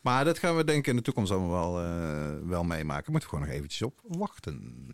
Maar 0.00 0.24
dat 0.24 0.38
gaan 0.38 0.56
we 0.56 0.64
denk 0.64 0.78
ik 0.78 0.86
in 0.86 0.96
de 0.96 1.02
toekomst 1.02 1.32
allemaal 1.32 1.72
wel, 1.72 1.80
eh, 1.84 2.48
wel 2.48 2.64
meemaken. 2.64 3.12
Moeten 3.12 3.28
we 3.30 3.34
gewoon 3.36 3.48
nog 3.50 3.56
eventjes 3.58 3.82
op 3.82 4.00
wachten. 4.02 4.86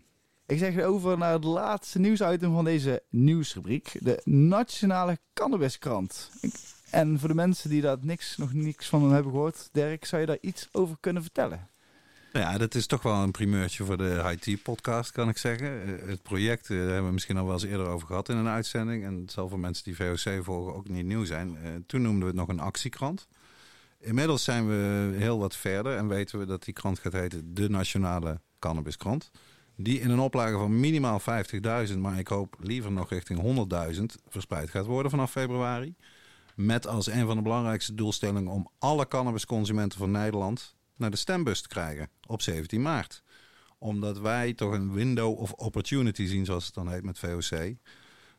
Ik 0.45 0.57
zeg 0.57 0.79
over 0.83 1.17
naar 1.17 1.33
het 1.33 1.43
laatste 1.43 1.99
nieuwsitem 1.99 2.53
van 2.53 2.63
deze 2.63 3.03
nieuwsrubriek. 3.09 3.91
De 3.99 4.21
Nationale 4.23 5.17
Cannabiskrant. 5.33 6.29
Ik- 6.41 6.71
En 6.93 7.19
voor 7.19 7.27
de 7.27 7.35
mensen 7.35 7.69
die 7.69 7.81
daar 7.81 7.97
niks, 8.01 8.37
nog 8.37 8.53
niks 8.53 8.87
van 8.87 9.11
hebben 9.11 9.31
gehoord, 9.31 9.69
Dirk, 9.71 10.05
zou 10.05 10.21
je 10.21 10.27
daar 10.27 10.37
iets 10.41 10.67
over 10.71 10.97
kunnen 10.99 11.21
vertellen? 11.21 11.67
Nou 12.33 12.45
ja, 12.45 12.57
dat 12.57 12.75
is 12.75 12.87
toch 12.87 13.01
wel 13.01 13.15
een 13.15 13.31
primeurtje 13.31 13.83
voor 13.83 13.97
de 13.97 14.35
IT-podcast, 14.39 15.11
kan 15.11 15.29
ik 15.29 15.37
zeggen. 15.37 15.83
Eh, 15.83 16.07
het 16.07 16.21
project 16.21 16.69
eh, 16.69 16.77
hebben 16.77 17.05
we 17.05 17.11
misschien 17.11 17.37
al 17.37 17.43
wel 17.43 17.53
eens 17.53 17.63
eerder 17.63 17.87
over 17.87 18.07
gehad 18.07 18.29
in 18.29 18.37
een 18.37 18.47
uitzending. 18.47 19.05
En 19.05 19.21
het 19.21 19.31
zal 19.31 19.49
voor 19.49 19.59
mensen 19.59 19.83
die 19.83 19.95
VOC 19.95 20.43
volgen 20.43 20.75
ook 20.75 20.89
niet 20.89 21.05
nieuw 21.05 21.25
zijn. 21.25 21.57
Eh, 21.57 21.71
toen 21.87 22.01
noemden 22.01 22.21
we 22.21 22.27
het 22.27 22.35
nog 22.35 22.47
een 22.47 22.59
actiekrant. 22.59 23.27
Inmiddels 23.99 24.43
zijn 24.43 24.67
we 24.67 25.13
heel 25.17 25.39
wat 25.39 25.55
verder 25.55 25.97
en 25.97 26.07
weten 26.07 26.39
we 26.39 26.45
dat 26.45 26.63
die 26.63 26.73
krant 26.73 26.99
gaat 26.99 27.13
heten 27.13 27.53
de 27.53 27.69
Nationale 27.69 28.41
Cannabiskrant. 28.59 29.31
Die 29.75 29.99
in 29.99 30.09
een 30.09 30.19
oplage 30.19 30.57
van 30.57 30.79
minimaal 30.79 31.21
50.000, 31.89 31.97
maar 31.97 32.19
ik 32.19 32.27
hoop 32.27 32.55
liever 32.59 32.91
nog 32.91 33.09
richting 33.09 33.67
100.000 33.95 34.03
verspreid 34.29 34.69
gaat 34.69 34.85
worden 34.85 35.11
vanaf 35.11 35.31
februari. 35.31 35.95
Met 36.55 36.87
als 36.87 37.07
een 37.07 37.25
van 37.25 37.35
de 37.35 37.41
belangrijkste 37.41 37.95
doelstellingen 37.95 38.51
om 38.51 38.69
alle 38.79 39.07
cannabisconsumenten 39.07 39.99
van 39.99 40.11
Nederland 40.11 40.75
naar 40.95 41.11
de 41.11 41.17
stembus 41.17 41.61
te 41.61 41.67
krijgen 41.67 42.09
op 42.27 42.41
17 42.41 42.81
maart. 42.81 43.23
Omdat 43.77 44.19
wij 44.19 44.53
toch 44.53 44.73
een 44.73 44.93
window 44.93 45.39
of 45.39 45.51
opportunity 45.51 46.25
zien, 46.25 46.45
zoals 46.45 46.65
het 46.65 46.73
dan 46.73 46.89
heet 46.89 47.03
met 47.03 47.19
VOC. 47.19 47.75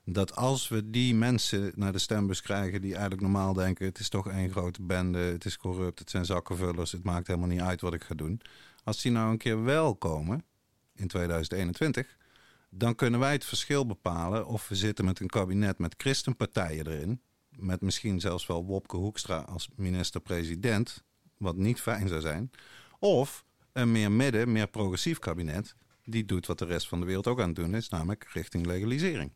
Dat 0.05 0.37
als 0.37 0.69
we 0.69 0.91
die 0.91 1.15
mensen 1.15 1.73
naar 1.75 1.93
de 1.93 1.99
stembus 1.99 2.43
krijgen 2.43 2.81
die 2.81 2.93
eigenlijk 2.93 3.23
normaal 3.23 3.53
denken... 3.53 3.87
het 3.87 3.99
is 3.99 4.09
toch 4.09 4.29
één 4.29 4.51
grote 4.51 4.83
bende, 4.83 5.19
het 5.19 5.45
is 5.45 5.57
corrupt, 5.57 5.99
het 5.99 6.11
zijn 6.11 6.25
zakkenvullers... 6.25 6.93
het 6.93 7.05
maakt 7.05 7.27
helemaal 7.27 7.49
niet 7.49 7.61
uit 7.61 7.81
wat 7.81 7.95
ik 7.95 8.05
ga 8.05 8.15
doen. 8.15 8.41
Als 8.85 9.03
die 9.03 9.13
nou 9.13 9.31
een 9.31 9.39
keer 9.39 9.63
wel 9.63 9.97
komen 9.97 10.45
in 10.95 11.09
2021... 11.09 12.17
dan 12.71 12.95
kunnen 12.95 13.21
wij 13.21 13.33
het 13.33 13.45
verschil 13.45 13.87
bepalen 13.87 14.47
of 14.47 14.69
we 14.69 14.75
zitten 14.75 15.05
met 15.05 15.21
een 15.21 15.29
kabinet 15.29 15.79
met 15.79 15.95
christenpartijen 15.97 16.87
erin... 16.87 17.21
met 17.57 17.81
misschien 17.81 18.21
zelfs 18.21 18.47
wel 18.47 18.65
Wopke 18.65 18.97
Hoekstra 18.97 19.39
als 19.39 19.69
minister-president... 19.77 21.05
wat 21.39 21.57
niet 21.57 21.81
fijn 21.81 22.09
zou 22.09 22.21
zijn... 22.21 22.51
of 22.99 23.45
een 23.73 23.93
meer 23.93 24.13
midden, 24.13 24.53
meer 24.53 24.69
progressief 24.69 25.19
kabinet... 25.19 25.75
die 26.05 26.25
doet 26.25 26.47
wat 26.47 26.59
de 26.59 26.65
rest 26.65 26.89
van 26.89 27.01
de 27.01 27.07
wereld 27.07 27.27
ook 27.27 27.41
aan 27.41 27.47
het 27.47 27.57
doen 27.57 27.75
is... 27.75 27.89
namelijk 27.89 28.29
richting 28.33 28.67
legalisering. 28.67 29.33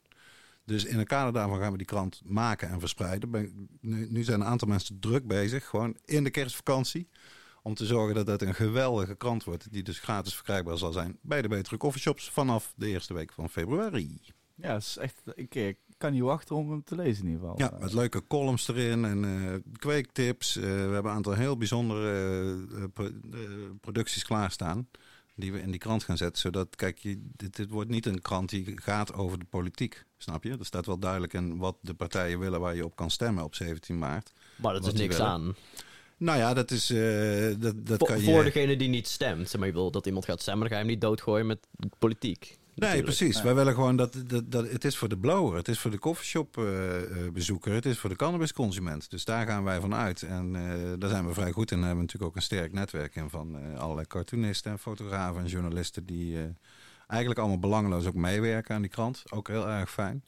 Dus 0.69 0.85
in 0.85 0.99
het 0.99 1.09
kader 1.09 1.33
daarvan 1.33 1.59
gaan 1.59 1.73
we 1.73 1.79
die 1.79 1.87
krant 1.87 2.23
maken 2.25 2.69
en 2.69 2.81
verspreiden. 2.81 3.69
Nu, 3.81 4.25
zijn 4.25 4.41
een 4.41 4.47
aantal 4.47 4.69
mensen 4.69 5.01
druk 5.01 5.27
bezig, 5.27 5.67
gewoon 5.67 5.97
in 6.05 6.25
de 6.25 6.31
kerstvakantie. 6.31 7.09
Om 7.63 7.75
te 7.75 7.87
zorgen 7.87 8.15
dat 8.15 8.27
dat 8.27 8.43
een 8.43 8.55
geweldige 8.55 9.15
krant 9.15 9.45
wordt. 9.45 9.73
Die 9.73 9.83
dus 9.83 9.99
gratis 9.99 10.35
verkrijgbaar 10.35 10.79
zal 10.79 10.93
zijn 10.93 11.19
bij 11.23 11.43
de 11.43 11.49
betere 11.49 11.77
coffeeshops 11.77 12.31
vanaf 12.31 12.73
de 12.77 12.87
eerste 12.87 13.15
week 13.15 13.33
van 13.33 13.51
februari. 13.51 14.21
Ja, 14.55 14.73
het 14.73 14.83
is 14.83 14.97
echt, 14.97 15.23
ik, 15.35 15.55
ik 15.55 15.79
kan 15.99 16.13
niet 16.13 16.23
wachten 16.23 16.57
om 16.57 16.71
hem 16.71 16.85
te 16.85 16.95
lezen 16.97 17.25
in 17.25 17.31
ieder 17.31 17.41
geval. 17.49 17.59
Ja, 17.59 17.77
met 17.81 17.93
leuke 17.93 18.27
columns 18.27 18.69
erin 18.69 19.05
en 19.05 19.25
eh, 19.25 19.55
kweektips. 19.79 20.57
Eh, 20.57 20.63
we 20.63 20.69
hebben 20.69 21.05
een 21.05 21.17
aantal 21.17 21.33
heel 21.35 21.57
bijzondere 21.57 22.67
eh, 22.77 22.85
pro- 22.93 23.11
producties 23.81 24.25
klaarstaan. 24.25 24.89
Die 25.35 25.53
we 25.53 25.61
in 25.61 25.71
die 25.71 25.81
krant 25.81 26.05
gaan 26.05 26.17
zetten. 26.17 26.41
Zodat, 26.41 26.77
kijk, 26.77 26.99
je, 26.99 27.21
dit, 27.37 27.57
dit 27.57 27.71
wordt 27.71 27.91
niet 27.91 28.07
een 28.07 28.23
krant 28.23 28.49
die 28.51 28.73
gaat 28.81 29.13
over 29.15 29.39
de 29.39 29.45
politiek. 29.45 30.05
Snap 30.17 30.45
je? 30.45 30.51
Er 30.59 30.65
staat 30.67 30.87
wel 30.87 30.99
duidelijk 30.99 31.33
in 31.33 31.57
wat 31.59 31.77
de 31.81 31.95
partijen 31.95 32.39
willen 32.39 32.61
waar 32.61 32.75
je 32.77 32.85
op 32.85 32.97
kan 32.97 33.11
stemmen 33.11 33.45
op 33.45 33.55
17 33.55 33.99
maart. 33.99 34.33
Maar 34.57 34.73
dat 34.73 34.87
is 34.87 34.93
niks 34.93 35.17
willen. 35.17 35.33
aan. 35.33 35.55
Nou 36.17 36.39
ja, 36.39 36.55
dat 36.55 36.71
is. 36.71 36.91
eh, 36.91 37.55
dat, 37.59 37.87
dat 37.87 37.99
Voor, 37.99 38.09
kan 38.09 38.19
je. 38.19 38.25
voor 38.25 38.45
degene 38.45 38.77
die 38.77 38.89
niet 38.89 39.09
stemt. 39.09 39.49
Zeg 39.49 39.59
maar, 39.61 39.69
je 39.69 39.75
wil 39.75 39.91
dat 39.91 40.07
iemand 40.07 40.25
gaat 40.25 40.41
stemmen, 40.41 40.61
dan 40.61 40.69
ga 40.71 40.75
je 40.79 40.83
hem 40.85 40.93
niet 40.93 41.01
doodgooien 41.01 41.47
met 41.47 41.67
politiek. 41.99 42.58
Nee, 42.79 43.03
precies. 43.03 43.43
Wij 43.43 43.55
willen 43.55 43.75
gewoon 43.75 43.97
dat, 43.97 44.23
dat, 44.27 44.53
dat. 44.53 44.71
Het 44.71 44.85
is 44.85 44.97
voor 44.97 45.09
de 45.09 45.19
blower, 45.19 45.57
het 45.57 45.69
is 45.69 45.79
voor 45.79 45.91
de 45.91 45.99
coffeeshop 45.99 46.59
eh, 46.59 47.03
eh, 47.03 47.33
bezoeker, 47.33 47.73
het 47.73 47.87
is 47.87 47.99
voor 47.99 48.11
de 48.11 48.17
cannabisconsument. 48.17 49.11
Dus 49.11 49.25
daar 49.25 49.47
gaan 49.47 49.65
wij 49.65 49.81
van 49.81 49.95
uit. 49.95 50.23
En 50.23 50.57
eh, 50.57 50.93
daar 50.99 51.11
zijn 51.11 51.27
we 51.27 51.35
vrij 51.35 51.53
goed 51.53 51.71
in. 51.71 51.77
Daar 51.77 51.87
hebben 51.87 52.07
we 52.07 52.13
natuurlijk 52.13 52.31
ook 52.31 52.37
een 52.37 52.43
sterk 52.43 52.73
netwerk 52.73 53.17
in 53.17 53.31
van 53.31 53.59
eh, 53.59 53.79
allerlei 53.79 54.07
cartoonisten 54.07 54.73
en 54.73 54.79
fotografen 54.79 55.41
en 55.41 55.47
journalisten 55.47 56.07
die 56.07 56.37
eigenlijk 57.07 57.41
allemaal 57.41 57.59
belangeloos 57.59 58.07
ook 58.07 58.15
meewerken 58.15 58.75
aan 58.75 58.83
die 58.83 58.91
krant. 58.91 59.23
Ook 59.31 59.49
heel 59.49 59.69
erg 59.69 59.91
fijn. 59.91 60.25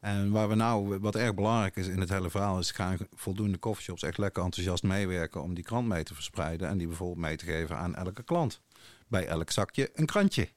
En 0.00 0.30
waar 0.30 0.48
we 0.48 0.54
nou, 0.54 0.98
wat 0.98 1.14
erg 1.14 1.34
belangrijk 1.34 1.76
is 1.76 1.86
in 1.86 2.00
het 2.00 2.08
hele 2.08 2.30
verhaal, 2.30 2.58
is 2.58 2.70
gaan 2.70 2.96
voldoende 3.14 3.58
coffeeshops 3.58 4.02
echt 4.02 4.18
lekker 4.18 4.42
enthousiast 4.44 4.82
meewerken 4.82 5.42
om 5.42 5.54
die 5.54 5.64
krant 5.64 5.88
mee 5.88 6.02
te 6.02 6.14
verspreiden. 6.14 6.68
En 6.68 6.78
die 6.78 6.86
bijvoorbeeld 6.86 7.26
mee 7.26 7.36
te 7.36 7.44
geven 7.44 7.76
aan 7.76 7.94
elke 7.94 8.22
klant. 8.22 8.60
Bij 9.08 9.26
elk 9.26 9.50
zakje 9.50 9.90
een 9.94 10.06
krantje. 10.06 10.48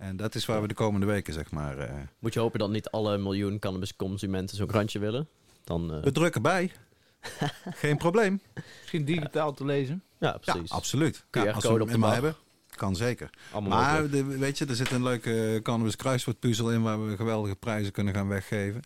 En 0.00 0.16
dat 0.16 0.34
is 0.34 0.46
waar 0.46 0.60
we 0.62 0.68
de 0.68 0.74
komende 0.74 1.06
weken, 1.06 1.32
zeg 1.32 1.50
maar. 1.50 1.78
eh, 1.78 1.94
Moet 2.18 2.32
je 2.34 2.40
hopen 2.40 2.58
dat 2.58 2.70
niet 2.70 2.88
alle 2.90 3.18
miljoen 3.18 3.58
cannabisconsumenten 3.58 4.56
zo'n 4.56 4.66
krantje 4.66 4.98
willen. 4.98 5.28
Dan, 5.64 5.94
eh, 5.94 6.02
we 6.02 6.12
drukken 6.12 6.42
bij. 6.42 6.72
Geen 7.82 7.96
probleem. 7.96 8.40
Misschien 8.80 9.04
digitaal 9.04 9.54
te 9.54 9.64
lezen. 9.64 10.02
ja, 10.18 10.28
Ja, 10.44 10.52
precies. 10.52 10.70
absoluut. 10.70 11.24
QR 11.30 11.38
Ja, 11.42 11.50
als 11.52 11.64
we 11.64 11.84
hem 11.84 12.00
bar. 12.00 12.12
hebben, 12.12 12.34
kan 12.76 12.96
zeker. 12.96 13.30
Allemaal 13.52 13.78
Maar 13.78 14.08
de, 14.10 14.24
weet 14.24 14.58
je, 14.58 14.66
er 14.66 14.74
zit 14.74 14.90
een 14.90 15.02
leuke 15.02 15.60
cannabis 15.62 15.96
kruiswoordpuzzel 15.96 16.72
in 16.72 16.82
waar 16.82 17.06
we 17.08 17.16
geweldige 17.16 17.56
prijzen 17.56 17.92
kunnen 17.92 18.14
gaan 18.14 18.28
weggeven. 18.28 18.80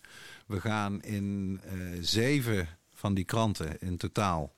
We 0.47 0.61
gaan 0.61 1.03
in 1.03 1.61
eh, 1.65 1.73
zeven 2.01 2.69
van 2.95 3.15
die 3.15 3.25
kranten 3.25 3.81
in 3.81 3.97
totaal 3.97 4.53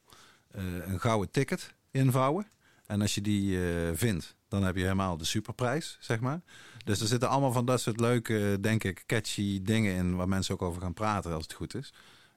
eh, 0.51 0.63
een 0.87 1.01
gouden 1.01 1.31
ticket 1.31 1.75
invouwen. 1.91 2.47
En 2.87 3.01
als 3.01 3.14
je 3.14 3.20
die 3.20 3.70
eh, 3.70 3.91
vindt, 3.95 4.37
dan 4.49 4.62
heb 4.64 4.76
je 4.76 4.82
helemaal 4.82 5.16
de 5.16 5.24
superprijs, 5.24 5.97
zeg 6.01 6.20
maar. 6.20 6.41
Dus 6.84 7.01
er 7.01 7.07
zitten 7.07 7.28
allemaal 7.28 7.53
van 7.53 7.64
dat 7.64 7.80
soort 7.80 8.01
leuke, 8.01 8.59
denk 8.61 8.84
ik, 8.84 9.03
catchy 9.07 9.62
dingen 9.62 9.95
in 9.95 10.16
waar 10.16 10.28
mensen 10.28 10.55
ook 10.55 10.62
over 10.62 10.82
gaan 10.82 10.95
praten 10.95 11.32
als 11.32 11.43
het 11.43 11.53
goed 11.53 11.74
is. 11.74 11.93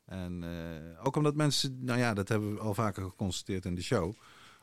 En 0.06 0.44
eh, 0.44 1.06
ook 1.06 1.16
omdat 1.16 1.36
mensen, 1.36 1.78
nou 1.86 2.00
ja, 2.00 2.14
dat 2.14 2.30
hebben 2.30 2.54
we 2.54 2.60
al 2.60 2.74
vaker 2.74 3.04
geconstateerd 3.04 3.66
in 3.66 3.76
de 3.76 3.82
show. 3.82 4.14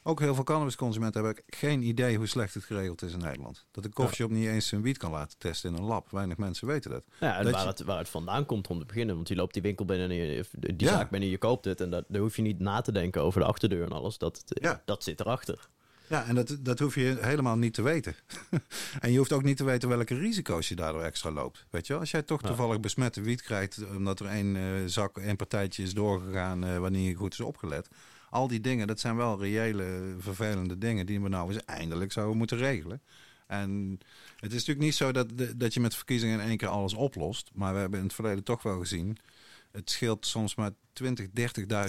Ook 0.03 0.21
heel 0.21 0.35
veel 0.35 0.45
cannabisconsumenten 0.45 1.25
hebben 1.25 1.43
geen 1.47 1.83
idee 1.83 2.17
hoe 2.17 2.27
slecht 2.27 2.55
het 2.55 2.65
geregeld 2.65 3.03
is 3.03 3.13
in 3.13 3.19
Nederland. 3.19 3.67
Dat 3.71 3.85
een 3.85 3.93
koffieshop 3.93 4.31
niet 4.31 4.47
eens 4.47 4.67
zijn 4.69 4.83
wiet 4.83 4.99
kan 4.99 5.11
laten 5.11 5.39
testen 5.39 5.71
in 5.71 5.77
een 5.77 5.85
lab. 5.85 6.11
Weinig 6.11 6.37
mensen 6.37 6.67
weten 6.67 6.91
dat. 6.91 7.05
Ja, 7.21 7.37
en 7.39 7.45
dat 7.45 7.53
waar, 7.53 7.63
je- 7.63 7.69
het, 7.69 7.81
waar 7.83 7.99
het 7.99 8.09
vandaan 8.09 8.47
komt 8.47 8.69
om 8.69 8.79
te 8.79 8.85
beginnen. 8.87 9.15
Want 9.15 9.29
je 9.29 9.35
loopt 9.37 9.53
die 9.53 9.63
winkel 9.63 9.85
binnen, 9.85 10.11
en 10.11 10.17
je, 10.17 10.45
die 10.59 10.75
Ja. 10.77 10.89
zaak 10.93 11.11
binnen, 11.11 11.29
je 11.29 11.39
koopt 11.39 11.65
het. 11.65 11.81
En 11.81 11.91
dat, 11.91 12.05
daar 12.09 12.21
hoef 12.21 12.37
je 12.37 12.43
niet 12.43 12.59
na 12.59 12.81
te 12.81 12.93
denken 12.93 13.23
over 13.23 13.41
de 13.41 13.47
achterdeur 13.47 13.83
en 13.85 13.93
alles. 13.93 14.19
Dat, 14.19 14.43
Ja. 14.47 14.83
dat 14.85 15.03
zit 15.03 15.21
erachter. 15.21 15.69
Ja, 16.09 16.27
en 16.27 16.35
dat, 16.35 16.57
dat 16.61 16.79
hoef 16.79 16.95
je 16.95 17.17
helemaal 17.21 17.57
niet 17.57 17.75
te 17.75 17.83
weten. 17.83 18.15
en 19.01 19.13
je 19.13 19.19
hoeft 19.19 19.33
ook 19.33 19.43
niet 19.43 19.57
te 19.57 19.65
weten 19.65 19.89
welke 19.89 20.15
risico's 20.15 20.69
je 20.69 20.75
daardoor 20.75 21.03
extra 21.03 21.31
loopt. 21.31 21.67
Weet 21.71 21.87
je 21.87 21.93
wel? 21.93 22.03
Als 22.03 22.11
jij 22.11 22.23
toch 22.23 22.43
toevallig 22.43 22.81
besmette 22.81 23.21
wiet 23.21 23.43
krijgt... 23.43 23.87
omdat 23.97 24.21
er 24.21 24.27
één 24.27 24.57
eh, 24.57 24.63
zak, 24.87 25.19
één 25.19 25.37
partijtje 25.37 25.83
is 25.83 25.95
doorgegaan... 25.95 26.65
eh, 26.65 26.79
wanneer 26.79 27.09
je 27.09 27.15
goed 27.15 27.33
is 27.33 27.41
opgelet. 27.41 27.89
Al 28.31 28.49
die 28.49 28.61
dingen, 28.61 28.87
dat 28.87 29.01
zijn 29.01 29.17
wel 29.17 29.41
reële, 29.41 30.15
vervelende 30.19 30.79
dingen... 30.79 31.07
die 31.07 31.21
we 31.21 31.29
nou 31.29 31.53
eens 31.53 31.65
eindelijk 31.65 32.13
zouden 32.13 32.37
moeten 32.37 32.57
regelen. 32.57 33.03
En 33.47 33.99
het 34.37 34.53
is 34.53 34.59
natuurlijk 34.59 34.87
niet 34.87 34.95
zo 34.95 35.13
dat, 35.13 35.29
dat 35.57 35.75
je 35.75 35.81
met 35.81 35.95
verkiezingen 35.95 36.41
in 36.41 36.49
één 36.49 36.57
keer 36.57 36.69
alles 36.69 36.95
oplost. 36.95 37.51
Maar 37.55 37.75
we 37.75 37.81
hebben 37.81 37.99
in 37.99 38.05
het 38.05 38.15
verleden 38.15 38.45
toch 38.45 38.63
wel 38.63 38.79
gezien... 38.79 39.19
het 39.73 39.91
scheelt 39.91 40.27
soms 40.27 40.55
maar 40.55 40.71
20, 40.93 41.27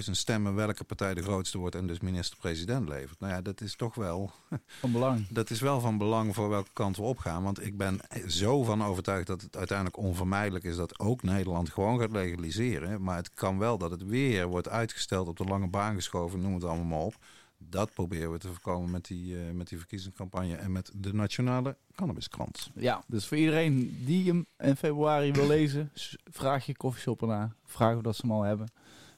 30.000 0.05 0.11
stemmen... 0.11 0.55
welke 0.55 0.84
partij 0.84 1.13
de 1.13 1.21
grootste 1.21 1.57
wordt 1.57 1.75
en 1.75 1.88
dus 1.88 1.99
minister-president 1.99 2.89
levert. 2.89 3.19
Nou 3.19 3.34
ja, 3.34 3.41
dat 3.41 3.61
is 3.61 3.75
toch 3.75 3.95
wel... 3.95 4.32
Van 4.80 4.91
belang. 4.91 5.28
Dat 5.30 5.49
is 5.49 5.59
wel 5.59 5.80
van 5.80 5.97
belang 5.97 6.36
voor 6.36 6.49
welke 6.49 6.69
kant 6.73 6.97
we 6.97 7.01
opgaan. 7.01 7.43
Want 7.43 7.65
ik 7.65 7.78
ben 7.78 7.99
zo 8.28 8.63
van 8.63 8.84
overtuigd 8.84 9.28
dat 9.28 9.41
het 9.41 9.57
uiteindelijk 9.57 9.97
onvermijdelijk 9.97 10.65
is 10.65 10.75
dat 10.75 10.99
ook 10.99 11.23
Nederland 11.23 11.69
gewoon 11.69 11.99
gaat 11.99 12.11
legaliseren. 12.11 13.03
Maar 13.03 13.17
het 13.17 13.34
kan 13.34 13.57
wel 13.57 13.78
dat 13.78 13.91
het 13.91 14.05
weer 14.05 14.47
wordt 14.47 14.69
uitgesteld, 14.69 15.28
op 15.28 15.38
de 15.38 15.43
lange 15.43 15.67
baan 15.67 15.95
geschoven, 15.95 16.41
noem 16.41 16.53
het 16.53 16.63
allemaal 16.63 16.86
maar 16.86 16.99
op. 16.99 17.15
Dat 17.57 17.93
proberen 17.93 18.31
we 18.31 18.37
te 18.37 18.47
voorkomen 18.47 18.91
met 18.91 19.05
die, 19.05 19.39
eh, 19.39 19.51
met 19.51 19.67
die 19.67 19.77
verkiezingscampagne 19.77 20.55
en 20.55 20.71
met 20.71 20.91
de 20.93 21.13
Nationale 21.13 21.77
Cannabiskrant. 21.95 22.69
Ja, 22.75 23.03
dus 23.07 23.25
voor 23.27 23.37
iedereen 23.37 24.03
die 24.05 24.27
hem 24.27 24.45
in 24.57 24.75
februari 24.75 25.31
wil 25.31 25.47
lezen, 25.47 25.91
vraag 26.31 26.65
je 26.65 26.77
koffieshop 26.77 27.21
ernaar. 27.21 27.55
Vraag 27.65 27.95
of 27.95 28.01
dat 28.01 28.15
ze 28.15 28.21
hem 28.21 28.31
al 28.31 28.41
hebben. 28.41 28.71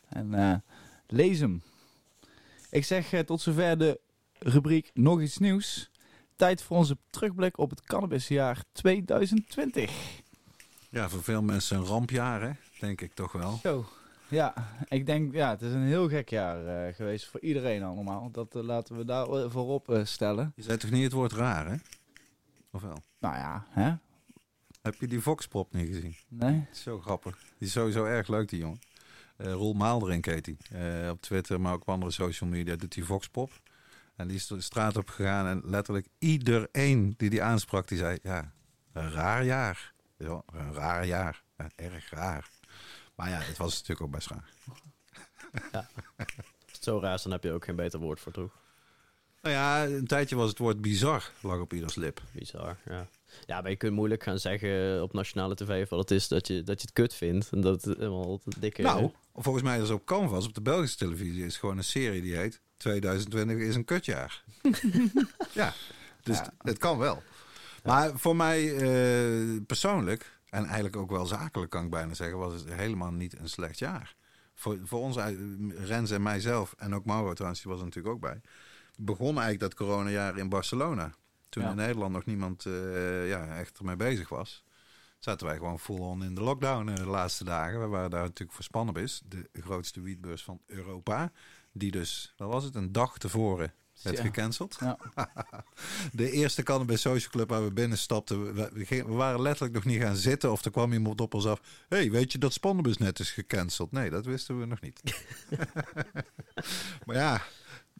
En 0.09 0.33
eh, 0.33 0.55
lees 1.07 1.39
hem. 1.39 1.61
Ik 2.69 2.85
zeg 2.85 3.13
eh, 3.13 3.19
tot 3.19 3.41
zover 3.41 3.77
de 3.77 3.99
rubriek 4.39 4.91
Nog 4.93 5.21
iets 5.21 5.37
nieuws. 5.37 5.89
Tijd 6.35 6.61
voor 6.61 6.77
onze 6.77 6.97
terugblik 7.09 7.57
op 7.57 7.69
het 7.69 7.81
cannabisjaar 7.81 8.63
2020. 8.71 10.21
Ja, 10.89 11.09
voor 11.09 11.23
veel 11.23 11.41
mensen 11.41 11.77
een 11.77 11.85
rampjaar, 11.85 12.41
hè? 12.41 12.51
denk 12.79 13.01
ik 13.01 13.13
toch 13.13 13.31
wel. 13.31 13.59
Zo. 13.63 13.85
Ja, 14.29 14.53
ik 14.87 15.05
denk, 15.05 15.33
ja, 15.33 15.49
het 15.49 15.61
is 15.61 15.73
een 15.73 15.85
heel 15.85 16.09
gek 16.09 16.29
jaar 16.29 16.87
eh, 16.87 16.95
geweest 16.95 17.25
voor 17.25 17.39
iedereen 17.39 17.83
allemaal. 17.83 18.31
Dat 18.31 18.55
eh, 18.55 18.63
laten 18.63 18.97
we 18.97 19.05
daar 19.05 19.25
voorop 19.49 19.89
eh, 19.89 20.05
stellen. 20.05 20.51
Je 20.55 20.63
zei 20.63 20.77
toch 20.77 20.91
niet 20.91 21.03
het 21.03 21.11
woord 21.11 21.33
raar, 21.33 21.69
hè? 21.69 21.75
Of 22.71 22.81
wel? 22.81 22.97
Nou 23.19 23.35
ja, 23.35 23.65
hè? 23.69 23.93
Heb 24.81 24.95
je 24.99 25.07
die 25.07 25.19
Voxpop 25.19 25.73
niet 25.73 25.87
gezien? 25.87 26.15
Nee? 26.27 26.67
Zo 26.71 26.99
grappig. 26.99 27.37
Die 27.57 27.67
is 27.67 27.71
sowieso 27.71 28.05
erg 28.05 28.27
leuk, 28.27 28.49
die 28.49 28.59
jongen. 28.59 28.79
Roel 29.37 29.73
Maalderink 29.73 30.25
heet 30.25 30.55
hij. 30.69 31.09
Op 31.09 31.21
Twitter, 31.21 31.61
maar 31.61 31.73
ook 31.73 31.81
op 31.81 31.89
andere 31.89 32.11
social 32.11 32.49
media 32.49 32.75
doet 32.75 32.95
hij 32.95 33.03
Voxpop. 33.03 33.51
En 34.15 34.27
die 34.27 34.37
is 34.37 34.47
de 34.47 34.61
straat 34.61 34.97
op 34.97 35.09
gegaan 35.09 35.47
en 35.47 35.61
letterlijk 35.69 36.07
iedereen 36.17 37.13
die 37.17 37.29
die 37.29 37.43
aansprak, 37.43 37.87
die 37.87 37.97
zei... 37.97 38.17
Ja, 38.23 38.53
een 38.93 39.11
raar 39.11 39.45
jaar. 39.45 39.93
Ja, 40.17 40.41
een 40.53 40.73
raar 40.73 41.05
jaar. 41.05 41.43
Ja, 41.57 41.69
erg 41.75 42.09
raar. 42.09 42.49
Maar 43.19 43.29
ja, 43.29 43.37
het 43.37 43.57
was 43.57 43.73
natuurlijk 43.73 44.01
ook 44.01 44.11
best 44.11 44.29
raar. 44.29 44.49
Het 46.65 46.83
zo 46.83 46.99
raar 46.99 47.19
dan 47.23 47.31
heb 47.31 47.43
je 47.43 47.51
ook 47.51 47.65
geen 47.65 47.75
beter 47.75 47.99
woord 47.99 48.19
voor 48.19 48.31
toch? 48.31 48.57
Nou 49.41 49.55
ja, 49.55 49.85
een 49.85 50.07
tijdje 50.07 50.35
was 50.35 50.49
het 50.49 50.57
woord 50.57 50.81
bizar, 50.81 51.31
lag 51.41 51.59
op 51.59 51.73
ieders 51.73 51.95
lip. 51.95 52.21
Bizar, 52.31 52.77
ja. 52.85 53.07
Ja, 53.45 53.61
maar 53.61 53.69
je 53.69 53.75
kunt 53.75 53.93
moeilijk 53.93 54.23
gaan 54.23 54.39
zeggen 54.39 55.01
op 55.03 55.13
nationale 55.13 55.55
tv 55.55 55.89
wat 55.89 55.99
het 55.99 56.11
is 56.11 56.27
dat 56.27 56.47
je, 56.47 56.63
dat 56.63 56.81
je 56.81 56.85
het 56.87 56.95
kut 56.95 57.13
vindt. 57.13 57.49
En 57.51 57.61
dat 57.61 57.83
het 57.83 57.97
helemaal 57.97 58.41
dikke... 58.59 58.81
Nou, 58.81 59.11
volgens 59.35 59.63
mij 59.63 59.79
is 59.81 59.89
op 59.89 60.05
Canvas, 60.05 60.45
op 60.45 60.53
de 60.53 60.61
Belgische 60.61 60.97
televisie, 60.97 61.45
is 61.45 61.57
gewoon 61.57 61.77
een 61.77 61.83
serie 61.83 62.21
die 62.21 62.35
heet 62.35 62.61
2020 62.77 63.57
is 63.57 63.75
een 63.75 63.85
kutjaar. 63.85 64.43
ja, 65.53 65.73
dus 66.23 66.37
Ja. 66.37 66.53
het 66.57 66.77
kan 66.77 66.97
wel. 66.97 67.23
Maar 67.83 68.19
voor 68.19 68.35
mij 68.35 68.75
eh, 68.75 69.61
persoonlijk, 69.67 70.38
en 70.49 70.65
eigenlijk 70.65 70.95
ook 70.95 71.09
wel 71.09 71.25
zakelijk 71.25 71.71
kan 71.71 71.83
ik 71.83 71.89
bijna 71.89 72.13
zeggen, 72.13 72.37
was 72.37 72.53
het 72.53 72.73
helemaal 72.73 73.11
niet 73.11 73.39
een 73.39 73.49
slecht 73.49 73.79
jaar. 73.79 74.15
Voor, 74.55 74.79
voor 74.83 74.99
ons, 74.99 75.17
eh, 75.17 75.35
Rens 75.85 76.11
en 76.11 76.21
mijzelf, 76.21 76.73
en 76.77 76.95
ook 76.95 77.05
Mauro 77.05 77.33
trouwens, 77.33 77.61
die 77.61 77.71
was 77.71 77.79
er 77.79 77.85
natuurlijk 77.85 78.15
ook 78.15 78.21
bij, 78.21 78.41
begon 78.97 79.39
eigenlijk 79.39 79.59
dat 79.59 79.73
coronajaar 79.73 80.37
in 80.37 80.49
Barcelona. 80.49 81.13
Toen 81.49 81.63
Ja. 81.63 81.69
in 81.69 81.75
Nederland 81.75 82.13
nog 82.13 82.25
niemand 82.25 82.65
eh, 82.65 83.29
ja, 83.29 83.57
echt 83.57 83.77
ermee 83.77 83.95
bezig 83.95 84.29
was 84.29 84.63
zaten 85.19 85.47
wij 85.47 85.55
gewoon 85.55 85.79
full-on 85.79 86.23
in 86.23 86.35
de 86.35 86.41
lockdown 86.41 86.89
eh, 86.89 86.95
de 86.95 87.05
laatste 87.05 87.43
dagen. 87.43 87.79
We 87.79 87.87
waren 87.87 88.09
daar 88.09 88.23
natuurlijk 88.23 88.51
voor 88.51 88.63
Spannabis, 88.63 89.21
de 89.25 89.49
grootste 89.53 90.01
wietbeurs 90.01 90.43
van 90.43 90.61
Europa. 90.65 91.31
Die 91.71 91.91
dus, 91.91 92.33
wat 92.37 92.51
was 92.51 92.63
het, 92.63 92.75
een 92.75 92.91
dag 92.91 93.17
tevoren 93.17 93.73
werd 94.01 94.17
Ja. 94.17 94.23
gecanceld. 94.23 94.77
Ja. 94.79 94.97
De 96.11 96.31
eerste 96.31 96.63
Cannabis 96.63 97.01
Social 97.01 97.29
Club 97.31 97.49
waar 97.49 97.63
we 97.63 97.71
binnenstapten, 97.71 98.53
we, 98.53 99.03
waren 99.07 99.41
letterlijk 99.41 99.73
nog 99.73 99.85
niet 99.85 100.01
gaan 100.01 100.15
zitten 100.15 100.51
of 100.51 100.65
er 100.65 100.71
kwam 100.71 100.93
iemand 100.93 101.21
op 101.21 101.33
ons 101.33 101.45
af. 101.45 101.61
hey, 101.89 102.11
weet 102.11 102.31
je 102.31 102.37
dat 102.37 102.53
Spannabis 102.53 102.97
net 102.97 103.19
is 103.19 103.31
gecanceld? 103.31 103.91
Nee, 103.91 104.09
dat 104.09 104.25
wisten 104.25 104.59
we 104.59 104.65
nog 104.65 104.81
niet. 104.81 105.01
maar 107.05 107.15
ja, 107.15 107.41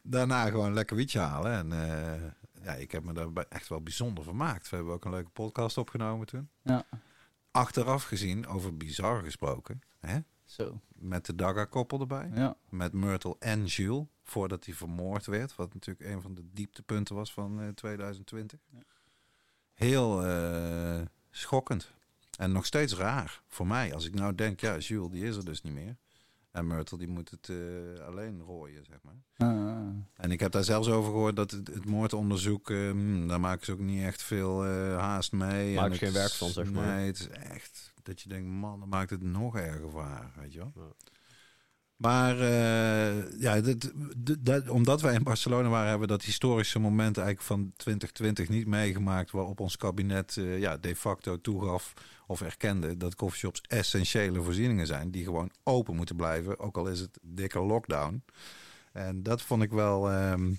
daarna 0.02 0.50
gewoon 0.50 0.74
lekker 0.74 0.96
wietje 0.96 1.20
halen. 1.20 1.52
En 1.52 1.72
eh, 1.74 2.22
ja, 2.64 2.74
ik 2.74 2.92
heb 2.92 3.04
me 3.04 3.14
daar 3.14 3.46
echt 3.50 3.68
wel 3.68 3.82
bijzonder 3.82 4.24
vermaakt. 4.24 4.70
We 4.70 4.76
hebben 4.76 4.94
ook 4.94 5.06
een 5.06 5.12
leuke 5.12 5.30
podcast 5.30 5.78
opgenomen 5.78 6.28
toen. 6.28 6.50
Ja. 6.64 6.86
Achteraf 7.52 8.04
gezien, 8.04 8.48
over 8.48 8.78
bizar 8.78 9.24
gesproken, 9.24 9.82
hè? 10.00 10.20
Zo. 10.46 10.82
met 10.96 11.26
de 11.26 11.36
Daga-koppel 11.36 12.00
erbij. 12.00 12.32
Ja. 12.34 12.56
Met 12.70 12.94
Myrtle 12.94 13.36
en 13.40 13.66
Jules, 13.66 14.06
voordat 14.30 14.66
hij 14.66 14.74
vermoord 14.74 15.26
werd. 15.26 15.56
Wat 15.56 15.74
natuurlijk 15.74 16.10
een 16.12 16.22
van 16.22 16.34
de 16.34 16.44
dieptepunten 16.54 17.16
was 17.16 17.34
van 17.34 17.62
eh, 17.62 17.68
2020. 17.68 18.60
Heel 19.74 20.26
eh, 20.26 21.02
schokkend. 21.30 21.92
En 22.38 22.52
nog 22.52 22.66
steeds 22.66 22.96
raar 22.96 23.42
voor 23.48 23.68
mij. 23.68 23.94
Als 23.94 24.06
ik 24.06 24.14
nou 24.14 24.36
denk, 24.36 24.60
ja, 24.60 24.78
Jules 24.78 25.12
die 25.12 25.24
is 25.24 25.36
er 25.36 25.46
dus 25.46 25.62
niet 25.62 25.74
meer. 25.74 25.98
En 26.52 26.68
Myrtle 26.68 26.98
die 26.98 27.08
moet 27.08 27.30
het 27.30 27.50
eh, 27.50 28.06
alleen 28.06 28.42
rooien, 28.42 28.86
zeg 28.86 28.98
maar. 29.02 29.22
Ah, 29.38 29.88
En 30.16 30.32
ik 30.32 30.40
heb 30.40 30.52
daar 30.52 30.64
zelfs 30.64 30.88
over 30.88 31.12
gehoord 31.12 31.36
dat 31.36 31.52
het, 31.52 31.68
het 31.68 31.86
moordonderzoek, 31.86 32.70
eh, 32.70 32.90
hmm, 32.90 33.28
daar 33.28 33.40
maken 33.40 33.66
ze 33.66 33.72
ook 33.72 33.80
niet 33.80 34.04
echt 34.04 34.24
veel 34.24 34.66
eh, 34.66 34.98
haast 34.98 35.32
mee. 35.32 35.80
Het 35.80 35.98
geen 35.98 36.14
werk 36.14 36.32
van, 36.32 36.50
zeg 36.50 36.72
maar. 36.72 36.96
Nee, 36.96 37.08
het 37.08 37.20
is 37.20 37.28
echt 37.28 37.94
dat 38.04 38.22
je 38.22 38.30
denkt, 38.30 38.50
man, 38.50 38.80
dan 38.80 38.90
maakt 38.90 39.10
het 39.10 39.22
nog 39.22 39.58
erger 39.58 40.00
haar, 40.00 40.32
weet 40.36 40.54
je 40.54 40.60
wel. 40.60 40.72
Ja. 40.76 41.08
Maar 42.00 42.40
eh, 42.40 43.40
ja, 43.42 43.62
omdat 44.68 45.02
wij 45.02 45.14
in 45.14 45.24
Barcelona 45.24 45.70
waren, 45.70 45.90
hebben 45.90 46.08
we 46.08 46.14
dat 46.14 46.24
historische 46.24 46.80
moment 46.80 47.18
eigenlijk 47.18 47.48
van 47.48 47.72
2020 47.76 48.50
niet 48.50 48.68
meegemaakt. 48.68 49.32
Waarop 49.32 49.60
ons 49.60 49.78
kabinet 49.78 50.38
eh, 50.38 50.60
ja, 50.60 50.78
de 50.78 50.96
facto 50.96 51.42
toegaf 51.42 51.94
of 52.28 52.42
erkende 52.42 52.98
dat 52.98 53.16
coffeeshops 53.16 53.62
essentiële 53.68 54.42
voorzieningen 54.42 54.88
zijn. 54.88 55.12
Die 55.12 55.24
gewoon 55.24 55.52
open 55.64 55.96
moeten 55.96 56.16
blijven, 56.16 56.60
ook 56.60 56.78
al 56.78 56.88
is 56.88 57.00
het 57.00 57.20
dikke 57.22 57.60
lockdown. 57.60 58.24
En 58.92 59.24
dat 59.24 59.42
vond 59.42 59.64
ik 59.64 59.72
wel. 59.72 60.10
ehm, 60.12 60.52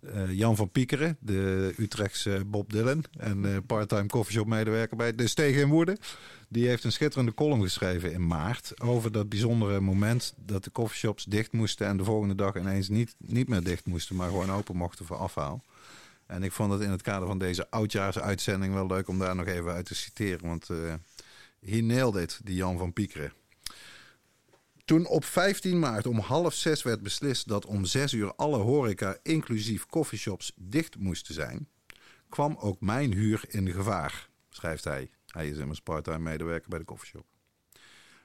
eh, 0.00 0.32
Jan 0.32 0.56
van 0.56 0.70
Piekeren, 0.70 1.16
de 1.20 1.72
Utrechtse 1.76 2.42
Bob 2.46 2.72
Dylan 2.72 3.04
en 3.18 3.44
eh 3.44 3.56
parttime 3.66 4.06
coffeeshop 4.06 4.46
medewerker 4.46 4.96
bij 4.96 5.14
De 5.14 5.26
Steeg 5.26 5.56
in 5.56 5.68
Woerden. 5.68 5.98
Die 6.48 6.68
heeft 6.68 6.84
een 6.84 6.92
schitterende 6.92 7.34
column 7.34 7.62
geschreven 7.62 8.12
in 8.12 8.26
maart 8.26 8.80
over 8.80 9.12
dat 9.12 9.28
bijzondere 9.28 9.80
moment 9.80 10.34
dat 10.36 10.64
de 10.64 10.72
coffeeshops 10.72 11.24
dicht 11.24 11.52
moesten 11.52 11.86
en 11.86 11.96
de 11.96 12.04
volgende 12.04 12.34
dag 12.34 12.56
ineens 12.56 12.88
niet, 12.88 13.14
niet 13.18 13.48
meer 13.48 13.62
dicht 13.62 13.86
moesten, 13.86 14.16
maar 14.16 14.28
gewoon 14.28 14.52
open 14.52 14.76
mochten 14.76 15.06
voor 15.06 15.16
afhaal. 15.16 15.62
En 16.26 16.42
ik 16.42 16.52
vond 16.52 16.72
het 16.72 16.80
in 16.80 16.90
het 16.90 17.02
kader 17.02 17.28
van 17.28 17.38
deze 17.38 17.70
oudjaarsuitzending 17.70 18.74
wel 18.74 18.86
leuk 18.86 19.08
om 19.08 19.18
daar 19.18 19.36
nog 19.36 19.46
even 19.46 19.72
uit 19.72 19.86
te 19.86 19.94
citeren, 19.94 20.46
want 20.46 20.70
eh 20.70 20.94
he 21.60 21.80
nailed 21.80 22.14
it, 22.14 22.40
die 22.44 22.54
Jan 22.54 22.78
van 22.78 22.92
Piekeren. 22.92 23.32
Toen 24.88 25.06
op 25.06 25.24
15 25.24 25.78
maart 25.78 26.06
om 26.06 26.18
half 26.18 26.54
zes 26.54 26.82
werd 26.82 27.02
beslist 27.02 27.48
dat 27.48 27.66
om 27.66 27.84
zes 27.84 28.12
uur 28.12 28.34
alle 28.34 28.56
horeca, 28.56 29.16
inclusief 29.22 29.86
coffeeshops, 29.86 30.52
dicht 30.56 30.98
moesten 30.98 31.34
zijn, 31.34 31.68
kwam 32.28 32.56
ook 32.60 32.80
mijn 32.80 33.12
huur 33.12 33.44
in 33.48 33.70
gevaar, 33.70 34.28
schrijft 34.48 34.84
hij. 34.84 35.10
Hij 35.26 35.48
is 35.48 35.58
immers 35.58 35.80
parttime 35.80 36.18
medewerker 36.18 36.68
bij 36.68 36.78
de 36.78 36.84
coffeeshop. 36.84 37.26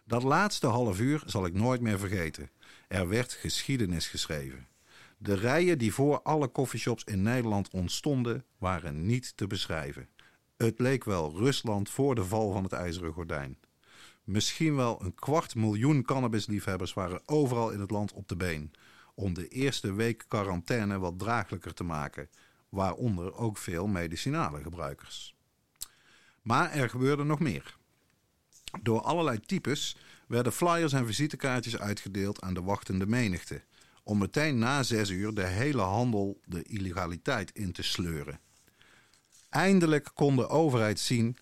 Dat 0.06 0.24
laatste 0.24 0.68
half 0.68 1.00
uur 1.00 1.24
zal 1.26 1.46
ik 1.46 1.54
nooit 1.54 1.82
meer 1.82 2.00
vergeten. 2.00 2.50
Er 2.88 3.08
werd 3.08 3.34
geschiedenis 3.34 4.08
geschreven. 4.08 4.68
De 5.18 5.34
rijen 5.34 5.78
die 5.78 5.94
voor 5.94 6.22
alle 6.22 6.52
coffeeshops 6.52 7.04
in 7.04 7.22
Nederland 7.22 7.70
ontstonden, 7.70 8.46
waren 8.58 9.06
niet 9.06 9.38
te 9.38 9.48
beschrijven. 9.48 10.10
Het 10.58 10.80
leek 10.80 11.04
wel 11.04 11.38
Rusland 11.38 11.90
voor 11.90 12.16
de 12.16 12.26
val 12.26 12.52
van 12.52 12.64
het 12.64 12.74
ijzeren 12.74 13.14
gordijn. 13.14 13.58
Misschien 14.24 14.76
wel 14.76 15.02
een 15.02 15.16
kwart 15.16 15.56
miljoen 15.56 16.04
cannabisliefhebbers 16.04 16.94
waren 16.94 17.22
overal 17.26 17.70
in 17.72 17.80
het 17.80 17.92
land 17.92 18.14
op 18.14 18.28
de 18.28 18.36
been. 18.36 18.72
Om 19.16 19.34
de 19.34 19.48
eerste 19.48 19.94
week 19.94 20.26
quarantaine 20.28 21.00
wat 21.00 21.20
draaglijker 21.20 21.74
te 21.74 21.84
maken. 21.84 22.30
Waaronder 22.70 23.36
ook 23.36 23.58
veel 23.58 23.88
medicinale 23.88 24.62
gebruikers. 24.62 25.36
Maar 26.42 26.72
er 26.72 26.90
gebeurde 26.90 27.24
nog 27.24 27.40
meer. 27.40 27.78
Door 28.82 29.02
allerlei 29.02 29.40
types 29.40 29.98
werden 30.28 30.54
flyers 30.54 30.94
en 30.94 31.06
visitekaartjes 31.06 31.78
uitgedeeld 31.78 32.42
aan 32.42 32.54
de 32.54 32.62
wachtende 32.62 33.06
menigte. 33.06 33.62
Om 34.04 34.18
meteen 34.18 34.58
na 34.58 34.84
zes 34.84 35.10
uur 35.10 35.34
de 35.34 35.46
hele 35.46 35.82
handel 35.82 36.40
de 36.46 36.64
illegaliteit 36.64 37.52
in 37.52 37.72
te 37.72 37.84
sleuren. 37.84 38.40
Eindelijk 39.50 40.12
kon 40.14 40.36
de 40.36 40.48
overheid 40.48 41.00
zien 41.00 41.38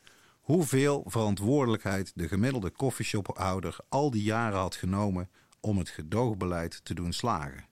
hoeveel 0.52 1.04
verantwoordelijkheid 1.08 2.12
de 2.16 2.28
gemiddelde 2.28 2.70
koffieshophouder 2.70 3.78
al 3.90 4.12
die 4.12 4.24
jaren 4.24 4.60
had 4.60 4.76
genomen 4.76 5.30
om 5.60 5.78
het 5.78 5.90
gedoogbeleid 5.90 6.86
te 6.86 6.94
doen 6.94 7.14
slagen. 7.14 7.66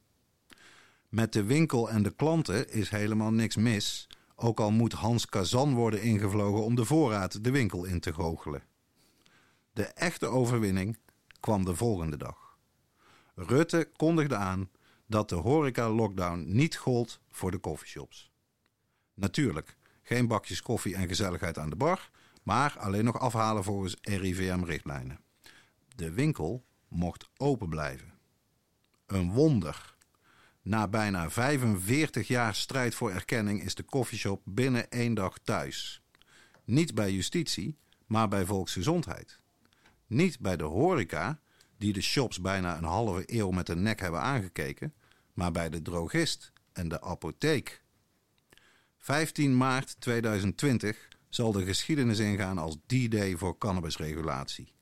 Met 1.09 1.34
de 1.34 1.43
winkel 1.43 1.89
en 1.89 2.03
de 2.03 2.15
klanten 2.15 2.69
is 2.69 2.89
helemaal 2.89 3.32
niks 3.32 3.55
mis, 3.55 4.07
ook 4.36 4.59
al 4.59 4.71
moet 4.71 4.93
Hans 4.93 5.25
Kazan 5.25 5.73
worden 5.73 6.01
ingevlogen 6.01 6.63
om 6.63 6.75
de 6.75 6.86
voorraad 6.86 7.43
de 7.43 7.51
winkel 7.51 7.86
in 7.86 7.99
te 7.99 8.13
goochelen. 8.13 8.63
De 9.73 9.86
echte 9.86 10.27
overwinning 10.27 10.97
kwam 11.39 11.65
de 11.65 11.75
volgende 11.75 12.17
dag. 12.17 12.57
Rutte 13.36 13.89
kondigde 13.95 14.36
aan 14.36 14.69
dat 15.07 15.30
de 15.30 15.36
horeca-lockdown 15.36 16.45
niet 16.47 16.77
gold 16.77 17.19
voor 17.32 17.51
de 17.51 17.57
koffieshops. 17.57 18.32
Natuurlijk, 19.13 19.77
geen 20.01 20.27
bakjes 20.27 20.61
koffie 20.61 20.95
en 20.95 21.07
gezelligheid 21.07 21.57
aan 21.57 21.69
de 21.69 21.75
bar, 21.75 22.09
maar 22.50 22.76
alleen 22.78 23.04
nog 23.04 23.20
afhalen 23.20 23.64
volgens 23.64 23.95
RIVM-richtlijnen. 24.02 25.20
De 25.95 26.12
winkel 26.12 26.66
mocht 26.88 27.30
open 27.38 27.70
blijven. 27.70 28.14
Een 29.06 29.32
wonder. 29.32 29.95
Na 30.62 30.88
bijna 30.88 31.30
45 31.30 32.28
jaar 32.28 32.56
strijd 32.56 32.95
voor 32.95 33.12
erkenning 33.12 33.64
is 33.64 33.76
de 33.76 33.84
koffieshop 33.84 34.41
binnen 34.45 34.89
één 34.89 35.14
dag 35.14 35.38
thuis. 35.43 36.02
Niet 36.64 36.95
bij 36.95 37.12
justitie, 37.12 37.78
maar 38.06 38.28
bij 38.28 38.45
volksgezondheid. 38.45 39.39
Niet 40.08 40.39
bij 40.39 40.58
de 40.58 40.64
horeca, 40.64 41.39
die 41.78 41.93
de 41.93 42.02
shops 42.02 42.41
bijna 42.41 42.78
een 42.78 42.84
halve 42.84 43.24
eeuw 43.26 43.50
met 43.52 43.66
de 43.66 43.76
nek 43.76 44.00
hebben 44.00 44.22
aangekeken, 44.22 44.93
maar 45.34 45.52
bij 45.52 45.70
de 45.70 45.82
drogist 45.82 46.52
en 46.74 46.88
de 46.88 47.02
apotheek. 47.02 47.84
15 48.97 49.58
maart 49.58 49.95
2020 50.00 51.18
zal 51.30 51.51
de 51.51 51.65
geschiedenis 51.65 52.19
ingaan 52.19 52.57
als 52.57 52.77
D-Day 52.86 53.36
voor 53.36 53.57
cannabisregulatie. 53.57 54.73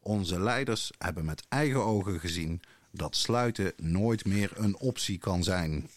Onze 0.00 0.40
leiders 0.40 0.92
hebben 0.98 1.24
met 1.24 1.44
eigen 1.48 1.84
ogen 1.84 2.20
gezien 2.20 2.60
dat 2.90 3.16
sluiten 3.16 3.72
nooit 3.76 4.24
meer 4.24 4.52
een 4.54 4.78
optie 4.78 5.18
kan 5.18 5.42
zijn. 5.44 5.88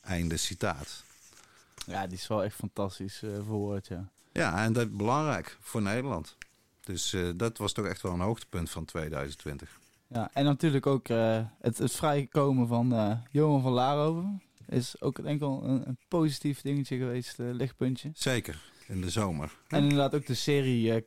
Einde 0.00 0.36
citaat. 0.36 1.04
Ja, 1.86 2.06
die 2.06 2.16
is 2.16 2.26
wel 2.26 2.44
echt 2.44 2.54
fantastisch 2.54 3.22
uh, 3.22 3.34
verwoord, 3.34 3.86
ja. 3.86 4.08
Ja, 4.32 4.64
en 4.64 4.72
dat 4.72 4.86
is 4.86 4.96
belangrijk 4.96 5.58
voor 5.60 5.82
Nederland. 5.82 6.36
Dus 6.80 7.12
uh, 7.12 7.30
dat 7.36 7.58
was 7.58 7.72
toch 7.72 7.86
echt 7.86 8.02
wel 8.02 8.12
een 8.12 8.20
hoogtepunt 8.20 8.70
van 8.70 8.84
2020. 8.84 9.80
Ja, 10.06 10.30
en 10.32 10.44
natuurlijk 10.44 10.86
ook 10.86 11.08
uh, 11.08 11.40
het, 11.60 11.78
het 11.78 11.92
vrijkomen 11.92 12.68
van 12.68 13.18
Johan 13.30 13.62
van 13.62 13.72
Laarhoven. 13.72 14.42
Is 14.66 15.00
ook 15.00 15.22
denk 15.22 15.34
ik 15.34 15.40
wel 15.40 15.64
een, 15.64 15.88
een 15.88 15.98
positief 16.08 16.60
dingetje 16.60 16.96
geweest, 16.96 17.38
lichtpuntje. 17.38 18.10
Zeker, 18.14 18.71
in 18.86 19.00
de 19.00 19.10
zomer. 19.10 19.58
En 19.68 19.82
inderdaad 19.82 20.14
ook 20.14 20.26
de 20.26 20.34
serie 20.34 21.04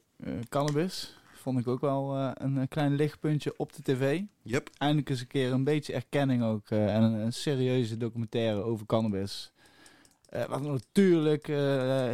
Cannabis 0.50 1.16
vond 1.46 1.60
ik 1.60 1.68
ook 1.68 1.82
wel 1.82 2.18
uh, 2.18 2.32
een 2.34 2.68
klein 2.68 2.96
lichtpuntje 2.96 3.54
op 3.58 3.74
de 3.74 3.82
tv. 3.82 4.22
Yep. 4.42 4.70
Eindelijk 4.78 5.10
eens 5.10 5.20
een 5.20 5.28
keer 5.28 5.52
een 5.52 5.64
beetje 5.64 5.94
erkenning 5.94 6.44
ook. 6.44 6.70
Uh, 6.70 6.96
en 6.96 7.04
een, 7.04 7.14
een, 7.14 7.34
serieuze 7.34 7.98
documentaire 7.98 8.62
over 8.62 8.86
cannabis. 8.86 9.52
Uh, 10.34 10.46
wat 10.46 10.62
natuurlijk 10.62 11.48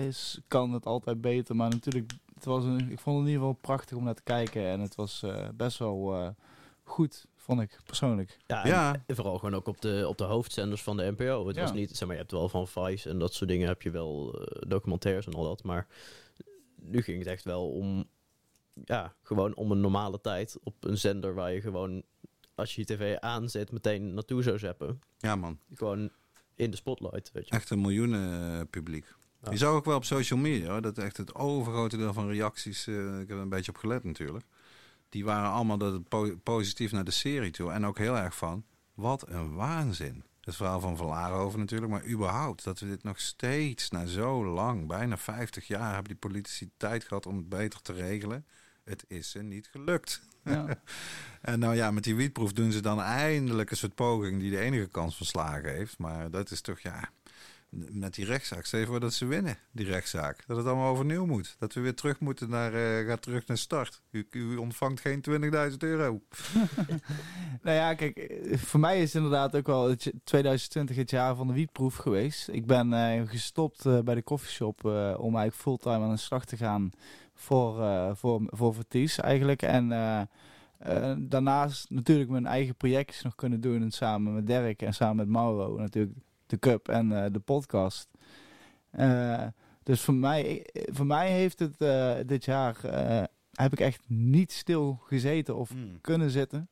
is, 0.08 0.40
kan 0.48 0.74
het 0.74 0.86
altijd 0.86 1.22
beter. 1.22 1.56
Maar 1.56 1.70
natuurlijk, 1.70 2.12
het 2.34 2.46
was 2.46 2.64
een, 2.64 2.92
ik 2.92 3.00
vond 3.00 3.18
het 3.18 3.28
in 3.28 3.32
ieder 3.32 3.48
geval 3.48 3.58
prachtig 3.62 3.98
om 3.98 4.04
naar 4.04 4.16
te 4.16 4.24
kijken. 4.24 4.68
En 4.68 4.80
het 4.80 4.96
was 4.96 5.26
best 5.56 5.78
wel 5.78 6.34
goed, 6.84 7.26
vond 7.42 7.62
ik 7.62 7.80
persoonlijk. 7.86 8.38
Ja, 8.48 8.68
ja. 8.68 9.04
En 9.08 9.16
vooral 9.16 9.38
gewoon 9.38 9.56
ook 9.56 9.68
op 9.68 9.82
de, 9.82 10.06
op 10.08 10.18
de 10.18 10.24
hoofdzenders 10.24 10.84
van 10.84 10.98
de 10.98 11.12
NPO. 11.18 11.48
Het 11.48 11.56
ja. 11.56 11.62
was 11.62 11.74
niet, 11.74 11.90
zeg 11.90 12.02
maar, 12.08 12.16
je 12.16 12.22
hebt 12.22 12.32
wel 12.32 12.50
van 12.50 12.68
Vice 12.68 13.10
en 13.10 13.20
dat 13.20 13.34
soort 13.34 13.50
dingen 13.50 13.68
heb 13.68 13.82
je 13.82 13.92
wel 13.92 14.40
documentaires 14.68 15.26
en 15.26 15.34
al 15.34 15.44
dat. 15.44 15.64
Maar 15.64 15.88
nu 16.76 17.02
ging 17.02 17.18
het 17.18 17.28
echt 17.28 17.44
wel 17.44 17.72
om 17.72 18.06
ja, 18.86 19.16
gewoon 19.22 19.56
om 19.56 19.72
een 19.72 19.82
normale 19.82 20.22
tijd 20.22 20.58
op 20.64 20.84
een 20.84 20.98
zender 20.98 21.34
waar 21.34 21.54
je 21.54 21.62
gewoon, 21.62 22.04
als 22.56 22.76
je 22.76 22.82
je 22.82 22.96
tv 22.96 23.18
aanzet, 23.18 23.72
meteen 23.72 24.14
naartoe 24.14 24.44
zou 24.44 24.60
zeppen. 24.60 25.02
Ja, 25.18 25.36
man. 25.36 25.60
Gewoon 25.74 26.10
in 26.56 26.72
de 26.72 26.78
spotlight, 26.78 27.32
weet 27.32 27.48
je. 27.48 27.56
Echt 27.56 27.70
een 27.70 27.82
miljoenen 27.82 28.52
uh, 28.52 28.62
publiek. 28.70 29.06
Ja. 29.44 29.52
Je 29.52 29.58
zag 29.58 29.74
ook 29.74 29.86
wel 29.86 29.96
op 29.96 30.06
social 30.06 30.40
media 30.40 30.72
hoor, 30.72 30.82
dat 30.82 30.98
echt 30.98 31.18
het 31.18 31.36
overgrote 31.36 31.98
deel 31.98 32.14
van 32.14 32.28
reacties, 32.28 32.88
uh, 32.88 33.20
ik 33.20 33.28
heb 33.28 33.38
er 33.38 33.44
een 33.44 33.50
beetje 33.50 33.72
op 33.72 33.78
gelet 33.78 34.04
natuurlijk, 34.04 34.46
die 35.12 35.26
waren 35.26 35.50
allemaal 35.50 35.78
dat 35.78 36.02
positief 36.44 36.92
naar 36.92 37.04
de 37.04 37.12
serie 37.12 37.52
toe. 37.52 37.72
En 37.72 37.86
ook 37.86 37.98
heel 37.98 38.18
erg 38.18 38.36
van, 38.36 38.66
wat 38.94 39.30
een 39.30 39.56
waanzin. 39.56 40.24
Het 40.42 40.56
verhaal 40.56 40.80
van 40.80 40.98
Valarenhoven 40.98 41.60
natuurlijk, 41.60 41.92
maar 41.92 42.06
überhaupt 42.06 42.64
dat 42.64 42.80
we 42.80 42.88
dit 42.88 43.04
nog 43.04 43.20
steeds 43.20 43.90
na 43.90 44.06
zo 44.06 44.46
lang, 44.46 44.88
bijna 44.88 45.18
50 45.18 45.68
jaar, 45.68 45.94
hebben 45.94 46.12
die 46.12 46.30
politici 46.30 46.70
tijd 46.78 47.04
gehad 47.04 47.26
om 47.26 47.38
het 47.38 47.50
beter 47.50 47.82
te 47.82 47.94
regelen. 47.94 48.46
Het 48.84 49.06
is 49.08 49.32
ze 49.32 49.42
niet 49.42 49.68
gelukt. 49.68 50.22
Ja. 50.44 50.82
en 51.42 51.60
nou 51.60 51.76
ja, 51.76 51.92
met 51.92 52.04
die 52.04 52.16
wietproef 52.16 52.54
doen 52.54 52.72
ze 52.72 52.82
dan 52.82 53.02
eindelijk 53.02 53.72
een 53.72 53.78
soort 53.78 53.96
poging 53.96 54.40
die 54.40 54.52
de 54.52 54.60
enige 54.60 54.88
kans 54.88 55.18
van 55.18 55.26
slagen 55.26 55.74
heeft. 55.74 55.98
Maar 55.98 56.32
dat 56.32 56.52
is 56.52 56.62
toch 56.62 56.80
ja, 56.80 57.10
met 57.72 58.14
die 58.14 58.26
rechtszaak. 58.26 58.66
Stel 58.66 58.80
je 58.80 58.86
voor 58.86 59.00
dat 59.00 59.14
ze 59.14 59.26
winnen, 59.26 59.58
die 59.72 59.86
rechtszaak. 59.86 60.44
Dat 60.48 60.58
het 60.58 60.66
allemaal 60.66 60.92
overnieuw 60.92 61.26
moet. 61.26 61.56
Dat 61.60 61.74
we 61.74 61.82
weer 61.82 61.96
terug 61.96 62.20
moeten 62.20 62.50
naar, 62.50 62.74
uh, 62.74 63.08
gaat 63.08 63.22
terug 63.22 63.48
naar 63.48 63.58
start. 63.58 64.02
U, 64.12 64.28
u 64.32 64.56
ontvangt 64.56 65.02
geen 65.02 65.24
20.000 65.72 65.78
euro. 65.78 66.22
nou 67.64 67.78
ja, 67.78 67.94
kijk, 67.94 68.38
voor 68.54 68.80
mij 68.80 69.02
is 69.02 69.16
inderdaad 69.16 69.56
ook 69.56 69.68
wel 69.68 69.96
2020 70.24 70.96
het 70.96 71.10
jaar 71.10 71.36
van 71.36 71.48
de 71.48 71.54
wietproef 71.54 71.96
geweest. 71.96 72.48
Ik 72.48 72.66
ben 72.66 72.92
uh, 72.92 73.30
gestopt 73.30 73.86
uh, 73.86 74.00
bij 74.00 74.16
de 74.16 74.22
koffieshop 74.22 74.86
om 74.86 75.36
eigenlijk 75.36 75.56
fulltime 75.56 76.04
aan 76.04 76.12
de 76.12 76.18
slag 76.18 76.46
te 76.46 76.58
gaan 76.58 76.92
voor, 77.42 77.80
uh, 77.80 78.10
voor, 78.14 78.42
voor 78.46 78.74
Verties 78.74 79.20
eigenlijk. 79.20 79.62
En 79.62 79.92
uh, 79.92 80.22
uh, 80.88 81.14
daarnaast 81.20 81.90
natuurlijk 81.90 82.30
mijn 82.30 82.46
eigen 82.46 82.76
projectjes 82.76 83.22
nog 83.22 83.36
kunnen 83.36 83.62
doen. 83.62 83.82
En 83.82 83.92
samen 83.92 84.34
met 84.34 84.48
Dirk 84.48 84.82
en 84.82 84.94
samen 84.94 85.16
met 85.16 85.28
Mauro 85.28 85.78
natuurlijk 85.78 86.14
de 86.52 86.60
Cup 86.60 86.88
en 86.88 87.32
de 87.32 87.40
podcast. 87.40 88.10
dus 89.84 90.02
voor 90.02 90.14
mij, 90.14 90.66
voor 90.74 91.06
mij 91.06 91.32
heeft 91.32 91.60
het 91.60 91.78
dit 92.28 92.46
jaar, 92.46 92.78
heb 93.52 93.72
ik 93.72 93.80
echt 93.80 94.02
niet 94.08 94.52
stil 94.52 95.00
gezeten 95.04 95.56
of 95.56 95.74
mm. 95.74 96.02
kunnen 96.02 96.30
zitten. 96.30 96.70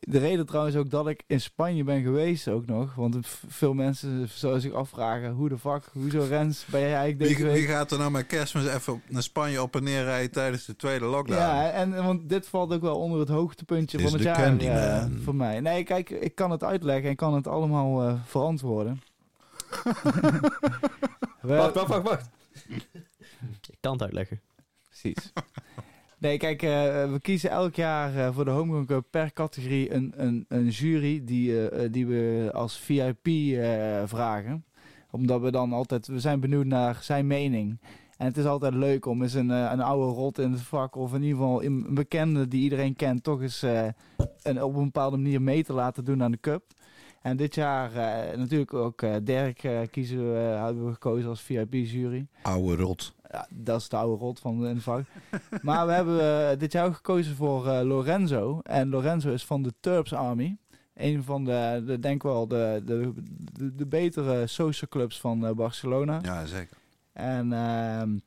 De 0.00 0.18
reden 0.18 0.46
trouwens 0.46 0.76
ook 0.76 0.90
dat 0.90 1.08
ik 1.08 1.22
in 1.26 1.40
Spanje 1.40 1.84
ben 1.84 2.02
geweest 2.02 2.48
ook 2.48 2.66
nog. 2.66 2.94
Want 2.94 3.16
veel 3.48 3.74
mensen 3.74 4.28
zouden 4.28 4.62
zich 4.62 4.72
afvragen... 4.72 5.30
hoe 5.30 5.48
de 5.48 5.58
fuck, 5.58 5.84
hoezo 5.92 6.26
Rens 6.28 6.64
ben 6.64 6.80
jij 6.80 6.94
eigenlijk 6.94 7.18
deze 7.18 7.34
wie, 7.34 7.44
week... 7.44 7.54
Wie 7.54 7.66
gaat 7.66 7.90
er 7.90 7.98
nou 7.98 8.10
met 8.10 8.26
kerstmis 8.26 8.66
even 8.66 9.02
naar 9.08 9.22
Spanje 9.22 9.62
op 9.62 9.76
en 9.76 9.82
neer 9.82 10.04
rijden 10.04 10.30
tijdens 10.30 10.64
de 10.64 10.76
tweede 10.76 11.04
lockdown? 11.04 11.40
Ja, 11.40 11.70
en 11.70 12.04
want 12.04 12.28
dit 12.28 12.48
valt 12.48 12.72
ook 12.72 12.80
wel 12.80 12.96
onder 12.96 13.20
het 13.20 13.28
hoogtepuntje 13.28 14.00
van 14.00 14.12
het 14.12 14.22
jaar 14.22 14.62
uh, 14.62 15.04
voor 15.24 15.34
mij. 15.34 15.60
Nee, 15.60 15.84
kijk, 15.84 16.10
ik 16.10 16.34
kan 16.34 16.50
het 16.50 16.64
uitleggen 16.64 17.10
en 17.10 17.16
kan 17.16 17.34
het 17.34 17.46
allemaal 17.46 18.08
uh, 18.08 18.14
verantwoorden. 18.24 19.02
wacht, 21.40 21.74
wacht, 21.74 21.88
wacht, 21.88 22.02
wacht. 22.02 22.28
ik 23.70 23.78
kan 23.80 23.92
het 23.92 24.02
uitleggen. 24.02 24.40
Precies. 24.84 25.32
Nee, 26.20 26.38
kijk, 26.38 26.62
uh, 26.62 26.70
we 27.12 27.18
kiezen 27.22 27.50
elk 27.50 27.74
jaar 27.74 28.14
uh, 28.14 28.34
voor 28.34 28.44
de 28.44 28.50
Homegrown 28.50 28.86
Cup 28.86 29.06
per 29.10 29.32
categorie 29.32 29.92
een, 29.92 30.12
een, 30.16 30.44
een 30.48 30.68
jury 30.68 31.24
die, 31.24 31.50
uh, 31.50 31.88
die 31.90 32.06
we 32.06 32.50
als 32.52 32.78
VIP 32.78 33.28
vragen. 34.04 34.64
Omdat 35.10 35.40
we 35.40 35.50
dan 35.50 35.72
altijd, 35.72 36.06
we 36.06 36.20
zijn 36.20 36.40
benieuwd 36.40 36.64
naar 36.64 36.98
zijn 37.00 37.26
mening. 37.26 37.80
En 38.16 38.26
het 38.26 38.36
is 38.36 38.44
altijd 38.44 38.74
leuk 38.74 39.06
om 39.06 39.22
eens 39.22 39.34
een, 39.34 39.48
een 39.48 39.80
oude 39.80 40.14
rot 40.14 40.38
in 40.38 40.52
het 40.52 40.60
vak, 40.60 40.96
of 40.96 41.14
in 41.14 41.22
ieder 41.22 41.38
geval 41.38 41.62
een 41.62 41.94
bekende 41.94 42.48
die 42.48 42.62
iedereen 42.62 42.96
kent, 42.96 43.22
toch 43.22 43.42
eens 43.42 43.62
een, 44.42 44.62
op 44.62 44.76
een 44.76 44.84
bepaalde 44.84 45.16
manier 45.16 45.42
mee 45.42 45.64
te 45.64 45.72
laten 45.72 46.04
doen 46.04 46.22
aan 46.22 46.30
de 46.30 46.40
Cup. 46.40 46.62
En 47.22 47.36
dit 47.36 47.54
jaar 47.54 47.90
natuurlijk 48.36 48.74
ook 48.74 49.04
Dirk 49.22 49.88
kiezen 49.90 50.32
we, 50.32 50.38
hebben 50.38 50.86
we 50.86 50.92
gekozen 50.92 51.28
als 51.28 51.40
VIP-jury. 51.40 52.26
Oude 52.42 52.82
rot. 52.82 53.14
Ja, 53.30 53.46
dat 53.50 53.80
is 53.80 53.88
de 53.88 53.96
oude 53.96 54.24
rot 54.24 54.40
van 54.40 54.60
de 54.60 54.80
vak. 54.80 55.04
maar 55.62 55.86
we 55.86 55.92
hebben 55.92 56.20
uh, 56.20 56.58
dit 56.58 56.72
jaar 56.72 56.94
gekozen 56.94 57.36
voor 57.36 57.66
uh, 57.66 57.80
Lorenzo. 57.82 58.60
En 58.62 58.88
Lorenzo 58.88 59.30
is 59.30 59.44
van 59.44 59.62
de 59.62 59.74
Turps 59.80 60.12
Army. 60.12 60.56
Een 60.94 61.24
van 61.24 61.44
de, 61.44 61.82
de 61.86 61.98
denk 61.98 62.22
wel, 62.22 62.48
de, 62.48 62.82
de, 62.84 63.12
de, 63.52 63.74
de 63.74 63.86
betere 63.86 64.46
social 64.46 64.90
clubs 64.90 65.20
van 65.20 65.44
uh, 65.44 65.50
Barcelona. 65.50 66.18
Ja, 66.22 66.46
zeker. 66.46 66.76
En, 67.12 67.52
ehm, 67.52 68.18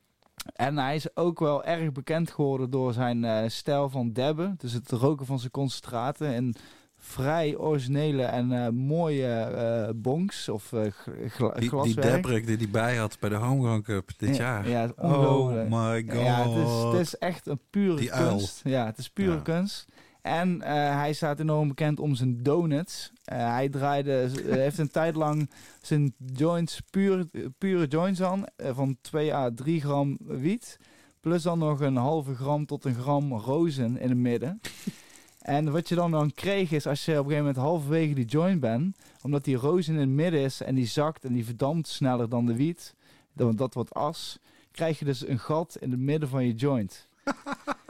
en 0.54 0.78
hij 0.78 0.94
is 0.94 1.16
ook 1.16 1.38
wel 1.38 1.64
erg 1.64 1.92
bekend 1.92 2.30
geworden 2.30 2.70
door 2.70 2.92
zijn 2.92 3.50
stijl 3.50 3.88
van 3.90 4.12
debben. 4.12 4.54
Dus 4.58 4.72
het 4.72 4.90
roken 4.90 5.26
van 5.26 5.38
zijn 5.38 5.50
concentraten. 5.50 6.34
En 6.34 6.54
vrij 7.04 7.56
originele 7.56 8.22
en 8.22 8.50
uh, 8.50 8.68
mooie 8.68 9.52
uh, 9.54 9.94
bonks 9.94 10.48
of 10.48 10.72
uh, 10.72 10.80
gla 11.28 11.50
die, 11.50 11.68
glaswerk. 11.68 12.02
Die 12.02 12.12
Debrek 12.12 12.46
die 12.46 12.56
hij 12.56 12.68
bij 12.70 12.96
had 12.96 13.16
bij 13.20 13.28
de 13.28 13.34
Homegrown 13.34 13.80
Cup 13.80 14.10
dit 14.16 14.36
ja, 14.36 14.42
jaar. 14.42 14.68
Ja, 14.68 14.92
oh 14.96 15.46
my 15.68 16.04
god. 16.08 16.20
Ja, 16.20 16.48
het 16.48 16.66
is, 16.66 16.82
het 16.82 17.00
is 17.00 17.18
echt 17.18 17.46
een 17.46 17.60
pure 17.70 17.96
die 17.96 18.10
kunst. 18.10 18.60
Uil. 18.64 18.74
Ja, 18.74 18.86
het 18.86 18.98
is 18.98 19.10
pure 19.10 19.34
ja. 19.34 19.40
kunst. 19.40 19.84
En 20.22 20.62
hij 20.62 21.12
staat 21.12 21.40
enorm 21.40 21.68
bekend 21.68 22.00
om 22.00 22.14
zijn 22.14 22.42
donuts. 22.42 23.12
hij 23.24 23.68
draaide, 23.68 24.30
heeft 24.46 24.78
een 24.78 24.90
tijd 24.90 25.14
lang 25.14 25.50
zijn 25.80 26.14
joints, 26.34 26.80
pure, 26.90 27.28
pure 27.58 27.86
joints 27.86 28.22
aan, 28.22 28.44
van 28.56 28.96
2 29.00 29.34
à 29.34 29.50
3 29.54 29.80
gram 29.80 30.16
wiet. 30.20 30.78
Plus 31.20 31.42
dan 31.42 31.58
nog 31.58 31.80
een 31.80 31.96
halve 31.96 32.34
gram 32.34 32.66
tot 32.66 32.84
een 32.84 32.94
gram 32.94 33.32
rozen 33.32 33.98
in 33.98 34.08
het 34.08 34.18
midden. 34.18 34.60
En 35.42 35.72
wat 35.72 35.88
je 35.88 35.94
dan 35.94 36.10
dan 36.10 36.34
kreeg 36.34 36.70
is 36.70 36.86
als 36.86 37.04
je 37.04 37.12
op 37.12 37.16
een 37.18 37.22
gegeven 37.22 37.44
moment 37.44 37.64
halverwege 37.64 38.14
die 38.14 38.24
joint 38.24 38.60
bent, 38.60 38.96
omdat 39.22 39.44
die 39.44 39.56
roos 39.56 39.88
in 39.88 39.96
het 39.96 40.08
midden 40.08 40.40
is 40.40 40.60
en 40.60 40.74
die 40.74 40.86
zakt 40.86 41.24
en 41.24 41.32
die 41.32 41.44
verdampt 41.44 41.88
sneller 41.88 42.28
dan 42.28 42.46
de 42.46 42.56
wiet, 42.56 42.94
want 43.32 43.58
dat 43.58 43.74
wordt 43.74 43.94
as, 43.94 44.38
krijg 44.70 44.98
je 44.98 45.04
dus 45.04 45.26
een 45.26 45.38
gat 45.38 45.76
in 45.80 45.90
het 45.90 46.00
midden 46.00 46.28
van 46.28 46.44
je 46.44 46.54
joint. 46.54 47.08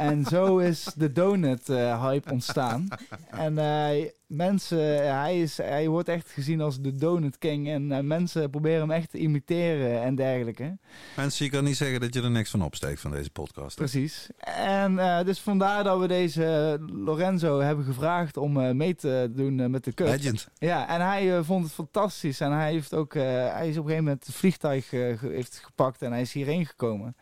En 0.00 0.24
zo 0.24 0.58
is 0.58 0.84
de 0.96 1.12
donut-hype 1.12 2.30
ontstaan. 2.32 2.88
En 3.30 3.58
eh, 3.58 4.06
mensen, 4.26 4.78
hij, 5.20 5.40
is, 5.40 5.56
hij 5.56 5.88
wordt 5.88 6.08
echt 6.08 6.30
gezien 6.30 6.60
als 6.60 6.80
de 6.80 6.94
donut 6.94 7.38
king. 7.38 7.68
En 7.68 7.92
eh, 7.92 8.00
mensen 8.02 8.50
proberen 8.50 8.80
hem 8.80 8.90
echt 8.90 9.10
te 9.10 9.18
imiteren 9.18 10.02
en 10.02 10.14
dergelijke. 10.14 10.76
Mensen, 11.16 11.44
je 11.44 11.50
kan 11.50 11.64
niet 11.64 11.76
zeggen 11.76 12.00
dat 12.00 12.14
je 12.14 12.22
er 12.22 12.30
niks 12.30 12.50
van 12.50 12.62
opsteekt 12.62 13.00
van 13.00 13.10
deze 13.10 13.30
podcast. 13.30 13.78
hè? 13.78 13.84
Precies. 13.84 14.28
En 14.56 14.98
eh, 14.98 15.24
dus 15.24 15.40
vandaar 15.40 15.84
dat 15.84 16.00
we 16.00 16.06
deze 16.08 16.78
Lorenzo 16.92 17.60
hebben 17.60 17.84
gevraagd 17.84 18.36
om 18.36 18.60
eh, 18.60 18.70
mee 18.72 18.94
te 18.94 19.30
doen 19.34 19.60
eh, 19.60 19.66
met 19.66 19.84
de 19.84 19.92
cup. 19.94 20.06
Legend. 20.06 20.48
Ja, 20.58 20.88
en 20.88 21.00
hij 21.06 21.36
eh, 21.36 21.44
vond 21.44 21.64
het 21.64 21.72
fantastisch. 21.72 22.40
En 22.40 22.52
hij, 22.52 22.72
heeft 22.72 22.94
ook, 22.94 23.14
eh, 23.14 23.22
hij 23.22 23.68
is 23.68 23.76
op 23.76 23.84
een 23.84 23.90
gegeven 23.90 24.04
moment 24.04 24.26
het 24.26 24.34
vliegtuig 24.34 24.92
eh, 24.92 25.20
heeft 25.20 25.60
gepakt 25.64 26.02
en 26.02 26.12
hij 26.12 26.20
is 26.20 26.32
hierheen 26.32 26.66
gekomen. 26.66 27.16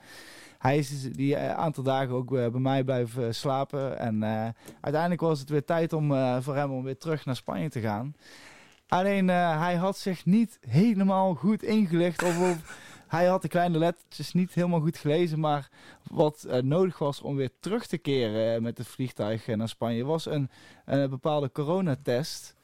Hij 0.59 0.79
is 0.79 0.89
dus 0.89 1.13
die 1.13 1.37
eh, 1.37 1.55
aantal 1.55 1.83
dagen 1.83 2.15
ook 2.15 2.37
eh, 2.37 2.49
bij 2.49 2.61
mij 2.61 2.85
blijven 2.85 3.35
slapen. 3.35 3.99
En 3.99 4.23
eh, 4.23 4.49
uiteindelijk 4.81 5.21
was 5.21 5.41
het 5.41 5.49
weer 5.49 5.65
tijd 5.65 5.93
om, 5.93 6.13
eh, 6.13 6.37
voor 6.41 6.55
hem 6.57 6.71
om 6.73 6.85
weer 6.85 6.99
terug 6.99 7.25
naar 7.25 7.37
Spanje 7.37 7.69
te 7.69 7.81
gaan. 7.81 8.15
Alleen 8.89 9.31
eh, 9.31 9.61
hij 9.61 9.75
had 9.75 9.99
zich 9.99 10.25
niet 10.25 10.59
helemaal 10.69 11.35
goed 11.35 11.63
ingelicht. 11.63 12.23
Of, 12.23 12.37
hij 13.09 13.27
had 13.27 13.43
de 13.43 13.49
kleine 13.49 13.79
lettertjes 13.79 14.33
niet 14.33 14.55
helemaal 14.55 14.81
goed 14.81 14.97
gelezen. 14.97 15.41
Maar 15.41 15.69
wat 16.03 16.43
eh, 16.43 16.63
nodig 16.63 16.99
was 16.99 17.21
om 17.21 17.37
weer 17.37 17.51
terug 17.61 17.87
te 17.87 17.99
keren 17.99 18.55
eh, 18.55 18.61
met 18.61 18.79
het 18.79 18.87
vliegtuig 18.87 19.49
eh, 19.49 19.57
naar 19.57 19.69
Spanje 19.69 20.05
was 20.05 20.27
een, 20.27 20.51
een 20.85 21.11
bepaalde 21.11 21.53
coronatest. 21.53 22.57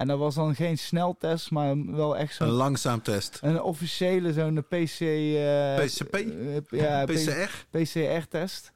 En 0.00 0.06
dat 0.06 0.18
was 0.18 0.34
dan 0.34 0.54
geen 0.54 0.78
sneltest, 0.78 1.50
maar 1.50 1.86
wel 1.86 2.16
echt 2.16 2.40
Een 2.40 2.46
zo'n 2.46 2.56
langzaam 2.56 3.02
test. 3.02 3.38
een 3.42 3.62
officiële 3.62 4.32
zo'n 4.32 4.64
PC... 4.68 5.00
eh, 5.00 5.84
PCP? 5.84 6.14
eh, 6.14 6.56
ja, 6.80 7.04
PCR? 7.04 7.66
PCR-test. 7.70 8.72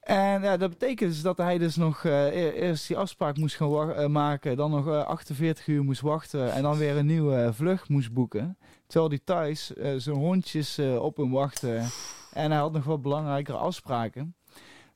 En 0.00 0.42
ja, 0.42 0.56
dat 0.56 0.70
betekent 0.70 1.10
dus 1.12 1.22
dat 1.22 1.36
hij 1.36 1.58
dus 1.58 1.76
nog 1.76 2.04
eh, 2.04 2.26
e- 2.26 2.50
eerst 2.50 2.86
die 2.88 2.96
afspraak 2.96 3.36
moest 3.36 3.56
gaan 3.56 4.12
maken, 4.12 4.56
dan 4.56 4.70
nog 4.70 4.86
eh, 4.88 5.04
48 5.04 5.66
uur 5.66 5.82
moest 5.84 6.00
wachten 6.00 6.52
en 6.52 6.62
dan 6.62 6.76
weer 6.78 6.96
een 6.96 7.06
nieuwe 7.06 7.50
vlucht 7.54 7.88
moest 7.88 8.12
boeken. 8.12 8.58
Terwijl 8.86 9.10
hij 9.10 9.20
thuis 9.24 9.66
zijn 9.96 10.16
hondjes 10.16 10.78
op 10.98 11.16
hem 11.16 11.30
wachtte 11.30 11.82
en 12.32 12.50
hij 12.50 12.60
had 12.60 12.72
nog 12.72 12.84
wat 12.84 13.02
belangrijkere 13.02 13.56
afspraken. 13.56 14.34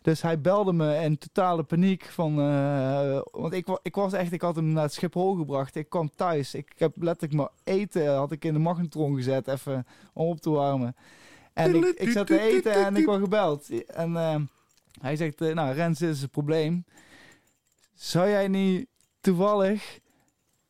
Dus 0.03 0.23
hij 0.23 0.41
belde 0.41 0.73
me 0.73 0.97
in 0.97 1.19
totale 1.19 1.63
paniek 1.63 2.05
van, 2.05 2.41
eh, 2.41 3.21
want 3.31 3.53
ik, 3.53 3.79
ik 3.83 3.95
was 3.95 4.13
echt, 4.13 4.33
ik 4.33 4.41
had 4.41 4.57
hem 4.57 4.73
naar 4.73 4.83
het 4.83 4.93
Schiphol 4.93 5.35
gebracht. 5.35 5.75
Ik 5.75 5.89
kwam 5.89 6.11
thuis, 6.17 6.55
ik 6.55 6.73
heb 6.77 6.93
letterlijk 7.03 7.33
mijn 7.33 7.79
eten 7.79 8.15
had 8.15 8.33
ik 8.33 8.45
in 8.45 8.53
de 8.53 8.59
magnetron 8.59 9.17
gezet, 9.17 9.49
even 9.49 9.87
om 10.13 10.29
op 10.29 10.41
te 10.41 10.51
warmen. 10.51 10.97
En 11.53 11.75
ik, 11.75 11.85
ik 11.85 12.11
zat 12.11 12.27
te 12.27 12.41
eten 12.41 12.73
en 12.73 12.97
ik 12.97 13.07
word 13.07 13.21
gebeld. 13.21 13.85
En 13.87 14.17
eh, 14.17 14.37
hij 15.01 15.17
zegt, 15.17 15.41
eh, 15.41 15.55
nou 15.55 15.75
Rens, 15.75 15.99
dit 15.99 16.15
is 16.15 16.21
het 16.23 16.31
probleem. 16.31 16.85
Zou 17.95 18.29
jij 18.29 18.49
niet 18.49 18.87
toevallig, 19.21 19.99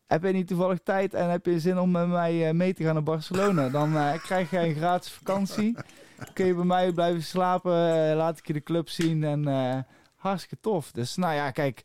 heb 0.07 0.23
jij 0.23 0.33
niet 0.33 0.47
toevallig 0.47 0.79
tijd 0.83 1.15
en 1.15 1.31
heb 1.31 1.47
je 1.47 1.61
zin 1.61 1.79
om 1.79 1.91
met 1.91 2.09
mij 2.09 2.55
mee 2.55 2.75
te 2.75 2.83
gaan 2.85 2.95
naar 2.95 3.03
Barcelona? 3.03 3.69
Dan 3.69 4.19
krijg 4.19 4.51
jij 4.51 4.69
een 4.69 4.75
gratis 4.75 5.13
vakantie. 5.13 5.77
Kun 6.33 6.47
je 6.47 6.55
bij 6.55 6.65
mij 6.65 6.93
blijven 6.93 7.23
slapen, 7.23 8.09
eh, 8.11 8.17
laat 8.17 8.39
ik 8.39 8.47
je 8.47 8.53
de 8.53 8.63
club 8.63 8.89
zien 8.89 9.25
en 9.25 9.49
eh, 9.49 9.79
hartstikke 10.17 10.57
tof. 10.61 10.93
Dus 10.93 11.17
nou 11.17 11.35
ja, 11.35 11.51
kijk, 11.51 11.83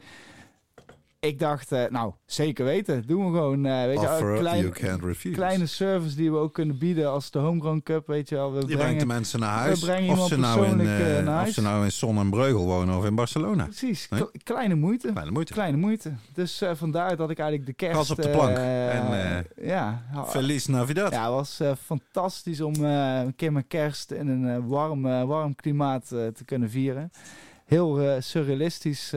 ik 1.26 1.40
dacht, 1.40 1.72
eh, 1.72 1.84
nou 1.90 2.14
zeker 2.26 2.66
weten, 2.66 3.04
doen 3.08 3.26
we 3.32 3.38
gewoon. 3.38 3.66
eh, 3.66 3.86
weet 3.86 4.02
je, 4.02 4.08
een 4.08 4.38
klein- 4.40 4.60
you 4.62 4.72
can't 4.72 5.04
refuse. 5.04 5.36
kleine 5.36 5.66
service 5.66 6.16
die 6.16 6.32
we 6.32 6.38
ook 6.38 6.54
kunnen 6.54 6.78
bieden 6.78 7.10
als 7.10 7.32
de 7.32 7.40
Homegrown 7.40 7.82
Cup, 7.84 8.08
weet 8.08 8.30
je 8.30 8.36
wel. 8.36 8.52
We 8.54 8.56
je 8.60 8.66
brengt 8.66 8.82
brengen 8.82 9.00
de 9.00 9.06
mensen 9.06 9.40
naar 9.40 9.58
huis. 9.58 9.80
brengen 9.80 10.18
Of 10.18 10.28
ze, 10.28 10.38
nou 10.38 10.66
in, 10.66 10.78
persoonlijk, 10.78 11.00
eh, 11.00 11.14
naar 11.14 11.22
of 11.22 11.42
huis. 11.42 11.54
ze 11.54 11.62
nou 11.62 11.84
in 11.84 11.92
Son 11.92 12.18
en 12.18 12.30
Breugel 12.30 12.66
wonen 12.66 12.98
of 12.98 13.06
in 13.06 13.16
Barcelona. 13.16 13.64
Precies, 13.64 14.10
Nee? 14.10 14.24
kleine 14.44 14.76
moeite. 14.76 15.12
Kleine 15.12 15.32
moeite. 15.32 15.54
Kleine 15.54 15.78
moeite. 15.78 16.14
Dus 16.34 16.62
vandaar 16.74 17.16
dat 17.16 17.30
ik 17.30 17.40
eigenlijk 17.40 17.70
de 17.70 17.76
kerst... 17.76 17.98
Gas 17.98 18.12
op 18.12 18.22
de 18.22 18.30
plank. 18.30 18.58
En, 18.58 19.36
eh, 19.58 19.68
ja, 19.68 20.02
Feliz 20.28 20.66
Navidad. 20.66 21.12
ja, 21.12 21.24
het 21.24 21.32
was 21.60 21.78
fantastisch 21.86 22.62
om 22.62 22.84
een 22.84 23.36
keer 23.36 23.52
mijn 23.52 23.68
kerst 23.68 24.12
in 24.12 24.28
een 24.28 24.68
warm, 24.68 25.02
warm 25.28 25.56
klimaat 25.56 26.08
te 26.08 26.44
kunnen 26.46 26.70
vieren. 26.70 27.12
Heel 27.66 28.18
surrealistisch, 28.20 29.14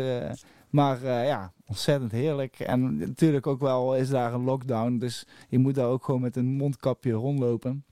maar 0.70 1.02
eh, 1.02 1.26
ja, 1.26 1.52
ontzettend 1.66 2.12
heerlijk. 2.12 2.60
En 2.60 2.96
natuurlijk 2.96 3.46
ook 3.46 3.60
wel 3.60 3.96
is 3.96 4.08
daar 4.08 4.34
een 4.34 4.44
lockdown, 4.44 4.98
dus 4.98 5.26
je 5.48 5.58
moet 5.58 5.74
daar 5.74 5.86
ook 5.86 6.04
gewoon 6.04 6.20
met 6.20 6.36
een 6.36 6.46
mondkapje 6.46 7.12
rondlopen. 7.12 7.84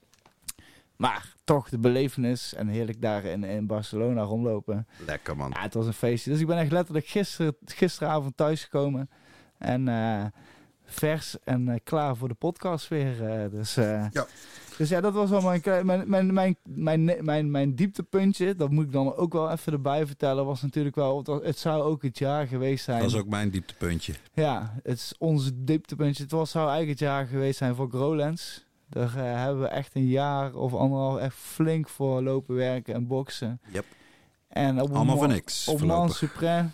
Maar 0.95 1.35
toch 1.43 1.69
de 1.69 1.77
belevenis 1.77 2.53
en 2.53 2.67
heerlijk 2.67 3.01
daar 3.01 3.23
in, 3.23 3.43
in 3.43 3.65
Barcelona 3.65 4.21
rondlopen. 4.21 4.87
Lekker 5.05 5.37
man. 5.37 5.51
Ja, 5.55 5.61
het 5.61 5.73
was 5.73 5.85
een 5.85 5.93
feestje. 5.93 6.31
Dus 6.31 6.39
ik 6.39 6.47
ben 6.47 6.57
echt 6.57 6.71
letterlijk 6.71 7.07
gisteren, 7.07 7.55
gisteravond 7.65 8.37
thuisgekomen. 8.37 9.09
En 9.57 9.87
eh, 9.87 10.25
vers 10.89 11.35
en 11.43 11.69
eh, 11.69 11.75
klaar 11.83 12.15
voor 12.15 12.27
de 12.27 12.33
podcast 12.33 12.87
weer. 12.87 13.29
eh, 13.29 13.51
dus, 13.51 13.77
eh, 13.77 14.05
Ja. 14.11 14.25
dus 14.77 14.89
ja, 14.89 15.01
dat 15.01 15.13
was 15.13 15.29
wel 15.29 15.41
mijn, 15.41 15.61
mijn, 15.85 16.09
mijn, 16.09 16.33
mijn, 16.33 16.55
mijn, 16.65 17.15
mijn, 17.25 17.51
mijn 17.51 17.75
dieptepuntje. 17.75 18.55
Dat 18.55 18.69
moet 18.71 18.85
ik 18.85 18.91
dan 18.91 19.15
ook 19.15 19.33
wel 19.33 19.51
even 19.51 19.73
erbij 19.73 20.05
vertellen. 20.05 20.45
Was 20.45 20.61
natuurlijk 20.61 20.95
wel, 20.95 21.17
het, 21.17 21.27
was- 21.27 21.43
het 21.43 21.57
zou 21.57 21.81
ook 21.81 22.01
het 22.01 22.17
jaar 22.17 22.47
geweest 22.47 22.83
zijn. 22.83 22.99
Dat 23.01 23.09
is 23.09 23.15
ook 23.17 23.27
mijn 23.27 23.49
dieptepuntje. 23.49 24.13
Ja, 24.33 24.73
het 24.83 24.97
is 24.97 25.13
onze 25.17 25.63
dieptepuntje. 25.63 26.23
Het 26.23 26.31
was, 26.31 26.51
zou 26.51 26.69
eigenlijk 26.69 26.99
het 26.99 27.09
jaar 27.09 27.25
geweest 27.27 27.57
zijn 27.57 27.75
voor 27.75 27.89
Growlands. 27.89 28.65
Daar 28.89 29.13
hebben 29.15 29.61
we 29.61 29.67
echt 29.67 29.95
een 29.95 30.07
jaar 30.07 30.53
of 30.53 30.73
anderhalf 30.73 31.19
echt 31.19 31.35
flink 31.35 31.89
voor 31.89 32.21
lopen 32.23 32.55
werken 32.55 32.93
en 32.93 33.07
boksen. 33.07 33.61
Yep. 33.71 33.85
En 34.47 34.81
op 34.81 34.95
Allemaal 34.95 35.17
voor 35.17 35.27
mo- 35.27 35.33
niks. 35.33 35.67
op 35.67 35.81
Man. 35.81 36.09
Supreme, 36.09 36.69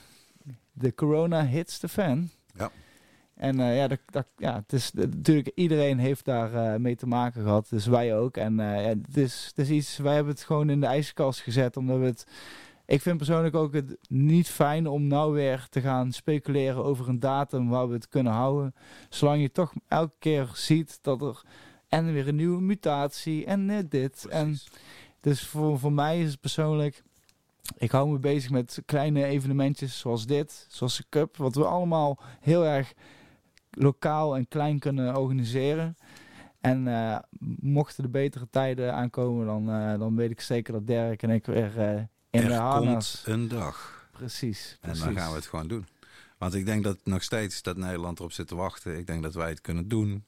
de 0.71 0.95
corona 0.95 1.45
hits 1.45 1.79
de 1.79 1.87
fan. 1.87 2.29
En 3.43 3.59
eh, 3.59 3.75
ja, 3.75 3.87
dat, 3.87 3.99
dat, 4.05 4.25
ja, 4.37 4.55
het 4.55 4.73
is 4.73 4.91
eh, 4.91 5.01
natuurlijk 5.01 5.51
iedereen 5.55 5.97
heeft 5.97 6.25
daar 6.25 6.53
eh, 6.53 6.79
mee 6.79 6.95
te 6.95 7.07
maken 7.07 7.43
gehad, 7.43 7.69
dus 7.69 7.85
wij 7.85 8.17
ook. 8.17 8.37
En 8.37 8.55
ja, 8.55 8.63
het, 8.73 9.17
is, 9.17 9.45
het 9.55 9.57
is 9.57 9.69
iets, 9.69 9.97
wij 9.97 10.13
hebben 10.13 10.33
het 10.33 10.43
gewoon 10.43 10.69
in 10.69 10.79
de 10.79 10.85
ijskast 10.85 11.39
gezet, 11.39 11.77
omdat 11.77 11.99
we 11.99 12.05
het. 12.05 12.27
Ik 12.85 13.01
vind 13.01 13.17
persoonlijk 13.17 13.55
ook 13.55 13.73
het 13.73 13.97
niet 14.09 14.49
fijn 14.49 14.87
om 14.87 15.07
nou 15.07 15.33
weer 15.33 15.67
te 15.69 15.81
gaan 15.81 16.11
speculeren 16.11 16.83
over 16.83 17.09
een 17.09 17.19
datum 17.19 17.69
waar 17.69 17.87
we 17.87 17.93
het 17.93 18.09
kunnen 18.09 18.33
houden. 18.33 18.75
Zolang 19.09 19.41
je 19.41 19.51
toch 19.51 19.73
elke 19.87 20.15
keer 20.19 20.51
ziet 20.53 20.99
dat 21.01 21.21
er 21.21 21.41
en 21.87 22.13
weer 22.13 22.27
een 22.27 22.35
nieuwe 22.35 22.61
mutatie 22.61 23.45
en 23.45 23.87
dit. 23.89 24.25
En 24.25 24.57
dus 25.21 25.45
voor, 25.47 25.79
voor 25.79 25.93
mij 25.93 26.21
is 26.21 26.31
het 26.31 26.39
persoonlijk. 26.39 27.03
Ik 27.77 27.91
hou 27.91 28.09
me 28.09 28.19
bezig 28.19 28.49
met 28.49 28.81
kleine 28.85 29.25
evenementjes 29.25 29.99
zoals 29.99 30.25
dit, 30.25 30.65
zoals 30.69 30.97
de 30.97 31.05
Cup, 31.09 31.37
wat 31.37 31.55
we 31.55 31.65
allemaal 31.65 32.19
heel 32.39 32.65
erg 32.65 32.93
lokaal 33.77 34.35
en 34.35 34.47
klein 34.47 34.79
kunnen 34.79 35.15
organiseren. 35.15 35.95
En 36.63 36.87
eh, 36.87 37.17
mochten 37.59 38.03
de 38.03 38.09
betere 38.09 38.47
tijden 38.49 38.93
aankomen, 38.93 39.45
dan, 39.45 39.69
eh, 39.69 39.99
dan 39.99 40.15
weet 40.15 40.31
ik 40.31 40.41
zeker 40.41 40.73
dat 40.73 40.87
Dirk 40.87 41.23
en 41.23 41.29
ik 41.29 41.45
weer 41.45 41.79
eh, 41.79 41.95
in 42.29 42.47
de 42.47 42.53
er 42.53 42.59
harnas. 42.59 43.21
komt 43.23 43.37
een 43.37 43.47
dag. 43.47 44.07
Precies, 44.11 44.77
En 44.81 44.97
dan 44.97 45.15
gaan 45.15 45.29
we 45.29 45.35
het 45.35 45.45
gewoon 45.45 45.67
doen. 45.67 45.85
Want 46.37 46.53
ik 46.53 46.65
denk 46.65 46.83
dat 46.83 46.97
nog 47.03 47.23
steeds 47.23 47.61
dat 47.61 47.77
Nederland 47.77 48.19
erop 48.19 48.31
zit 48.31 48.47
te 48.47 48.55
wachten. 48.55 48.97
Ik 48.97 49.07
denk 49.07 49.23
dat 49.23 49.33
wij 49.33 49.49
het 49.49 49.61
kunnen 49.61 49.87
doen. 49.87 50.25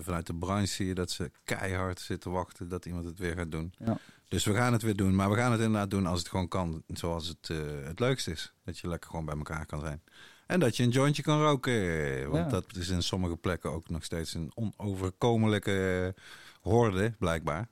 Vanuit 0.00 0.26
de 0.26 0.34
branche 0.34 0.66
zie 0.66 0.86
je 0.86 0.94
dat 0.94 1.10
ze 1.10 1.30
keihard 1.44 2.00
zitten 2.00 2.30
wachten 2.30 2.68
dat 2.68 2.86
iemand 2.86 3.04
het 3.04 3.18
weer 3.18 3.36
gaat 3.36 3.50
doen. 3.50 3.72
Ja. 3.84 3.98
Dus 4.28 4.44
we 4.44 4.54
gaan 4.54 4.72
het 4.72 4.82
weer 4.82 4.96
doen. 4.96 5.14
Maar 5.14 5.30
we 5.30 5.36
gaan 5.36 5.52
het 5.52 5.60
inderdaad 5.60 5.90
doen 5.90 6.06
als 6.06 6.18
het 6.18 6.28
gewoon 6.28 6.48
kan. 6.48 6.82
Zoals 6.86 7.28
het 7.28 7.48
het 7.84 8.00
leukst 8.00 8.28
is. 8.28 8.52
Dat 8.64 8.78
je 8.78 8.88
lekker 8.88 9.10
gewoon 9.10 9.24
bij 9.24 9.36
elkaar 9.36 9.66
kan 9.66 9.80
zijn. 9.80 10.02
En 10.50 10.60
dat 10.60 10.76
je 10.76 10.82
een 10.82 10.88
jointje 10.88 11.22
kan 11.22 11.42
roken. 11.42 12.30
Want 12.30 12.44
Ja. 12.44 12.50
dat 12.50 12.76
is 12.76 12.88
in 12.88 13.02
sommige 13.02 13.36
plekken 13.36 13.70
ook 13.70 13.88
nog 13.88 14.04
steeds 14.04 14.34
een 14.34 14.52
onoverkomelijke 14.54 16.12
eh, 16.16 16.22
horde, 16.60 17.14
blijkbaar. 17.18 17.68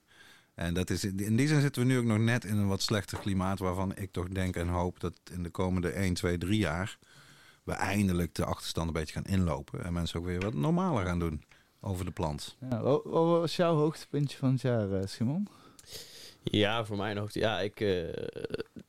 En 0.54 0.74
dat 0.74 0.90
is, 0.90 1.04
in 1.04 1.36
die 1.36 1.48
zin 1.48 1.60
zitten 1.60 1.82
we 1.82 1.88
nu 1.88 1.98
ook 1.98 2.04
nog 2.04 2.18
net 2.18 2.44
in 2.44 2.56
een 2.56 2.68
wat 2.68 2.82
slechter 2.82 3.18
klimaat. 3.18 3.58
Waarvan 3.58 3.96
ik 3.96 4.12
toch 4.12 4.28
denk 4.28 4.56
en 4.56 4.68
hoop 4.68 5.00
dat 5.00 5.12
in 5.32 5.42
de 5.42 5.50
komende 5.50 5.90
1, 5.90 6.14
2, 6.14 6.38
3 6.38 6.58
jaar. 6.58 6.98
we 7.64 7.72
eindelijk 7.74 8.34
de 8.34 8.44
achterstand 8.44 8.86
een 8.86 8.92
beetje 8.92 9.14
gaan 9.14 9.24
inlopen. 9.24 9.84
En 9.84 9.92
mensen 9.92 10.18
ook 10.20 10.26
weer 10.26 10.40
wat 10.40 10.54
normaler 10.54 11.04
gaan 11.04 11.18
doen 11.18 11.42
over 11.80 12.04
de 12.04 12.10
plant. 12.10 12.56
Ja, 12.70 12.80
wat, 12.80 13.02
was 13.04 13.56
jouw 13.56 13.74
hoogtepuntje 13.74 14.38
van 14.38 14.52
het 14.52 14.60
jaar, 14.60 14.92
eh, 14.92 15.06
Simon? 15.06 15.48
Ja, 16.42 16.84
voor 16.84 16.96
mij 16.96 17.14
nog. 17.14 17.32
Ja, 17.32 17.60
ik, 17.60 17.80
eh, 17.80 18.08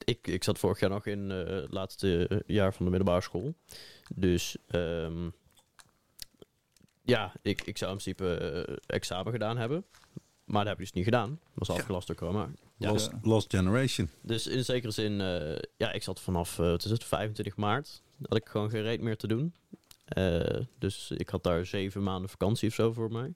ik, 0.09 0.27
ik 0.27 0.43
zat 0.43 0.59
vorig 0.59 0.79
jaar 0.79 0.89
nog 0.89 1.05
in 1.05 1.31
eh, 1.31 1.45
het 1.45 1.71
laatste 1.71 2.43
jaar 2.45 2.73
van 2.73 2.85
de 2.85 2.91
middelbare 2.91 3.21
school. 3.21 3.53
Dus 4.15 4.57
ehm, 4.67 5.29
ja, 7.01 7.33
ik, 7.41 7.61
ik 7.61 7.77
zou 7.77 7.91
in 7.91 7.97
principe 7.97 8.33
eh, 8.33 8.75
examen 8.85 9.31
gedaan 9.31 9.57
hebben. 9.57 9.85
Maar 10.43 10.63
dat 10.63 10.67
heb 10.67 10.79
ik 10.79 10.85
dus 10.85 10.93
niet 10.93 11.03
gedaan. 11.03 11.29
Dat 11.29 11.67
was 11.67 11.77
afgelast 11.77 12.07
door 12.07 12.15
corona. 12.15 12.49
Ja. 12.77 12.91
Lost, 12.91 13.11
Lost 13.21 13.55
Generation. 13.55 14.09
Dus 14.21 14.47
in 14.47 14.65
zekere 14.65 14.91
zin, 14.91 15.21
eh, 15.21 15.57
ja, 15.77 15.91
ik 15.91 16.03
zat 16.03 16.19
vanaf, 16.19 16.55
wat 16.55 16.85
is 16.85 16.91
het, 16.91 17.03
25 17.03 17.55
maart, 17.55 18.01
had 18.21 18.37
ik 18.37 18.47
gewoon 18.47 18.69
geen 18.69 18.81
reet 18.81 19.01
meer 19.01 19.17
te 19.17 19.27
doen. 19.27 19.53
Eh, 20.05 20.59
dus 20.77 21.11
ik 21.11 21.29
had 21.29 21.43
daar 21.43 21.65
zeven 21.65 22.03
maanden 22.03 22.29
vakantie 22.29 22.69
of 22.69 22.73
zo 22.73 22.93
voor 22.93 23.11
mij. 23.11 23.33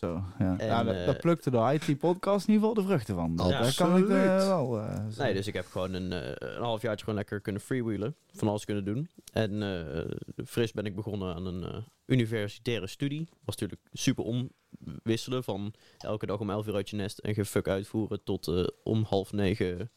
Zo, 0.00 0.22
ja. 0.38 0.58
En, 0.58 0.66
ja, 0.66 0.84
daar, 0.84 1.06
eh, 1.06 1.20
plukte 1.20 1.50
de 1.50 1.56
IT-podcast 1.80 2.48
in 2.48 2.54
ieder 2.54 2.68
geval 2.68 2.82
de 2.82 2.88
vruchten 2.88 3.14
van. 3.14 3.36
Dat, 3.36 3.50
daar 3.50 3.74
kan 3.74 3.96
ik 3.96 4.08
eh, 4.08 4.46
wel 4.46 4.78
uh, 4.78 4.96
Nee, 5.18 5.34
dus 5.34 5.46
ik 5.46 5.54
heb 5.54 5.66
gewoon 5.66 5.92
een, 5.92 6.12
eh 6.12 6.32
een 6.56 6.62
halfjaartje 6.62 7.04
gewoon 7.04 7.18
lekker 7.18 7.40
kunnen 7.40 7.62
freewheelen. 7.62 8.14
Van 8.34 8.48
alles 8.48 8.64
kunnen 8.64 8.84
doen. 8.84 9.08
En 9.32 9.62
eh, 9.62 10.44
fris 10.46 10.72
ben 10.72 10.84
ik 10.84 10.94
begonnen 10.94 11.34
aan 11.34 11.46
een 11.46 11.64
eh, 11.64 11.82
universitaire 12.06 12.86
studie. 12.86 13.28
Was 13.44 13.56
natuurlijk 13.56 13.82
super 13.92 14.24
omwisselen 14.24 15.44
van 15.44 15.74
elke 15.98 16.26
dag 16.26 16.38
om 16.38 16.50
elf 16.50 16.66
uur 16.66 16.74
uit 16.74 16.90
je 16.90 16.96
nest 16.96 17.18
en 17.18 17.34
gefuck 17.34 17.68
uitvoeren 17.68 18.22
tot 18.24 18.48
eh, 18.48 18.66
om 18.82 19.04
half 19.08 19.32
negen 19.32 19.90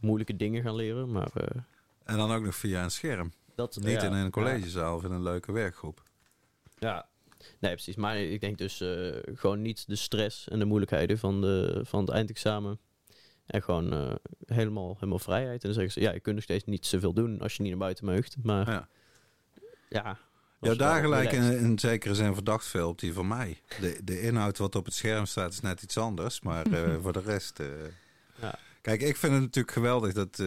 moeilijke 0.00 0.36
dingen 0.36 0.62
gaan 0.62 0.74
leren. 0.76 1.12
Maar 1.12 1.30
eh, 1.34 1.60
En 2.04 2.16
dan 2.16 2.32
ook 2.32 2.42
nog 2.44 2.54
via 2.54 2.84
een 2.84 2.90
scherm. 2.90 3.32
dat 3.54 3.76
Niet 3.80 3.90
ja, 3.90 4.02
in 4.02 4.12
een 4.12 4.30
collegezaal 4.30 4.96
of 4.96 5.04
in 5.04 5.10
een 5.10 5.22
leuke 5.22 5.52
werkgroep. 5.52 6.02
Ja, 6.78 7.06
nee, 7.58 7.72
precies. 7.72 7.96
Maar 7.96 8.18
ik 8.18 8.40
denk 8.40 8.58
dus 8.58 8.80
eh, 8.80 9.16
gewoon 9.34 9.62
niet 9.62 9.84
de 9.86 9.96
stress 9.96 10.48
en 10.48 10.58
de 10.58 10.64
moeilijkheden 10.64 11.18
van, 11.18 11.40
de, 11.40 11.80
van 11.84 12.00
het 12.00 12.10
eindexamen. 12.10 12.78
En 13.46 13.62
gewoon 13.62 13.92
eh, 13.92 14.14
helemaal, 14.46 14.94
helemaal 14.94 15.18
vrijheid. 15.18 15.62
En 15.62 15.68
dan 15.68 15.72
zeggen 15.72 15.92
ze, 15.92 16.00
ja, 16.00 16.12
je 16.12 16.20
kunt 16.20 16.34
nog 16.34 16.44
steeds 16.44 16.64
niet 16.64 16.86
zoveel 16.86 17.12
doen 17.12 17.40
als 17.40 17.54
je 17.54 17.62
niet 17.62 17.70
naar 17.70 17.80
buiten 17.80 18.04
meugt. 18.04 18.36
Maar 18.42 18.70
Ja. 19.88 20.18
ja. 20.60 20.74
dagen 20.74 21.08
lijken 21.08 21.38
relaxed. 21.38 21.60
in, 21.60 21.70
in 21.70 21.78
zekere 21.78 22.14
zin 22.14 22.34
verdacht 22.34 22.66
veel 22.66 22.88
op 22.88 22.98
die 22.98 23.12
van 23.12 23.28
mij. 23.28 23.60
De, 23.80 24.00
de 24.04 24.20
inhoud 24.20 24.58
wat 24.58 24.74
op 24.74 24.84
het 24.84 24.94
scherm 24.94 25.26
staat 25.26 25.52
is 25.52 25.60
net 25.60 25.82
iets 25.82 25.98
anders. 25.98 26.40
Maar 26.40 26.66
eh, 26.66 26.96
voor 27.02 27.12
de 27.12 27.22
rest... 27.22 27.60
Ja. 28.40 28.58
Kijk, 28.80 29.02
ik 29.02 29.16
vind 29.16 29.32
het 29.32 29.42
natuurlijk 29.42 29.74
geweldig 29.74 30.12
dat... 30.12 30.38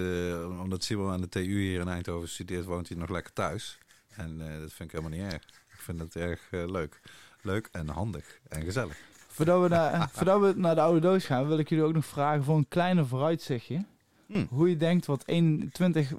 omdat 0.59 0.83
Simon 0.83 1.11
aan 1.11 1.21
de 1.21 1.29
TU 1.29 1.61
hier 1.61 1.79
in 1.79 1.87
Eindhoven 1.87 2.29
studeert... 2.29 2.65
woont 2.65 2.87
hij 2.87 2.97
nog 2.97 3.09
lekker 3.09 3.33
thuis. 3.33 3.77
En 4.07 4.37
dat 4.37 4.73
vind 4.73 4.91
ik 4.91 4.91
helemaal 4.91 5.19
niet 5.19 5.33
erg. 5.33 5.43
Ik 5.87 5.91
vind 5.97 6.13
het 6.13 6.23
erg 6.23 6.41
eh, 6.51 6.65
leuk. 6.71 6.99
Leuk 7.41 7.69
en 7.71 7.87
handig 7.87 8.39
en 8.47 8.63
gezellig. 8.63 8.97
Voordat 9.27 9.61
we, 9.61 9.67
naar, 9.67 10.09
voordat 10.13 10.41
we 10.41 10.53
naar 10.55 10.75
de 10.75 10.81
oude 10.81 10.99
doos 10.99 11.25
gaan, 11.25 11.47
wil 11.47 11.57
ik 11.59 11.69
jullie 11.69 11.83
ook 11.85 11.93
nog 11.93 12.05
vragen 12.05 12.43
voor 12.43 12.57
een 12.57 12.67
kleine 12.67 13.05
vooruitzichtje. 13.05 13.85
Hm. 14.27 14.45
Hoe 14.49 14.69
je 14.69 14.77
denkt 14.77 15.05
wat 15.05 15.23
21, 15.27 16.11
eh, 16.13 16.17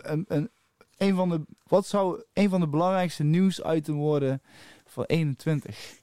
een, 0.00 0.24
een, 0.28 0.50
een 0.96 1.14
van 1.14 1.28
de, 1.28 1.40
wat 1.66 1.86
zou 1.86 2.22
een 2.32 2.48
van 2.48 2.60
de 2.60 2.66
belangrijkste 2.68 3.22
nieuwsitem 3.24 3.94
worden 3.94 4.42
van 4.86 5.04
21? 5.04 5.96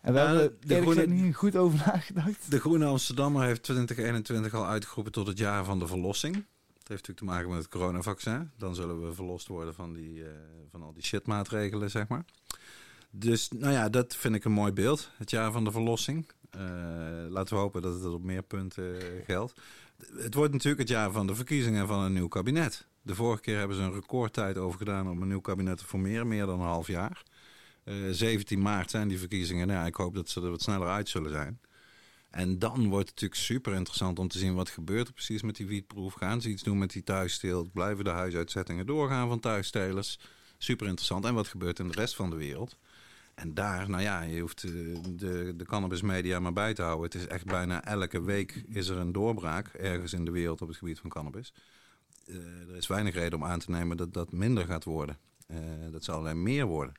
En 0.00 0.12
we 0.12 0.18
Ja, 0.18 0.26
hebben 0.26 0.56
de 0.60 0.74
er 0.74 0.82
groene- 0.82 1.06
niet 1.06 1.36
goed 1.36 1.56
over 1.56 1.78
nagedacht. 1.86 2.50
De 2.50 2.60
Groene 2.60 2.86
Amsterdammer 2.86 3.44
heeft 3.44 3.62
2021 3.62 4.54
al 4.54 4.66
uitgeroepen 4.66 5.12
tot 5.12 5.26
het 5.26 5.38
jaar 5.38 5.64
van 5.64 5.78
de 5.78 5.86
verlossing. 5.86 6.44
Heeft 6.90 7.08
natuurlijk 7.08 7.18
te 7.18 7.38
maken 7.38 7.54
met 7.54 7.58
het 7.58 7.68
coronavaccin. 7.68 8.50
Dan 8.56 8.74
zullen 8.74 9.06
we 9.06 9.14
verlost 9.14 9.46
worden 9.46 9.74
van, 9.74 9.92
die, 9.92 10.24
eh, 10.24 10.30
van 10.70 10.82
al 10.82 10.92
die 10.92 11.02
shitmaatregelen, 11.02 11.90
zeg 11.90 12.08
maar. 12.08 12.24
Dus 13.10 13.48
nou 13.48 13.72
ja, 13.72 13.88
dat 13.88 14.16
vind 14.16 14.34
ik 14.34 14.44
een 14.44 14.52
mooi 14.52 14.72
beeld. 14.72 15.10
Het 15.16 15.30
jaar 15.30 15.52
van 15.52 15.64
de 15.64 15.70
verlossing. 15.70 16.30
Eh, 16.50 16.60
laten 17.28 17.54
we 17.54 17.60
hopen 17.60 17.82
dat 17.82 17.94
het 17.94 18.04
op 18.04 18.22
meer 18.22 18.42
punten 18.42 19.00
eh, 19.00 19.24
geldt. 19.24 19.60
Het 20.16 20.34
wordt 20.34 20.52
natuurlijk 20.52 20.80
het 20.80 20.88
jaar 20.88 21.10
van 21.10 21.26
de 21.26 21.34
verkiezingen 21.34 21.86
van 21.86 22.00
een 22.00 22.12
nieuw 22.12 22.28
kabinet. 22.28 22.86
De 23.02 23.14
vorige 23.14 23.42
keer 23.42 23.58
hebben 23.58 23.76
ze 23.76 23.82
een 23.82 23.92
recordtijd 23.92 24.58
over 24.58 24.78
gedaan 24.78 25.10
om 25.10 25.22
een 25.22 25.28
nieuw 25.28 25.40
kabinet 25.40 25.78
te 25.78 25.84
formeren. 25.84 26.28
Meer 26.28 26.46
dan 26.46 26.60
een 26.60 26.66
half 26.66 26.86
jaar. 26.86 27.22
Eh, 27.84 27.94
17 28.10 28.62
maart 28.62 28.90
zijn 28.90 29.08
die 29.08 29.18
verkiezingen. 29.18 29.66
Nou 29.66 29.86
ik 29.86 29.94
hoop 29.94 30.14
dat 30.14 30.28
ze 30.28 30.40
er 30.40 30.50
wat 30.50 30.62
sneller 30.62 30.88
uit 30.88 31.08
zullen 31.08 31.30
zijn. 31.30 31.60
En 32.30 32.58
dan 32.58 32.88
wordt 32.88 33.08
het 33.08 33.20
natuurlijk 33.20 33.40
super 33.40 33.74
interessant 33.74 34.18
om 34.18 34.28
te 34.28 34.38
zien 34.38 34.54
wat 34.54 34.68
gebeurt 34.68 35.06
er 35.06 35.12
precies 35.12 35.42
met 35.42 35.56
die 35.56 35.66
wietproef. 35.66 36.14
Gaan 36.14 36.40
ze 36.40 36.48
iets 36.48 36.62
doen 36.62 36.78
met 36.78 36.90
die 36.90 37.02
thuissteelt? 37.02 37.72
Blijven 37.72 38.04
de 38.04 38.10
huisuitzettingen 38.10 38.86
doorgaan 38.86 39.28
van 39.28 39.40
thuisstelers? 39.40 40.18
Super 40.58 40.86
interessant. 40.86 41.24
En 41.24 41.34
wat 41.34 41.48
gebeurt 41.48 41.78
in 41.78 41.88
de 41.88 41.94
rest 41.94 42.14
van 42.14 42.30
de 42.30 42.36
wereld? 42.36 42.76
En 43.34 43.54
daar, 43.54 43.90
nou 43.90 44.02
ja, 44.02 44.22
je 44.22 44.40
hoeft 44.40 44.64
eh, 44.64 44.70
de, 45.08 45.52
de 45.56 45.64
cannabismedia 45.64 46.40
maar 46.40 46.52
bij 46.52 46.74
te 46.74 46.82
houden. 46.82 47.04
Het 47.04 47.14
is 47.14 47.26
echt 47.26 47.44
bijna 47.44 47.84
elke 47.84 48.22
week 48.22 48.64
is 48.68 48.88
er 48.88 48.96
een 48.96 49.12
doorbraak 49.12 49.68
ergens 49.68 50.12
in 50.12 50.24
de 50.24 50.30
wereld 50.30 50.62
op 50.62 50.68
het 50.68 50.76
gebied 50.76 50.98
van 50.98 51.10
cannabis. 51.10 51.52
Eh, 52.26 52.36
er 52.68 52.76
is 52.76 52.86
weinig 52.86 53.14
reden 53.14 53.38
om 53.38 53.44
aan 53.44 53.58
te 53.58 53.70
nemen 53.70 53.96
dat 53.96 54.12
dat 54.12 54.32
minder 54.32 54.64
gaat 54.64 54.84
worden. 54.84 55.18
Eh, 55.46 55.58
dat 55.90 56.04
zal 56.04 56.18
alleen 56.18 56.42
meer 56.42 56.66
worden. 56.66 56.94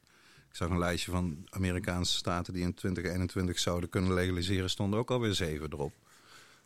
Ik 0.51 0.57
zag 0.57 0.69
een 0.69 0.79
lijstje 0.79 1.11
van 1.11 1.45
Amerikaanse 1.49 2.15
staten 2.15 2.53
die 2.53 2.63
in 2.63 2.73
2021 2.73 3.59
zouden 3.59 3.89
kunnen 3.89 4.13
legaliseren, 4.13 4.69
stonden 4.69 4.99
ook 4.99 5.11
alweer 5.11 5.33
zeven 5.33 5.71
erop. 5.71 5.93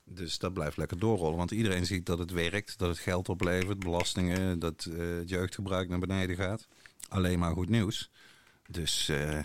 Dus 0.03 0.37
dat 0.37 0.53
blijft 0.53 0.77
lekker 0.77 0.99
doorrollen, 0.99 1.37
want 1.37 1.51
iedereen 1.51 1.85
ziet 1.85 2.05
dat 2.05 2.19
het 2.19 2.31
werkt, 2.31 2.77
dat 2.77 2.89
het 2.89 2.97
geld 2.97 3.29
oplevert, 3.29 3.79
belastingen, 3.79 4.59
dat 4.59 4.85
eh, 4.85 4.97
het 5.17 5.29
jeugdgebruik 5.29 5.89
naar 5.89 5.99
beneden 5.99 6.35
gaat. 6.35 6.67
Alleen 7.09 7.39
maar 7.39 7.53
goed 7.53 7.69
nieuws. 7.69 8.09
Dus 8.67 9.09
eh, 9.09 9.39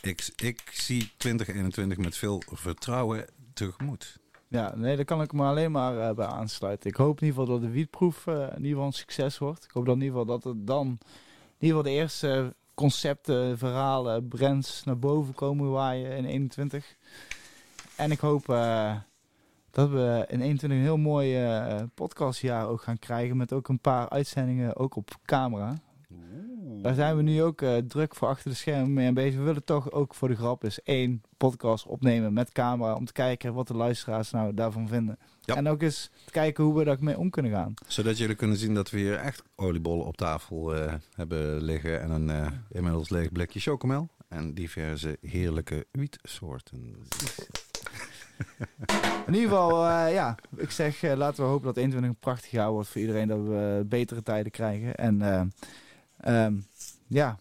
ik, 0.00 0.32
ik 0.36 0.62
zie 0.72 1.12
2021 1.16 1.98
met 1.98 2.16
veel 2.16 2.42
vertrouwen 2.46 3.26
tegemoet. 3.54 4.18
Ja, 4.48 4.74
nee, 4.74 4.96
daar 4.96 5.04
kan 5.04 5.22
ik 5.22 5.32
me 5.32 5.44
alleen 5.44 5.72
maar 5.72 6.08
eh, 6.08 6.14
bij 6.14 6.26
aansluiten. 6.26 6.90
Ik 6.90 6.96
hoop 6.96 7.20
in 7.20 7.26
ieder 7.26 7.40
geval 7.40 7.58
dat 7.60 7.68
de 7.68 7.74
wietproef 7.74 8.26
in 8.26 8.56
ieder 8.56 8.68
geval 8.68 8.86
een 8.86 8.92
succes 8.92 9.38
wordt. 9.38 9.64
Ik 9.64 9.70
hoop 9.70 9.86
dan 9.86 9.94
in 9.94 10.02
ieder 10.02 10.18
geval 10.18 10.38
dat 10.38 10.44
er 10.44 10.64
dan 10.64 10.86
in 10.86 11.66
ieder 11.66 11.76
geval 11.76 11.82
de 11.82 11.98
eerste 12.00 12.54
concepten, 12.76 13.58
verhalen, 13.58 14.28
brands 14.28 14.84
naar 14.84 14.98
boven 14.98 15.34
komen 15.34 15.70
waaien 15.70 16.16
in 16.16 16.24
21. 16.24 16.96
En 17.96 18.10
ik 18.10 18.18
hoop 18.18 18.48
eh, 18.48 18.96
dat 19.70 19.88
we 19.90 20.24
in 20.28 20.40
21 20.40 20.78
een 20.78 20.84
heel 20.84 20.96
mooi 20.96 21.44
eh, 21.44 21.82
podcastjaar 21.94 22.68
ook 22.68 22.82
gaan 22.82 22.98
krijgen 22.98 23.36
met 23.36 23.52
ook 23.52 23.68
een 23.68 23.80
paar 23.80 24.08
uitzendingen 24.08 24.76
ook 24.76 24.96
op 24.96 25.10
camera. 25.24 25.80
Daar 26.82 26.94
zijn 26.94 27.16
we 27.16 27.22
nu 27.22 27.42
ook 27.42 27.62
eh, 27.62 27.76
druk 27.76 28.14
voor 28.14 28.28
achter 28.28 28.50
de 28.50 28.56
schermen 28.56 28.92
mee 28.92 29.06
aan 29.06 29.14
bezig. 29.14 29.38
We 29.38 29.44
willen 29.44 29.64
toch 29.64 29.92
ook 29.92 30.14
voor 30.14 30.28
de 30.28 30.36
grap 30.36 30.62
eens 30.62 30.82
één 30.82 31.22
podcast 31.36 31.86
opnemen 31.86 32.32
met 32.32 32.52
camera. 32.52 32.94
Om 32.94 33.04
te 33.04 33.12
kijken 33.12 33.54
wat 33.54 33.68
de 33.68 33.74
luisteraars 33.74 34.30
nou 34.30 34.54
daarvan 34.54 34.88
vinden. 34.88 35.18
Ja. 35.40 35.54
En 35.54 35.68
ook 35.68 35.82
eens 35.82 36.10
te 36.24 36.30
kijken 36.30 36.64
hoe 36.64 36.78
we 36.78 36.84
daar 36.84 36.96
mee 37.00 37.18
om 37.18 37.30
kunnen 37.30 37.52
gaan. 37.52 37.74
Zodat 37.86 38.18
jullie 38.18 38.34
kunnen 38.34 38.56
zien 38.56 38.74
dat 38.74 38.90
we 38.90 38.98
hier 38.98 39.16
echt 39.16 39.42
oliebollen 39.56 40.06
op 40.06 40.16
tafel 40.16 40.74
eh, 40.74 40.94
hebben 41.14 41.62
liggen. 41.62 42.00
En 42.00 42.10
een 42.10 42.30
eh, 42.30 42.46
inmiddels 42.70 43.08
leeg 43.08 43.32
blikje 43.32 43.60
chocomel. 43.60 44.08
En 44.28 44.54
diverse 44.54 45.18
heerlijke 45.20 45.86
wietsoorten. 45.90 46.78
In 49.26 49.34
ieder 49.34 49.48
geval, 49.48 49.86
ja, 50.08 50.34
ik 50.56 50.70
zeg 50.70 51.02
laten 51.02 51.44
we 51.44 51.50
hopen 51.50 51.66
dat 51.66 51.76
21 51.76 52.10
een 52.10 52.18
prachtig 52.18 52.50
jaar 52.50 52.70
wordt 52.70 52.88
voor 52.88 53.00
iedereen. 53.00 53.28
Dat 53.28 53.38
we 53.38 53.84
betere 53.88 54.22
tijden 54.22 54.52
krijgen. 54.52 54.94
En 54.94 55.22
ehm, 56.20 56.54
ja, 57.06 57.38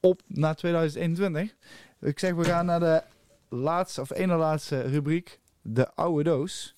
op 0.00 0.22
naar 0.26 0.54
2021. 0.54 1.54
Ik 2.00 2.18
zeg 2.18 2.34
we 2.34 2.44
gaan 2.44 2.66
naar 2.66 2.80
de 2.80 3.02
laatste 3.48 4.00
of 4.00 4.10
ene 4.10 4.36
laatste 4.36 4.80
rubriek. 4.80 5.40
De 5.62 5.94
oude 5.94 6.22
doos. 6.22 6.76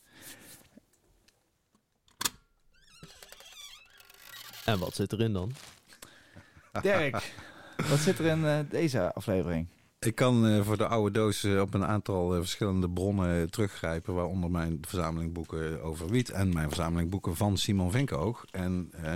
En 4.64 4.78
wat 4.78 4.94
zit 4.94 5.12
erin 5.12 5.32
dan? 5.32 5.52
Dirk, 6.82 7.34
wat 7.90 7.98
zit 7.98 8.18
er 8.18 8.24
in 8.24 8.44
eh, 8.44 8.58
deze 8.70 9.12
aflevering? 9.12 9.68
Ik 10.06 10.14
kan 10.14 10.46
eh, 10.46 10.60
voor 10.60 10.76
de 10.76 10.86
oude 10.86 11.10
doos 11.10 11.44
eh, 11.44 11.60
op 11.60 11.74
een 11.74 11.84
aantal 11.84 12.32
verschillende 12.32 12.90
bronnen 12.90 13.50
teruggrijpen. 13.50 14.14
Waaronder 14.14 14.50
mijn 14.50 14.78
verzameling 14.80 15.32
boeken 15.32 15.82
over 15.82 16.08
wiet 16.08 16.30
en 16.30 16.52
mijn 16.52 16.68
verzameling 16.68 17.10
boeken 17.10 17.36
van 17.36 17.56
Simon 17.56 17.90
Vinkoog. 17.90 18.44
En 18.50 18.88
eh, 18.92 19.12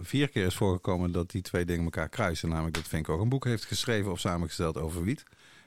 vier 0.00 0.28
keer 0.28 0.46
is 0.46 0.54
voorgekomen 0.54 1.12
dat 1.12 1.30
die 1.30 1.42
twee 1.42 1.64
dingen 1.64 1.84
elkaar 1.84 2.08
kruisen. 2.08 2.48
Namelijk 2.48 2.74
dat 2.74 2.88
Vinkoog 2.88 3.20
een 3.20 3.28
boek 3.28 3.44
heeft 3.44 3.64
geschreven 3.64 4.10
of 4.10 4.20
samengesteld 4.20 4.76
over 4.76 5.02
wiet. 5.02 5.22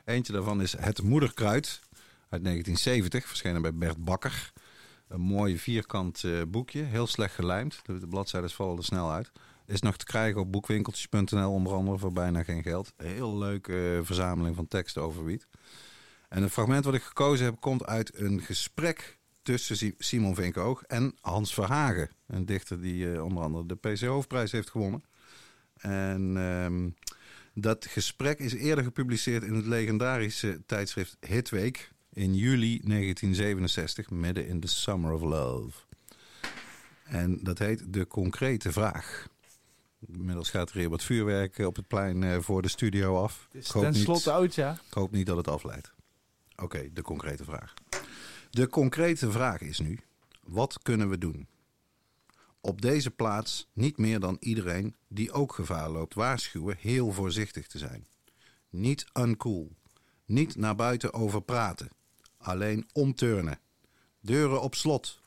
Eentje 0.06 0.34
daarvan 0.34 0.62
is 0.62 0.78
Het 0.78 1.02
Moederkruid 1.02 1.82
uit 2.30 2.44
1970, 2.44 3.28
verschenen 3.28 3.62
bij 3.62 3.74
Bert 3.74 4.04
Bakker. 4.04 4.52
Een 5.08 5.22
mooi 5.22 5.58
vierkant 5.58 6.24
eh, 6.24 6.42
boekje, 6.48 6.84
heel 6.84 7.08
slecht 7.08 7.36
gelijmd. 7.36 7.80
De, 7.84 8.00
de 8.00 8.08
bladzijden 8.08 8.50
vallen 8.50 8.78
er 8.78 8.84
snel 8.84 9.12
uit. 9.12 9.32
Is 9.66 9.82
nog 9.82 9.98
te 9.98 10.06
krijgen 10.06 10.42
op 10.42 10.52
boekwinkeltjes.nl 10.52 11.52
onder 11.52 11.74
andere 11.74 11.98
voor 11.98 12.14
bijna 12.14 12.44
geen 12.44 12.64
geld. 12.64 12.94
Heel 12.98 13.38
leuke 13.38 13.98
eh, 13.98 14.06
verzameling 14.06 14.56
van 14.56 14.68
teksten 14.68 15.02
over 15.02 15.24
wiet. 15.24 15.48
En 16.30 16.42
het 16.42 16.52
fragment 16.52 16.86
wat 16.86 16.94
ik 16.94 17.04
gekozen 17.04 17.46
heb 17.46 17.60
komt 17.60 17.86
uit 17.86 18.18
een 18.20 18.42
gesprek 18.42 19.18
tussen 19.44 19.78
Si- 19.78 19.96
Simon 19.98 20.36
Vinkoog 20.36 20.84
en 20.84 21.16
Hans 21.22 21.54
Verhagen. 21.54 22.10
Een 22.28 22.46
dichter 22.46 22.82
die 22.82 23.14
eh, 23.14 23.24
onder 23.24 23.44
andere 23.44 23.66
de 23.66 23.76
PC 23.76 24.00
Hoofdprijs 24.02 24.52
heeft 24.52 24.70
gewonnen. 24.70 25.04
En 25.78 26.34
ehm, 26.38 26.90
dat 27.54 27.86
gesprek 27.86 28.40
is 28.40 28.54
eerder 28.54 28.84
gepubliceerd 28.84 29.44
in 29.44 29.54
het 29.54 29.66
legendarische 29.66 30.62
tijdschrift 30.66 31.18
Hitweek 31.28 31.92
in 32.14 32.36
juli 32.36 32.80
1967, 32.84 34.10
midden 34.10 34.48
in 34.48 34.60
the 34.60 34.68
Summer 34.68 35.12
of 35.12 35.22
Love. 35.22 35.78
En 37.04 37.40
dat 37.42 37.60
heet 37.60 37.94
De 37.94 38.08
Concrete 38.08 38.72
Vraag. 38.72 39.28
Inmiddels 40.14 40.50
gaat 40.50 40.70
er 40.70 40.78
hier 40.78 40.90
wat 40.90 41.04
vuurwerk 41.04 41.58
op 41.58 41.76
het 41.76 41.88
plein 41.88 42.24
eh, 42.24 42.40
voor 42.40 42.62
de 42.62 42.70
studio 42.70 43.24
af. 43.24 43.48
Het 43.52 43.64
is 43.64 43.70
ten 43.72 43.96
slotte 43.96 44.32
oud, 44.32 44.56
ja. 44.56 44.72
ik 44.88 44.94
hoop 44.94 45.12
niet 45.12 45.26
dat 45.26 45.38
het 45.38 45.48
afleidt. 45.48 45.92
Oké, 46.56 46.90
de 46.94 47.02
concrete 47.02 47.44
vraag. 47.44 47.74
De 48.54 48.70
concrete 48.70 49.32
vraag 49.32 49.62
is 49.62 49.80
nu: 49.80 50.00
wat 50.44 50.82
kunnen 50.82 51.10
we 51.10 51.18
doen? 51.18 51.48
Op 52.62 52.82
deze 52.82 53.12
plaats 53.12 53.70
niet 53.74 53.98
meer 53.98 54.20
dan 54.20 54.38
iedereen 54.40 54.96
die 55.08 55.32
ook 55.32 55.54
gevaar 55.54 55.90
loopt 55.90 56.14
waarschuwen 56.14 56.78
heel 56.80 57.12
voorzichtig 57.12 57.68
te 57.68 57.78
zijn. 57.78 58.08
Niet 58.70 59.06
uncool. 59.14 59.72
Niet 60.26 60.56
naar 60.56 60.76
buiten 60.76 61.14
over 61.14 61.42
praten. 61.42 61.90
Alleen 62.38 62.90
omturnen. 62.92 63.60
Deuren 64.20 64.62
op 64.62 64.76
slot. 64.76 65.22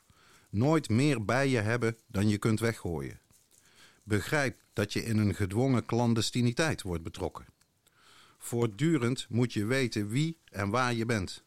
Nooit 0.49 0.89
meer 0.89 1.25
bij 1.25 1.47
je 1.47 1.59
hebben 1.59 1.97
dan 2.05 2.29
je 2.29 2.37
kunt 2.37 2.59
weggooien. 2.59 3.19
Begrijp 4.03 4.57
dat 4.73 4.93
je 4.93 5.03
in 5.03 5.17
een 5.17 5.35
gedwongen 5.35 5.85
clandestiniteit 5.85 6.81
wordt 6.81 7.03
betrokken. 7.03 7.45
Voortdurend 8.37 9.25
moet 9.29 9.53
je 9.53 9.65
weten 9.65 10.07
wie 10.07 10.37
en 10.45 10.69
waar 10.69 10.93
je 10.93 11.05
bent. 11.05 11.45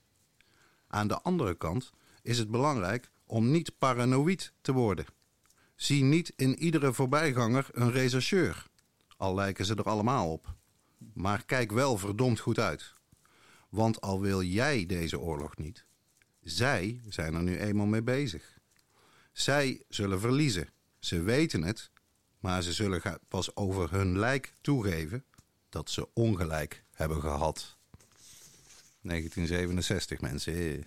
Aan 0.93 1.09
de 1.09 1.21
andere 1.21 1.55
kant 1.55 1.91
is 2.23 2.39
het 2.39 2.51
belangrijk 2.51 3.11
om 3.25 3.51
niet 3.51 3.79
paranoïd 3.79 4.53
te 4.61 4.73
worden. 4.73 5.07
Zie 5.75 6.03
niet 6.03 6.33
in 6.37 6.59
iedere 6.59 6.93
voorbijganger 6.93 7.67
een 7.73 7.91
rechercheur, 7.91 8.67
al 9.17 9.35
lijken 9.35 9.65
ze 9.65 9.75
er 9.75 9.89
allemaal 9.89 10.33
op. 10.33 10.55
Maar 11.15 11.45
kijk 11.45 11.73
wel 11.73 11.99
verdomd 11.99 12.39
goed 12.39 12.59
uit. 12.59 12.95
Want 13.69 14.01
al 14.01 14.21
wil 14.21 14.43
jij 14.43 14.87
deze 14.87 15.19
oorlog 15.19 15.57
niet, 15.57 15.85
zij 16.41 17.01
zijn 17.09 17.35
er 17.35 17.43
nu 17.43 17.59
eenmaal 17.59 17.87
mee 17.87 18.03
bezig. 18.03 18.59
Zij 19.33 19.83
zullen 19.89 20.21
verliezen. 20.21 20.69
Ze 20.99 21.23
weten 21.23 21.63
het, 21.63 21.91
maar 22.39 22.63
ze 22.63 22.73
zullen 22.73 23.03
pas 23.29 23.57
over 23.57 23.91
hun 23.91 24.19
lijk 24.19 24.53
toegeven 24.61 25.25
dat 25.69 25.91
ze 25.91 26.09
ongelijk 26.15 26.85
hebben 26.93 27.21
gehad. 27.21 27.79
1967, 29.03 30.21
mensen. 30.21 30.85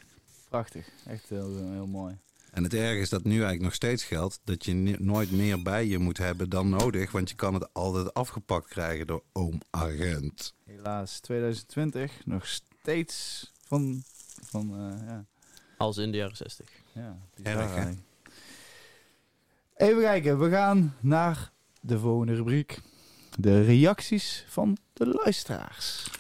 Prachtig. 0.50 0.90
Echt 1.06 1.30
heel, 1.30 1.72
heel 1.72 1.88
mooi. 1.88 2.18
En 2.54 2.64
het 2.64 2.74
erg 2.74 3.00
is 3.00 3.10
dat 3.10 3.24
nu 3.24 3.32
eigenlijk 3.32 3.62
nog 3.62 3.74
steeds 3.74 4.04
geldt 4.04 4.40
dat 4.44 4.66
je 4.66 4.74
nooit 5.00 5.32
meer 5.32 5.62
bij 5.62 5.86
je 5.86 5.98
moet 5.98 6.18
hebben 6.18 6.50
dan 6.50 6.70
nodig, 6.70 7.12
want 7.12 7.30
je 7.30 7.36
kan 7.36 7.54
het 7.54 7.74
altijd 7.74 8.14
afgepakt 8.14 8.68
krijgen 8.68 9.08
door 9.08 9.24
oom 9.32 9.62
agent. 9.70 10.54
Helaas, 10.66 11.20
2020 11.20 12.26
nog 12.26 12.48
steeds 12.48 13.52
van, 13.66 14.04
van 14.44 14.70
eh, 14.72 15.08
ja, 15.08 15.26
Als 15.78 15.98
in 15.98 16.12
de 16.12 16.18
jaren 16.18 16.38
60. 16.38 16.70
ja, 16.92 17.18
Erg, 17.44 17.76
hè? 17.76 17.92
Even 19.76 20.02
kijken, 20.02 20.40
we 20.40 20.50
gaan 20.50 20.96
naar 21.00 21.52
de 21.82 22.00
volgende 22.00 22.36
rubriek. 22.36 22.80
De 23.38 23.64
reacties 23.64 24.46
van 24.48 24.78
de 24.94 25.06
luisteraars. 25.08 26.12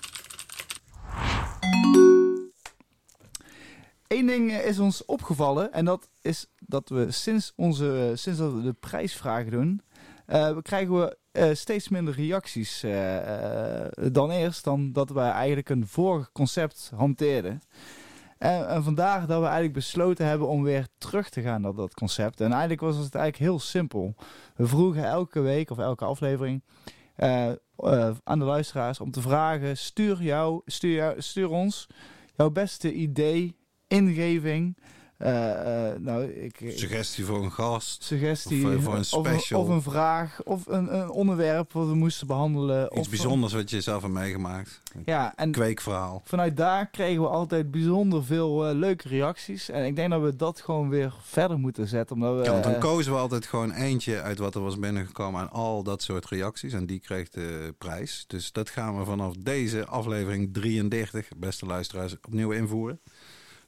Eén 4.07 4.25
ding 4.25 4.51
is 4.51 4.79
ons 4.79 5.05
opgevallen 5.05 5.73
en 5.73 5.85
dat 5.85 6.09
is 6.21 6.47
dat 6.59 6.89
we 6.89 7.11
sinds, 7.11 7.53
onze, 7.55 8.11
sinds 8.13 8.39
dat 8.39 8.53
we 8.53 8.61
de 8.61 8.73
prijsvragen 8.73 9.51
doen, 9.51 9.81
eh, 10.25 10.57
krijgen 10.61 10.99
we 10.99 11.17
eh, 11.31 11.53
steeds 11.53 11.89
minder 11.89 12.13
reacties 12.13 12.83
eh, 12.83 13.85
dan 14.11 14.31
eerst, 14.31 14.63
dan 14.63 14.91
dat 14.91 15.09
we 15.09 15.19
eigenlijk 15.19 15.69
een 15.69 15.87
vorig 15.87 16.31
concept 16.31 16.91
hanteerden. 16.95 17.61
En, 18.37 18.67
en 18.67 18.83
vandaar 18.83 19.19
dat 19.19 19.39
we 19.39 19.45
eigenlijk 19.45 19.73
besloten 19.73 20.25
hebben 20.25 20.47
om 20.47 20.63
weer 20.63 20.87
terug 20.97 21.29
te 21.29 21.41
gaan 21.41 21.61
naar 21.61 21.73
dat 21.73 21.93
concept. 21.93 22.41
En 22.41 22.51
eigenlijk 22.51 22.81
was 22.81 22.95
het 22.95 23.15
eigenlijk 23.15 23.49
heel 23.51 23.59
simpel. 23.59 24.15
We 24.55 24.67
vroegen 24.67 25.03
elke 25.03 25.39
week 25.39 25.69
of 25.69 25.77
elke 25.77 26.05
aflevering 26.05 26.63
eh, 27.91 28.15
aan 28.23 28.39
de 28.39 28.45
luisteraars 28.45 28.99
om 28.99 29.11
te 29.11 29.21
vragen: 29.21 29.77
stuur, 29.77 30.23
jou, 30.23 30.61
stuur, 30.65 30.95
jou, 30.95 31.21
stuur 31.21 31.49
ons 31.49 31.87
jouw 32.35 32.51
beste 32.51 32.93
idee, 32.93 33.57
ingeving. 33.87 34.77
Eh, 35.17 35.91
eh, 35.91 35.99
nou, 35.99 36.23
ik, 36.23 36.59
Suggestie 36.75 37.25
voor 37.25 37.43
een 37.43 37.51
gast. 37.51 38.03
suggestie 38.03 38.65
Of, 38.65 38.73
eh, 38.73 38.81
voor 38.81 38.95
een 38.95 39.05
special. 39.05 39.61
Of, 39.61 39.67
een 39.67 39.81
vraag 39.81 40.43
of 40.43 40.67
een, 40.67 40.99
een 40.99 41.09
onderwerp 41.09 41.71
wat 41.73 41.87
we 41.87 41.95
moesten 41.95 42.27
behandelen. 42.27 42.85
Iets 42.85 42.99
of, 42.99 43.09
bijzonders 43.09 43.53
wat 43.53 43.69
je 43.69 43.81
zelf 43.81 44.01
hebt 44.01 44.13
meegemaakt. 44.13 44.81
Ja, 45.05 45.33
en 45.35 45.51
Kweekverhaal. 45.51 46.21
vanuit 46.25 46.57
daar 46.57 46.87
kregen 46.89 47.21
we 47.21 47.27
altijd 47.27 47.71
bijzonder 47.71 48.23
veel 48.23 48.73
leuke 48.75 49.07
reacties. 49.07 49.69
En 49.69 49.85
ik 49.85 49.95
denk 49.95 50.09
dat 50.09 50.21
we 50.21 50.35
dat 50.35 50.61
gewoon 50.61 50.89
weer 50.89 51.13
verder 51.21 51.59
moeten 51.59 51.87
zetten. 51.87 52.15
Omdat 52.15 52.37
we, 52.37 52.43
Ja, 52.43 52.51
want 52.51 52.63
dan 52.63 52.79
kozen 52.79 53.11
we 53.11 53.17
altijd 53.17 53.45
gewoon 53.45 53.71
eentje 53.71 54.21
uit 54.21 54.37
wat 54.37 54.55
er 54.55 54.61
was 54.61 54.79
binnengekomen 54.79 55.41
aan 55.41 55.51
al 55.51 55.83
dat 55.83 56.01
soort 56.01 56.25
reacties. 56.25 56.73
En 56.73 56.85
die 56.85 56.99
kreeg 56.99 57.29
de 57.29 57.75
prijs. 57.77 58.23
Dus 58.27 58.51
dat 58.51 58.69
gaan 58.69 58.97
we 58.97 59.05
vanaf 59.05 59.33
deze 59.35 59.85
aflevering 59.85 60.53
33, 60.53 61.27
beste 61.37 61.65
luisteraars, 61.65 62.15
opnieuw 62.25 62.51
invoeren. 62.51 62.99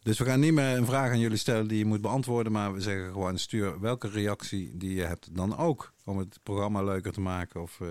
Dus 0.05 0.17
we 0.17 0.25
gaan 0.25 0.39
niet 0.39 0.53
meer 0.53 0.77
een 0.77 0.85
vraag 0.85 1.11
aan 1.11 1.19
jullie 1.19 1.37
stellen 1.37 1.67
die 1.67 1.77
je 1.77 1.85
moet 1.85 2.01
beantwoorden. 2.01 2.51
Maar 2.51 2.73
we 2.73 2.81
zeggen 2.81 3.11
gewoon 3.11 3.37
stuur 3.37 3.79
welke 3.79 4.09
reactie 4.09 4.77
die 4.77 4.95
je 4.95 5.01
hebt 5.01 5.35
dan 5.35 5.57
ook. 5.57 5.93
Om 6.03 6.17
het 6.17 6.39
programma 6.43 6.83
leuker 6.83 7.11
te 7.11 7.21
maken. 7.21 7.61
Of 7.61 7.81
eh, 7.81 7.87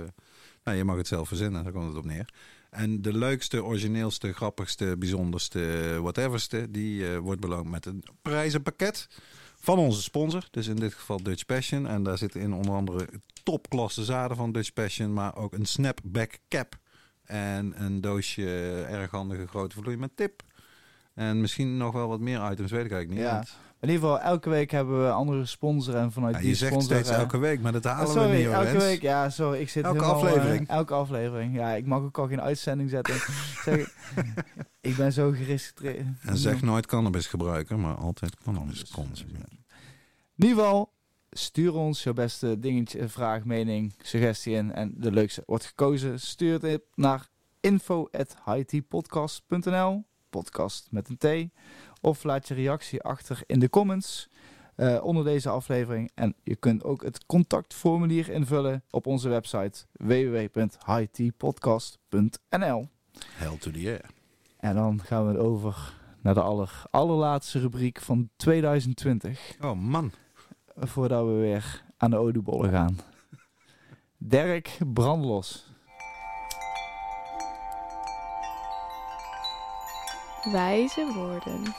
nou, 0.65 0.77
je 0.77 0.85
mag 0.85 0.97
het 0.97 1.07
zelf 1.07 1.29
verzinnen, 1.29 1.65
daar 1.65 1.73
komt 1.73 1.89
het 1.89 1.97
op 1.97 2.05
neer. 2.05 2.29
En 2.71 3.03
de 3.03 3.13
leukste, 3.13 3.65
origineelste, 3.65 4.33
grappigste, 4.33 4.97
bijzonderste, 4.99 5.97
whateverste... 6.01 6.71
die 6.71 7.13
eh, 7.13 7.19
wordt 7.19 7.41
beloond 7.41 7.71
met 7.71 7.87
een 7.87 8.05
prijzenpakket 8.23 9.09
van 9.57 9.79
onze 9.79 10.03
sponsor. 10.03 10.49
Dus 10.51 10.67
in 10.67 10.77
dit 10.77 10.95
geval 10.95 11.23
Dutch 11.23 11.47
Passion. 11.47 11.87
En 11.87 12.03
daar 12.03 12.19
zitten 12.19 12.41
in 12.41 12.53
onder 12.53 12.75
andere 12.75 13.09
topklasse 13.43 14.05
zaden 14.05 14.37
van 14.37 14.53
Dutch 14.53 14.73
Passion... 14.73 15.13
maar 15.13 15.37
ook 15.37 15.53
een 15.53 15.67
snapback 15.67 16.39
cap 16.49 16.79
en 17.25 17.83
een 17.85 18.01
doosje 18.01 18.85
erg 18.89 19.11
handige 19.11 19.47
grote 19.47 19.77
vloei 19.77 19.97
met 19.97 20.17
tip... 20.17 20.43
En 21.15 21.41
misschien 21.41 21.77
nog 21.77 21.93
wel 21.93 22.09
wat 22.09 22.21
meer 22.21 22.51
items, 22.51 22.71
weet 22.71 22.85
ik 22.85 22.93
eigenlijk 22.93 23.11
niet. 23.11 23.19
Ja. 23.31 23.35
want- 23.35 23.57
in 23.81 23.91
ieder 23.91 24.05
geval, 24.09 24.21
elke 24.21 24.51
week 24.51 24.71
hebben 24.71 25.05
we 25.05 25.11
andere 25.11 25.47
sponsor. 25.47 25.95
En 25.95 26.13
vanuit 26.13 26.35
Ja, 26.35 26.41
die 26.41 26.49
je 26.49 26.55
zegt 26.55 26.73
sponsor... 26.73 26.95
steeds 26.97 27.11
elke 27.19 27.39
week, 27.39 27.61
maar 27.61 27.73
dat 27.73 27.85
halen 27.85 28.07
Oh, 28.07 28.13
sorry, 28.13 28.31
we 28.31 28.37
niet 28.37 28.47
hoor, 28.47 28.55
elke 28.55 28.79
week. 28.79 29.03
Ja, 29.03 29.31
sorry. 29.31 29.61
Ik 29.61 29.69
zit 29.69 29.85
Elke 29.85 29.97
helemaal, 29.99 30.21
eh, 30.21 30.27
aflevering. 30.33 30.69
elke 30.69 30.95
aflevering. 30.95 31.55
Ja, 31.55 31.71
ik 31.71 31.87
mag 31.87 32.03
ook 32.03 32.19
al 32.19 32.27
geen 32.29 32.41
uitzending 32.41 32.91
zetten. 32.91 33.15
zeg, 33.65 33.95
ik 34.81 34.97
ben 34.97 35.13
zo 35.13 35.31
geregistreerd. 35.31 36.07
En 36.23 36.37
zeg 36.37 36.63
nooit 36.63 36.87
cannabis 36.87 37.27
gebruiken, 37.27 37.81
maar 37.81 37.95
altijd 37.95 38.37
cannabis 38.45 38.91
consumeren. 38.91 39.49
In 40.37 40.47
ieder 40.47 40.65
geval, 40.65 40.93
stuur 41.31 41.75
ons 41.75 42.03
jouw 42.03 42.13
beste 42.13 42.59
dingetje, 42.59 43.09
vraag, 43.09 43.45
mening, 43.45 43.95
suggestie 44.03 44.55
in. 44.55 44.73
En 44.73 44.93
de 44.97 45.13
leukste 45.13 45.43
wordt 45.47 45.65
gekozen. 45.65 46.21
Stuur 46.21 46.61
het 46.63 46.83
naar 46.95 47.29
info.hightpodcast.nl 47.61 50.05
Podcast 50.35 50.89
met 50.91 51.09
een 51.09 51.17
T. 51.17 51.27
Of 52.01 52.25
laat 52.25 52.49
je 52.49 52.55
reactie 52.55 53.03
achter 53.03 53.43
in 53.47 53.59
de 53.59 53.71
comments 53.71 54.29
eh, 54.77 55.05
onder 55.05 55.25
deze 55.25 55.49
aflevering. 55.49 56.11
En 56.15 56.35
je 56.43 56.57
kunt 56.57 56.85
ook 56.85 57.03
het 57.03 57.27
contactformulier 57.27 58.29
invullen 58.29 58.85
op 58.91 59.07
onze 59.07 59.29
website 59.29 59.85
www.hightpodcast.nl 59.93 62.89
Hell 63.33 63.57
to 63.59 63.71
the 63.71 63.87
air. 63.87 64.11
En 64.57 64.75
dan 64.75 65.03
gaan 65.03 65.33
we 65.33 65.39
over 65.39 65.95
naar 66.21 66.35
de 66.35 66.43
aller, 66.43 66.83
allerlaatste 66.91 67.61
rubriek 67.61 68.01
van 68.01 68.31
2020 68.37 69.57
Oh 69.61 69.81
man. 69.81 70.13
voordat 70.77 71.27
we 71.27 71.33
weer 71.33 71.85
aan 71.97 72.11
de 72.11 72.17
oliebollen 72.17 72.71
gaan. 72.71 72.99
Dirk 74.17 74.79
Brandlos. 74.93 75.74
Wijze 80.53 81.13
woorden. 81.15 81.75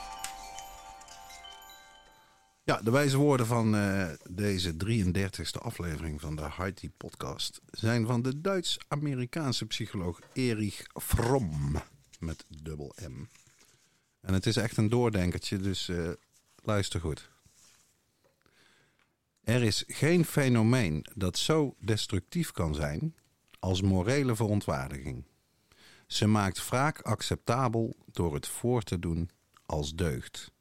Ja, 2.64 2.80
de 2.82 2.90
wijze 2.90 3.16
woorden 3.16 3.46
van 3.46 3.76
eh, 3.76 4.08
deze 4.30 4.74
33e 4.86 5.62
aflevering 5.62 6.20
van 6.20 6.36
de 6.36 6.42
Haiti 6.42 6.90
podcast 6.90 7.60
zijn 7.70 8.06
van 8.06 8.22
de 8.22 8.40
Duits-Amerikaanse 8.40 9.66
psycholoog 9.66 10.20
Erich 10.32 10.86
Fromm 11.02 11.82
met 12.18 12.44
dubbel 12.62 12.94
M. 13.08 13.24
En 14.20 14.34
het 14.34 14.46
is 14.46 14.56
echt 14.56 14.76
een 14.76 14.88
doordenkertje, 14.88 15.58
dus 15.58 15.88
eh, 15.88 16.10
luister 16.62 17.00
goed. 17.00 17.30
Er 19.44 19.62
is 19.62 19.84
geen 19.86 20.24
fenomeen 20.24 21.06
dat 21.14 21.38
zo 21.38 21.74
destructief 21.80 22.52
kan 22.52 22.74
zijn 22.74 23.14
als 23.58 23.82
morele 23.82 24.36
verontwaardiging. 24.36 25.24
Ze 26.06 26.26
maakt 26.26 26.68
wraak 26.68 27.00
acceptabel 27.00 27.96
door 28.12 28.34
het 28.34 28.48
voor 28.48 28.82
te 28.82 28.98
doen 28.98 29.30
als 29.66 29.94
deugd. 29.94 30.52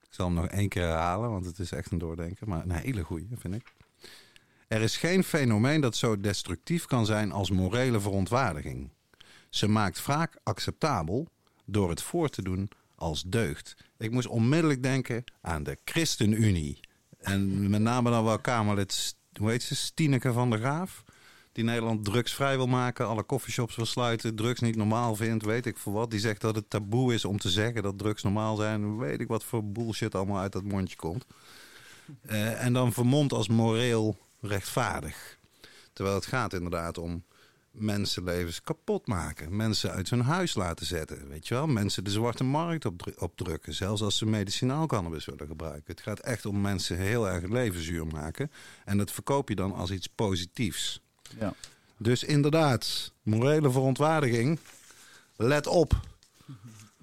Ik 0.00 0.16
zal 0.16 0.26
hem 0.26 0.34
nog 0.34 0.46
één 0.46 0.68
keer 0.68 0.82
herhalen, 0.82 1.30
want 1.30 1.44
het 1.44 1.58
is 1.58 1.72
echt 1.72 1.90
een 1.90 1.98
doordenker. 1.98 2.48
Maar 2.48 2.62
een 2.62 2.70
hele 2.70 3.02
goeie, 3.02 3.28
vind 3.34 3.54
ik. 3.54 3.74
Er 4.68 4.80
is 4.80 4.96
geen 4.96 5.24
fenomeen 5.24 5.80
dat 5.80 5.96
zo 5.96 6.20
destructief 6.20 6.86
kan 6.86 7.06
zijn 7.06 7.32
als 7.32 7.50
morele 7.50 8.00
verontwaardiging. 8.00 8.90
Ze 9.48 9.68
maakt 9.68 10.04
wraak 10.04 10.38
acceptabel 10.42 11.28
door 11.64 11.90
het 11.90 12.02
voor 12.02 12.28
te 12.28 12.42
doen 12.42 12.70
als 12.94 13.22
deugd. 13.22 13.76
Ik 13.98 14.10
moest 14.10 14.26
onmiddellijk 14.26 14.82
denken 14.82 15.24
aan 15.40 15.62
de 15.62 15.78
ChristenUnie. 15.84 16.80
En 17.18 17.70
met 17.70 17.80
name 17.80 18.10
dan 18.10 18.24
wel 18.24 18.38
Kamerlid, 18.38 19.16
hoe 19.32 19.50
heet 19.50 19.62
ze, 19.62 19.74
Stineke 19.74 20.32
van 20.32 20.50
der 20.50 20.58
Graaf. 20.58 21.04
Die 21.52 21.64
Nederland 21.64 22.04
drugsvrij 22.04 22.56
wil 22.56 22.66
maken, 22.66 23.06
alle 23.06 23.26
coffeeshops 23.26 23.76
wil 23.76 23.86
sluiten, 23.86 24.34
drugs 24.34 24.60
niet 24.60 24.76
normaal 24.76 25.16
vindt, 25.16 25.44
weet 25.44 25.66
ik 25.66 25.76
voor 25.76 25.92
wat. 25.92 26.10
Die 26.10 26.20
zegt 26.20 26.40
dat 26.40 26.54
het 26.54 26.70
taboe 26.70 27.14
is 27.14 27.24
om 27.24 27.38
te 27.38 27.50
zeggen 27.50 27.82
dat 27.82 27.98
drugs 27.98 28.22
normaal 28.22 28.56
zijn. 28.56 28.98
Weet 28.98 29.20
ik 29.20 29.28
wat 29.28 29.44
voor 29.44 29.64
bullshit 29.64 30.14
allemaal 30.14 30.38
uit 30.40 30.52
dat 30.52 30.64
mondje 30.64 30.96
komt. 30.96 31.26
Eh, 32.22 32.64
en 32.64 32.72
dan 32.72 32.92
vermomd 32.92 33.32
als 33.32 33.48
moreel 33.48 34.18
rechtvaardig. 34.40 35.38
Terwijl 35.92 36.16
het 36.16 36.26
gaat 36.26 36.52
inderdaad 36.52 36.98
om 36.98 37.24
mensenlevens 37.70 38.62
kapot 38.62 39.06
maken. 39.06 39.56
Mensen 39.56 39.90
uit 39.90 40.10
hun 40.10 40.20
huis 40.22 40.54
laten 40.54 40.86
zetten. 40.86 41.28
Weet 41.28 41.48
je 41.48 41.54
wel? 41.54 41.66
Mensen 41.66 42.04
de 42.04 42.10
zwarte 42.10 42.44
markt 42.44 42.84
opdru- 42.84 43.14
opdrukken. 43.18 43.74
Zelfs 43.74 44.02
als 44.02 44.16
ze 44.16 44.26
medicinaal 44.26 44.86
cannabis 44.86 45.24
willen 45.24 45.46
gebruiken. 45.46 45.94
Het 45.94 46.00
gaat 46.00 46.20
echt 46.20 46.46
om 46.46 46.60
mensen 46.60 46.96
heel 46.96 47.28
erg 47.28 47.42
het 47.42 47.50
leven 47.50 47.82
zuur 47.82 48.06
maken. 48.06 48.50
En 48.84 48.98
dat 48.98 49.12
verkoop 49.12 49.48
je 49.48 49.54
dan 49.54 49.74
als 49.74 49.90
iets 49.90 50.06
positiefs. 50.06 51.00
Ja. 51.38 51.52
Dus 51.96 52.24
inderdaad, 52.24 53.12
morele 53.22 53.70
verontwaardiging. 53.70 54.58
Let 55.36 55.66
op. 55.66 56.00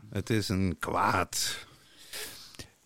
Het 0.10 0.30
is 0.30 0.50
een 0.50 0.76
kwaad. 0.80 1.66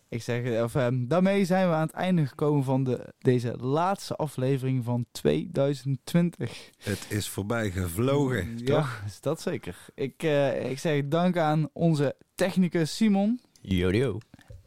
Ik 0.10 0.24
zeg, 0.24 0.64
of, 0.64 0.76
ehm, 0.76 1.08
daarmee 1.08 1.46
zijn 1.46 1.68
we 1.68 1.74
aan 1.74 1.82
het 1.82 1.92
einde 1.92 2.26
gekomen 2.26 2.64
van 2.64 2.84
de, 2.84 3.14
deze 3.20 3.58
laatste 3.58 4.16
aflevering 4.16 4.84
van 4.84 5.06
2020. 5.12 6.70
Het 6.78 7.06
is 7.10 7.28
voorbij 7.28 7.72
gevlogen, 7.72 8.58
ja, 8.58 8.66
toch? 8.66 9.02
is 9.06 9.22
dat 9.22 9.42
zeker. 9.42 9.76
Ik, 9.96 10.24
eh, 10.24 10.70
ik 10.70 10.80
zeg 10.80 11.08
dank 11.08 11.38
aan 11.38 11.70
onze 11.74 12.16
technicus 12.36 12.96
Simon. 12.96 13.40
Jodio. 13.62 14.18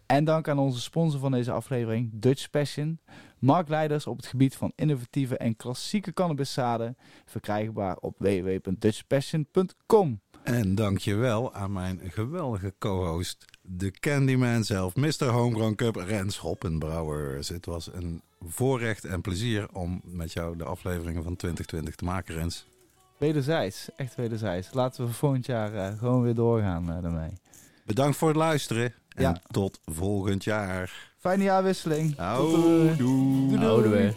En 0.06 0.24
dank 0.24 0.48
aan 0.48 0.58
onze 0.58 0.80
sponsor 0.80 1.20
van 1.20 1.32
deze 1.32 1.52
aflevering, 1.52 2.10
Dutch 2.12 2.50
Passion. 2.50 2.98
Marktleiders 3.44 4.06
op 4.06 4.16
het 4.16 4.26
gebied 4.26 4.56
van 4.56 4.72
innovatieve 4.74 5.36
en 5.36 5.56
klassieke 5.56 6.12
cannabiszaden. 6.12 6.96
Verkrijgbaar 7.24 7.96
op 7.96 8.14
www.dutchpassion.com. 8.18 10.20
En 10.42 10.74
dankjewel 10.74 11.54
aan 11.54 11.72
mijn 11.72 12.00
geweldige 12.04 12.74
co-host, 12.78 13.44
de 13.62 13.90
Candyman 13.90 14.64
zelf, 14.64 14.96
Mr. 14.96 15.24
Homegrown 15.24 15.74
Cup, 15.74 15.96
Rens 15.96 16.38
Hoppenbrouwers. 16.38 17.48
Het 17.48 17.66
was 17.66 17.92
een 17.92 18.22
voorrecht 18.40 19.04
en 19.04 19.20
plezier 19.20 19.68
om 19.72 20.00
met 20.04 20.32
jou 20.32 20.56
de 20.56 20.64
afleveringen 20.64 21.22
van 21.22 21.36
2020 21.36 21.94
te 21.94 22.04
maken, 22.04 22.34
Rens. 22.34 22.66
Wederzijds, 23.18 23.88
echt 23.96 24.14
wederzijds. 24.14 24.68
Laten 24.72 25.06
we 25.06 25.12
volgend 25.12 25.46
jaar 25.46 25.74
eh, 25.74 25.98
gewoon 25.98 26.22
weer 26.22 26.34
doorgaan 26.34 26.92
eh, 26.92 27.02
daarmee. 27.02 27.30
Bedankt 27.84 28.16
voor 28.16 28.28
het 28.28 28.36
luisteren 28.36 28.94
en 29.08 29.22
Ja. 29.22 29.40
tot 29.50 29.80
volgend 29.84 30.44
jaar. 30.44 31.13
Fijne 31.24 31.44
jaarwisseling. 31.44 32.14
Houdoe. 32.16 32.96
doei. 32.96 33.56
Houden 33.58 33.90
we. 33.90 34.12